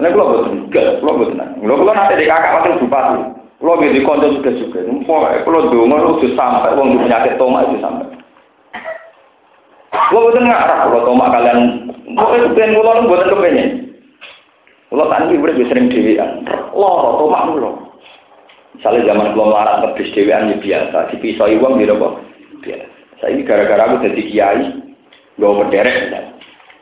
[0.00, 1.40] Nek kula boten, gak, kula boten.
[1.60, 3.20] Kula kula nate di kakak wakil bupati.
[3.60, 4.80] Kula nggih di kanca juga.
[5.04, 8.08] Pokoke kula donga lu sampai wong penyakit toma itu sampai.
[10.08, 11.60] Kula boten ngarah kula toma kalian.
[12.16, 13.70] Pokoke ben kula boten kepengen.
[14.88, 16.48] Kula kan iki urip sering dhewean.
[16.72, 17.70] Loro toma kula.
[18.80, 22.08] Misalnya zaman kula melarat ngebis dhewean ya biasa, dipisoi wong ya apa?
[22.64, 22.99] Biasa.
[23.20, 24.64] Saya ini gara-gara aku jadi kiai,
[25.36, 25.96] gak berderek.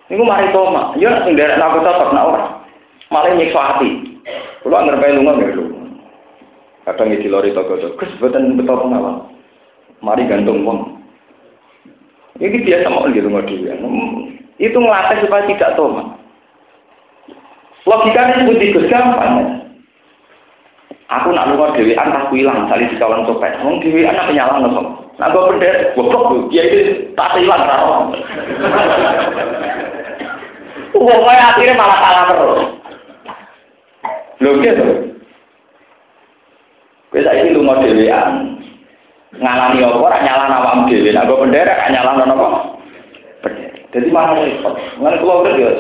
[0.08, 2.48] Ini mari toma, ya nak derek aku tetap nak orang.
[3.12, 3.90] Malah nyiksa hati.
[4.64, 5.64] Kalau ngerti lunga nggak lu.
[6.88, 9.28] Kadang di lori toko toko, kes betul pengawal.
[10.00, 10.96] Mari gantung uang.
[12.40, 13.76] Ini biasa mau di rumah dia.
[14.56, 16.16] Itu ngelatih supaya tidak toma.
[17.84, 19.64] Logikanya itu gampang.
[21.08, 23.56] Aku nak luar dewi tak hilang, saling dikawan copet.
[23.64, 28.14] Wong dewi anak penyalang nggak Nah, gue pendek, goblok dia itu tak hilang rawan.
[30.94, 32.62] Pokoknya akhirnya malah salah terus.
[34.38, 34.86] Lho gitu.
[37.10, 38.62] Kowe saiki lunga dhewean.
[39.38, 41.10] Ngalami apa ora nyalahno awakmu dhewe.
[41.10, 42.48] Nek gue pendek ora nyalahno napa?
[43.90, 44.74] Jadi malah repot.
[45.02, 45.70] Ngene kula urip ya.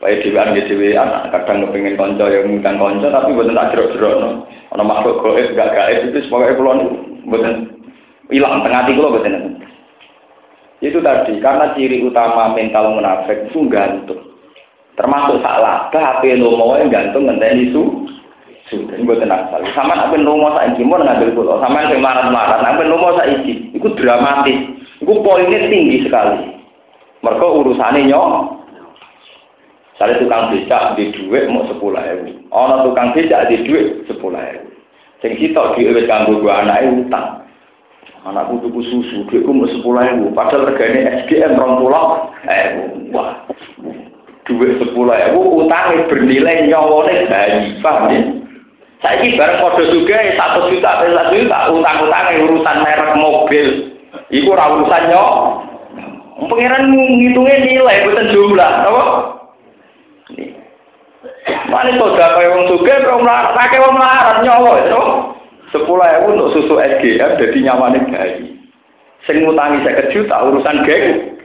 [0.00, 4.48] Wae dhewean nggih dhewean kadang kepengin kanca yang ngundang kanca tapi mboten tak jerok-jerokno.
[4.72, 6.72] Ana makhluk gaib gak gaib itu sebagai kula
[7.28, 7.79] mboten
[8.30, 9.36] hilang tengah hati kalau betul
[10.80, 14.22] itu tadi karena ciri utama mental munafik itu gantung
[14.96, 18.08] termasuk salah HP mau yang gantung ngenteni su
[18.70, 22.62] sudah buat tenang sekali sama apa nomo saya ini mau ngambil sama yang marah marah
[22.62, 24.58] apa nomo saya ini itu dramatis.
[25.00, 26.52] Itu poinnya tinggi sekali.
[27.24, 28.32] Mereka urusannya nyok.
[29.96, 32.44] Saya tukang becak di duit mau sepuluh ribu.
[32.52, 34.68] Ono tukang becak di duit sepuluh ribu.
[35.24, 37.39] Sing kita di wis kanggo gua anake utang.
[38.20, 40.28] Anakku tuku susu, duitku mau sepuluh ribu.
[40.36, 42.76] Padahal regane SGM rong pulau, eh,
[43.16, 43.48] wah,
[44.44, 48.20] duit sepuluh ribu, utangnya bernilai nyawone bayi, paham ya?
[49.00, 53.66] Saya ini bareng kode juga satu juta, satu juta, utang-utangnya urusan merek mobil.
[54.28, 55.32] Iku ora urusan nyok.
[56.52, 59.04] Pengiran ngitungnya nilai, bukan jumlah, apa?
[61.72, 65.02] Mana itu gak kayak wong suge, melarat, pakai wong melarat nyawa, itu.
[65.70, 68.58] Sepuluh ribu untuk susu SGM jadi nyamannya bayi.
[69.22, 71.38] Sing ngutangi saya juta urusan geng.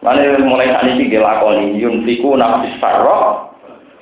[0.00, 3.52] Mana mulai saat ini dilakoni yunfiku nafis sarro.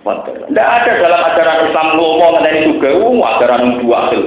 [0.04, 4.22] Tidak ada dalam ajaran Islam ngomong mengenai juga, uh, ajaran dua hasil.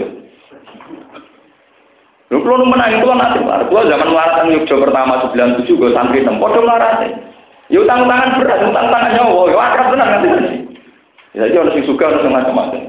[2.34, 6.50] Lu kalau menang itu kan nanti, gua zaman melaratan Yogyo pertama 97 gue santri tempat
[6.50, 7.14] udah melaratan.
[7.70, 10.67] Ya utang tangan berat, utang tangan nyawa, ya akrab benar nanti.
[11.38, 12.82] Ya jadi orang sing suka harus macam-macam.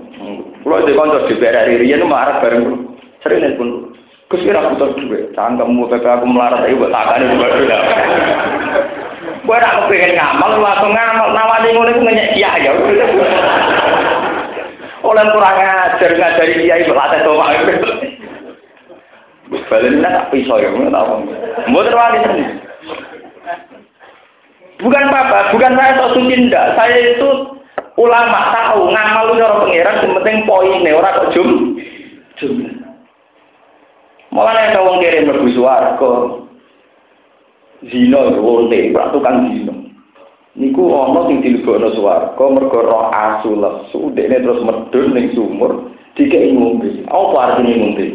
[0.65, 3.93] Kalau di kantor di BRI Rian marah bareng sering pun.
[4.29, 7.81] Gus kira butuh duit, cangkemmu PP aku melarat ayo buat juga sudah.
[9.41, 12.77] Gue nak pengen ngamal, langsung ngamal, nawani ngono iku ngenyek kiai ya.
[15.01, 17.57] Oleh kurang ajar ngajari kiai berlatih toma.
[19.73, 21.25] Balen tak pisau ya, nggak tahu.
[21.73, 22.53] Mau terwali sendiri.
[24.85, 26.53] Bukan apa, bukan saya sok suci.
[26.53, 27.58] Saya itu
[27.99, 31.75] Ulama tahu ngamal lu cara pangeran sing penting poine ora kok jum
[32.39, 32.70] jumlah.
[34.31, 36.12] Mulane ana wong kirim mlebu swarga.
[37.91, 39.11] Zina wonte, ora
[39.51, 39.75] zina.
[40.55, 46.55] Niku ana sing dilebokno swarga mergo roh asu lesu, dekne terus medun ning sumur dikei
[46.55, 47.03] ngombe.
[47.11, 48.07] Apa artine ngombe?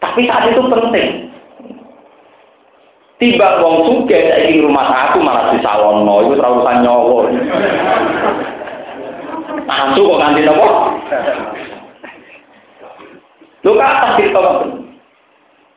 [0.00, 1.28] Tapi saat itu penting.
[3.20, 7.20] Tiba wong suge saiki rumah aku malah disalonno, iku terlalu nyawa.
[9.72, 10.68] Asu kok kanthi napa?
[13.62, 14.40] Lho kata kita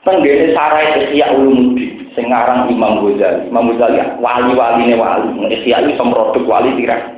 [0.05, 3.49] Tenggene sarai Ihya Ulumuddin sing aran Imam Ghazali.
[3.49, 5.33] Imam Ghazali wali-waline wali.
[5.49, 7.17] Ihya itu produk wali tirak.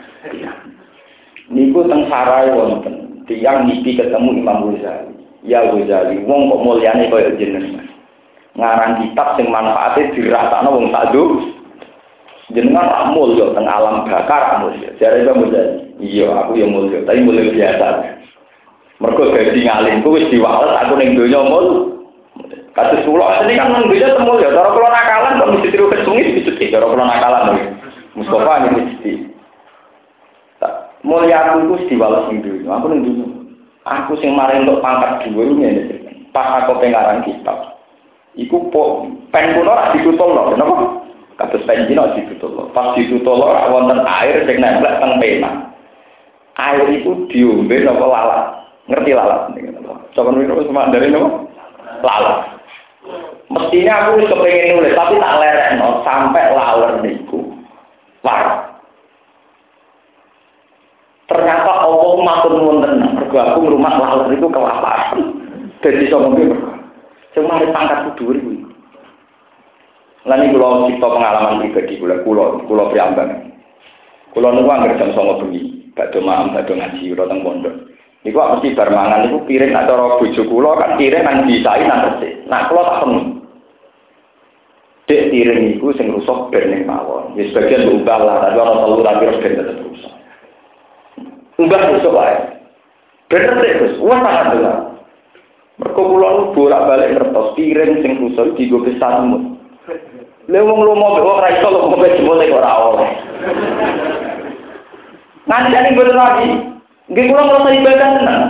[1.52, 5.20] Niku teng sarai wonten tiyang niki ketemu Imam Ghazali.
[5.44, 7.84] Ya Ghazali, wong kok mulyane kaya jenengan.
[8.56, 11.12] Ngarang kitab sing manfaate dirasakno wong sak
[12.56, 14.90] jenengan tak mulya teng alam bakar tak mulya.
[15.00, 15.62] Jare itu mulya.
[15.98, 17.88] Iya, aku yang mulya, tapi mulya biasa.
[18.98, 21.98] Mergo gaji ngalim ku wis diwales aku ning donya mul.
[22.78, 26.38] Kados kula ini kan nang donya temu ya, cara kula nakalan kok mesti tiru kesungi
[26.38, 27.74] dicuci, cara kula nakalan.
[28.14, 29.12] Mustafa ini mesti.
[31.02, 33.28] Mulya aku ku diwales ning donya, aku ning donya.
[33.88, 35.98] Aku sing maring untuk pangkat dhuwur ngene.
[36.36, 37.80] Pas aku pengarang kitab.
[38.38, 41.07] Iku po pen kula ra ditutul kenapa?
[41.38, 41.62] Kados
[42.18, 42.64] ditutul lho.
[42.74, 45.70] Pas ditutul lho wonten air sing nempel teng pena.
[46.58, 48.46] Air itu diombe napa lalat.
[48.90, 49.54] Ngerti lalat
[50.18, 51.30] Coba niku cuma dari napa?
[52.02, 52.38] Lalat.
[53.54, 57.40] Mestinya aku wis kepengin nulis tapi tak lerekno sampai laler niku.
[58.26, 58.68] Wah,
[61.28, 63.14] Ternyata Allah matur nuwun tenan.
[63.20, 65.20] Mergo aku ngrumat laler itu kelaparan.
[65.84, 66.56] Dadi iso ngombe
[67.36, 68.64] Sing mari pangkat dhuwur kuwi.
[70.28, 73.32] Lan iki kula cipta pengalaman pribadi kula kula kula priambang.
[74.36, 75.62] Kula niku anggere jam 09.00 bengi,
[75.96, 77.76] badhe malam badhe ngaji ora teng pondok.
[78.28, 82.00] Niku mesti bar mangan niku piring nak cara bojo kula kan piring nang disai nang
[82.12, 82.44] resik.
[82.52, 83.26] Nah kula tak penuh.
[85.08, 87.32] Dek piring niku sing rusak ben ning mawon.
[87.40, 90.14] Ya sebagian berubah lah, tapi ana telu tapi harus ben tetep rusak.
[91.56, 92.36] Enggak besok wae.
[93.32, 93.94] Bener deh, Gus.
[94.04, 94.78] Wah sangat benar.
[95.78, 99.57] Mereka pulau bolak-balik ngertos piring sing rusak digo ke sanmut.
[99.88, 103.10] Lha wong lomo wong ra iso lomo be jebule kok ora oleh.
[105.48, 106.48] Ning boten lagi.
[107.08, 108.42] Nggih kula ngrasa ibadah tenan.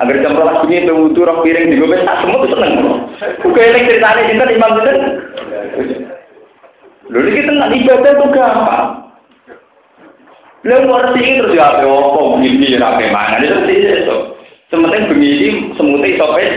[0.00, 2.72] Agar jam rolas bunyi itu wudu rok piring di gobes tak semut seneng.
[3.44, 4.98] Kuwi elek ceritane sinten imam sinten.
[7.12, 8.88] Lho iki tenan ibadah tuh gampang.
[10.64, 14.18] Lalu ngerti terus ya apa apa begini ya apa mana itu itu.
[14.72, 16.48] Sementing begini semutnya sampai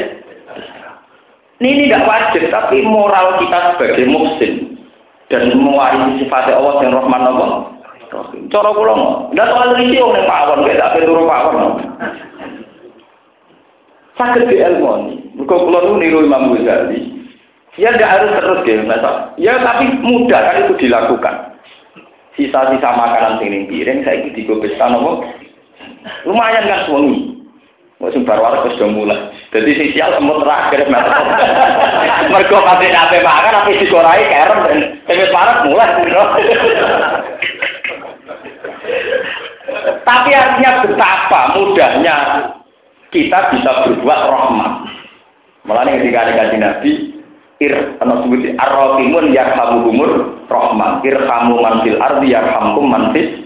[1.59, 4.79] ini tidak wajib tapi moral kita sebagai muslim
[5.27, 7.51] dan mewarisi sifat Allah yang Rahman Allah.
[8.49, 11.69] Cara kula nggak, ndak soal risi wong nek pawon, gak tak turu pawon.
[14.17, 14.89] Sakit di ilmu
[15.37, 17.19] Mergo kula nu niru Imam Ghazali.
[17.77, 18.83] Ya tidak harus terus ya,
[19.39, 21.35] ya tapi mudah kan itu dilakukan
[22.35, 25.11] sisa-sisa makanan sing piring saiki digobeskan apa?
[26.27, 26.87] Lumayan kan
[27.99, 28.23] suwengi.
[28.23, 29.19] Wes baru waras wis mulai.
[29.51, 30.87] Dadi sing sial semut terakhir
[32.31, 34.59] Mergo pati ape makan ape digorai kerem
[35.03, 35.89] dan wis parat mulai.
[40.07, 42.15] Tapi artinya betapa mudahnya
[43.13, 44.73] kita bisa berbuat rahmat.
[45.67, 47.19] Mulanya ketika ada Nabi,
[47.59, 50.11] ir ana sebut ar-rahimun yarhamuhumur
[50.47, 53.43] rahman irhamu man fil ardi yarhamkum man fis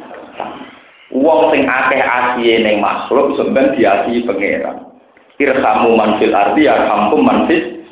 [1.14, 4.78] wong sing akeh asihe ning makhluk sampeyan diasihi pangeran.
[5.38, 7.86] Irhamu man fil ardi yarhamkum man fis.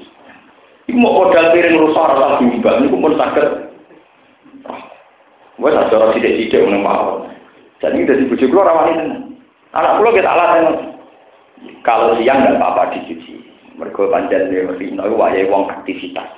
[0.90, 2.74] Iku mau modal piring rusak ora diubah.
[2.82, 3.48] Niku pun saged.
[5.62, 7.32] Wes acara sithik-sithik ngene mawon
[7.82, 9.22] jadi dari bojo kula rawani tenan.
[9.74, 10.50] Anak kula kita alat
[11.82, 13.42] kalau siang nggak apa-apa dicuci.
[13.74, 16.30] Mereka panjang Rino wae wong aktivitas.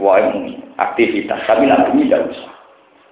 [0.00, 2.52] Wae aktivitas, tapi bumi tidak usah.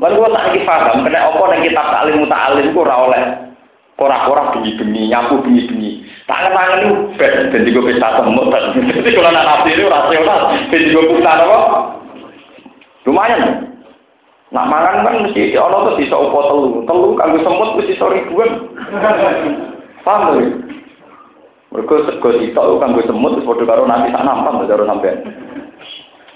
[0.00, 3.22] Lalu gua tak lagi paham, kena apa nih kitab taklim muta'alim gua ora oleh
[4.00, 6.00] ora-ora bengi-bengi, nyapu bengi-bengi.
[6.24, 6.90] Tangan-tangan itu
[7.20, 8.48] ben ben digo bisa semut.
[8.96, 11.58] Jadi kalau nak nafsi itu rasional, ben digo bisa apa?
[13.04, 13.42] Lumayan.
[14.50, 16.68] Nak mangan kan mesti ono tuh bisa upo telu.
[16.88, 18.50] Telu kanggo semut mesti iso ribuan.
[20.06, 20.48] Paham?
[21.70, 25.22] Mereka sego sitok kan gue semut terus padha karo nanti tak nampak cara sampean.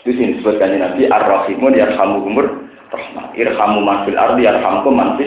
[0.06, 2.63] Di sini disebutkan Nabi Ar-Rahimun yarhamu umur
[2.94, 3.34] rahmah.
[3.34, 5.18] Irhamu man ardi yarhamkum man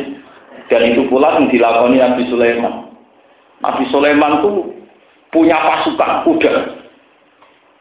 [0.67, 2.91] Dan itu pula yang dilakoni Nabi Sulaiman.
[3.63, 4.51] Nabi Sulaiman itu
[5.31, 6.53] punya pasukan kuda.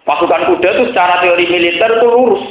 [0.06, 2.44] Pasukan kuda itu secara teori militer itu lurus.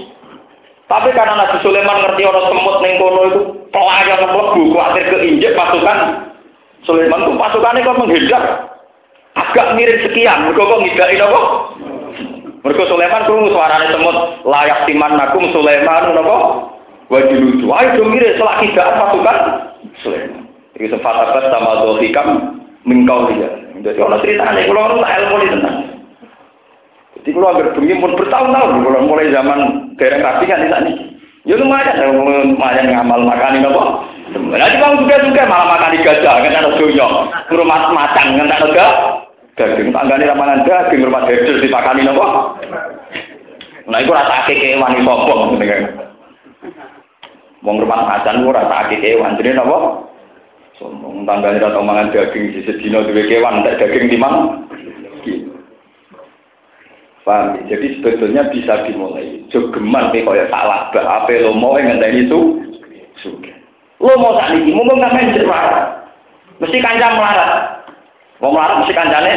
[0.86, 3.42] Tapi karena Nabi Sulaiman ngerti orang semut neng kono itu
[3.74, 6.30] pelayan mlebu khawatir keinjek pasukan
[6.86, 8.44] Sulaiman itu pasukannya kok menghindar
[9.34, 10.52] agak mirip sekian.
[10.52, 11.42] Mereka kok ngidain apa?
[12.62, 16.38] Mereka Sulaiman tuh suaranya semut layak timan nakum Sulaiman apa?
[17.12, 17.68] Wajib lucu.
[17.70, 19.38] Ayo mirip selak tidak pasukan
[20.02, 20.42] Sulaiman.
[20.76, 22.28] Ini sempat apa sama dohikam
[22.84, 23.50] mengkau dia.
[23.86, 25.78] Jadi orang ceritanya kalau orang tak ilmu di tentang.
[27.16, 29.60] Jadi kalau agar bengi pun bertahun-tahun kalau mulai zaman
[30.02, 30.92] dereng kan di sana.
[31.46, 33.84] Ya lumayan, lumayan ngamal makan ini apa?
[34.34, 37.08] Nanti kamu juga juga malah makan di gajah, kan ada dunia,
[37.54, 38.88] rumah macan, kan ada
[39.56, 42.60] daging tanggane ramalan daging rumah dedel dipakani napa
[43.88, 45.78] nah itu rasa akeh kewan iki sapa ngene
[47.66, 50.06] wong rumah macan ora rasa akeh kewan jenenge napa
[50.78, 54.64] sombong tanggane tau mangan daging sisi dina duwe kewan tak daging timang
[57.26, 57.58] Paham?
[57.66, 59.42] Jadi sebetulnya bisa dimulai.
[59.50, 62.62] Jogeman pe kaya salah bah ape lomo yang ngenteni itu
[63.18, 63.50] suge.
[63.98, 66.06] Lo mau tak niki, mungkin sampean melarat.
[66.62, 67.82] Mesti kancam melarat.
[68.38, 69.34] Mau melarat mesti kancane.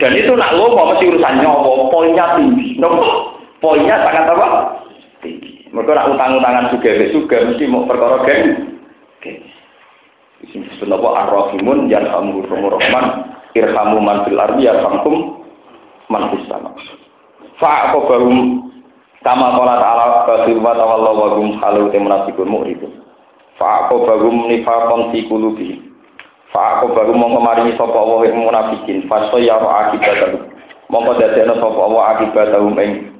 [0.00, 2.80] Dan itu nak lo mau mesti urusan nyowo, poinnya tinggi.
[2.80, 3.36] Nopo?
[3.60, 4.48] Poinnya sangat apa?
[5.20, 5.51] Tinggi.
[5.72, 8.72] Mereka nak utang-utangan suge, suge mesti mau perkara geng.
[10.50, 13.06] Sing disebut apa ar-rahimun yarhamu rahman
[13.54, 15.38] irhamu man fil ardi yarhamkum
[16.10, 16.74] man fis sama.
[17.62, 18.68] Fa aqabahum
[19.22, 21.88] kama qala ta'ala kasir wa tawallahu wa hum halu
[22.42, 22.92] mu'ridun.
[23.54, 25.94] Fa aqabahum nifaqan fi qulubihim.
[26.50, 30.42] Fa aqabahum mongko maringi sapa wa munafikin fa sayyaru akibatahu.
[30.90, 33.11] Mongko dadekno sapa wa akibatahu ing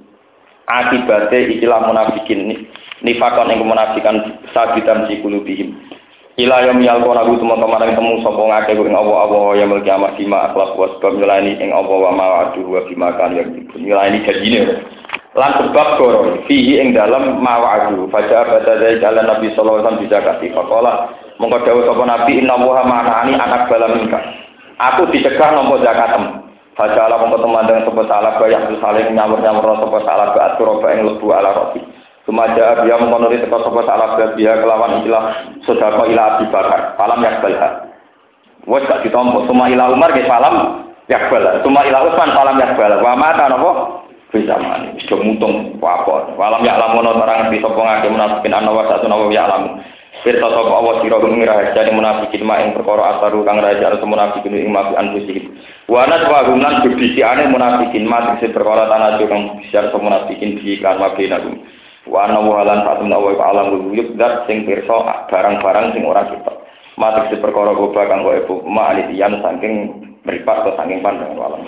[0.66, 2.66] akibate ikilah munafikin
[3.02, 5.74] nifakon ing munafikan sabitan si qulubihim.
[6.40, 10.48] Ila yom yalko temu kemarin temu sopo ngake ing Allah Allah yang memiliki amat bima
[10.48, 14.80] akhlak wa sebab nyelani ing Allah wa ma aduh wa bima kan yang nyelani jadine
[15.36, 19.84] lan sebab koro fihi ing dalam ma aduh fajar pada dari jalan Nabi sallallahu alaihi
[19.84, 20.93] wasallam bisa kasih fakola
[21.36, 24.20] mongko dawuh sapa Nabi inna wa ma'ani anak bala minka
[24.80, 30.27] aku dicegah nompo zakatem Fajar ala mongko teman dengan salah bayak saling nyamur-nyamur sapa salah
[30.32, 31.85] baat kuroba ing lebu ala roti
[32.23, 36.94] Sumaja dia memenuhi teko sopo salah dia kelawan ilah sodako ilah Abi Bakar.
[36.94, 37.90] Falam yakbalha.
[38.70, 39.43] Wes gak ditompo.
[39.51, 41.66] Suma ilah Umar ke falam yakbal.
[41.66, 43.03] Suma ilah Utsman falam yakbal.
[43.03, 43.70] Wa mata nopo?
[44.31, 45.03] Bisa mani.
[45.03, 45.82] Sudah mutung.
[45.82, 46.39] Wapor.
[46.39, 49.82] Falam yaklamu no terang di sopo ngake munafikin anawa satu nawa yaklamu.
[50.20, 54.52] Firta sopo awas sira gum rahasia munafikin ma ing perkara asaru kang rahasia anu munafikin
[54.52, 55.44] ing mafi anfusihim.
[55.89, 61.01] Wa ana wa gunan bibisiane munafikin ma sing perkara tanah kang bisiar munafikin bi kan
[61.01, 61.56] wa binagum.
[62.06, 66.52] wa ana walan fatum wa alam wuyub dat sing pirsa barang-barang sing ora kita
[66.98, 69.74] mati se perkara goba kang kok ibu ma alitian saking
[70.26, 71.62] mripat ke saking pandang alam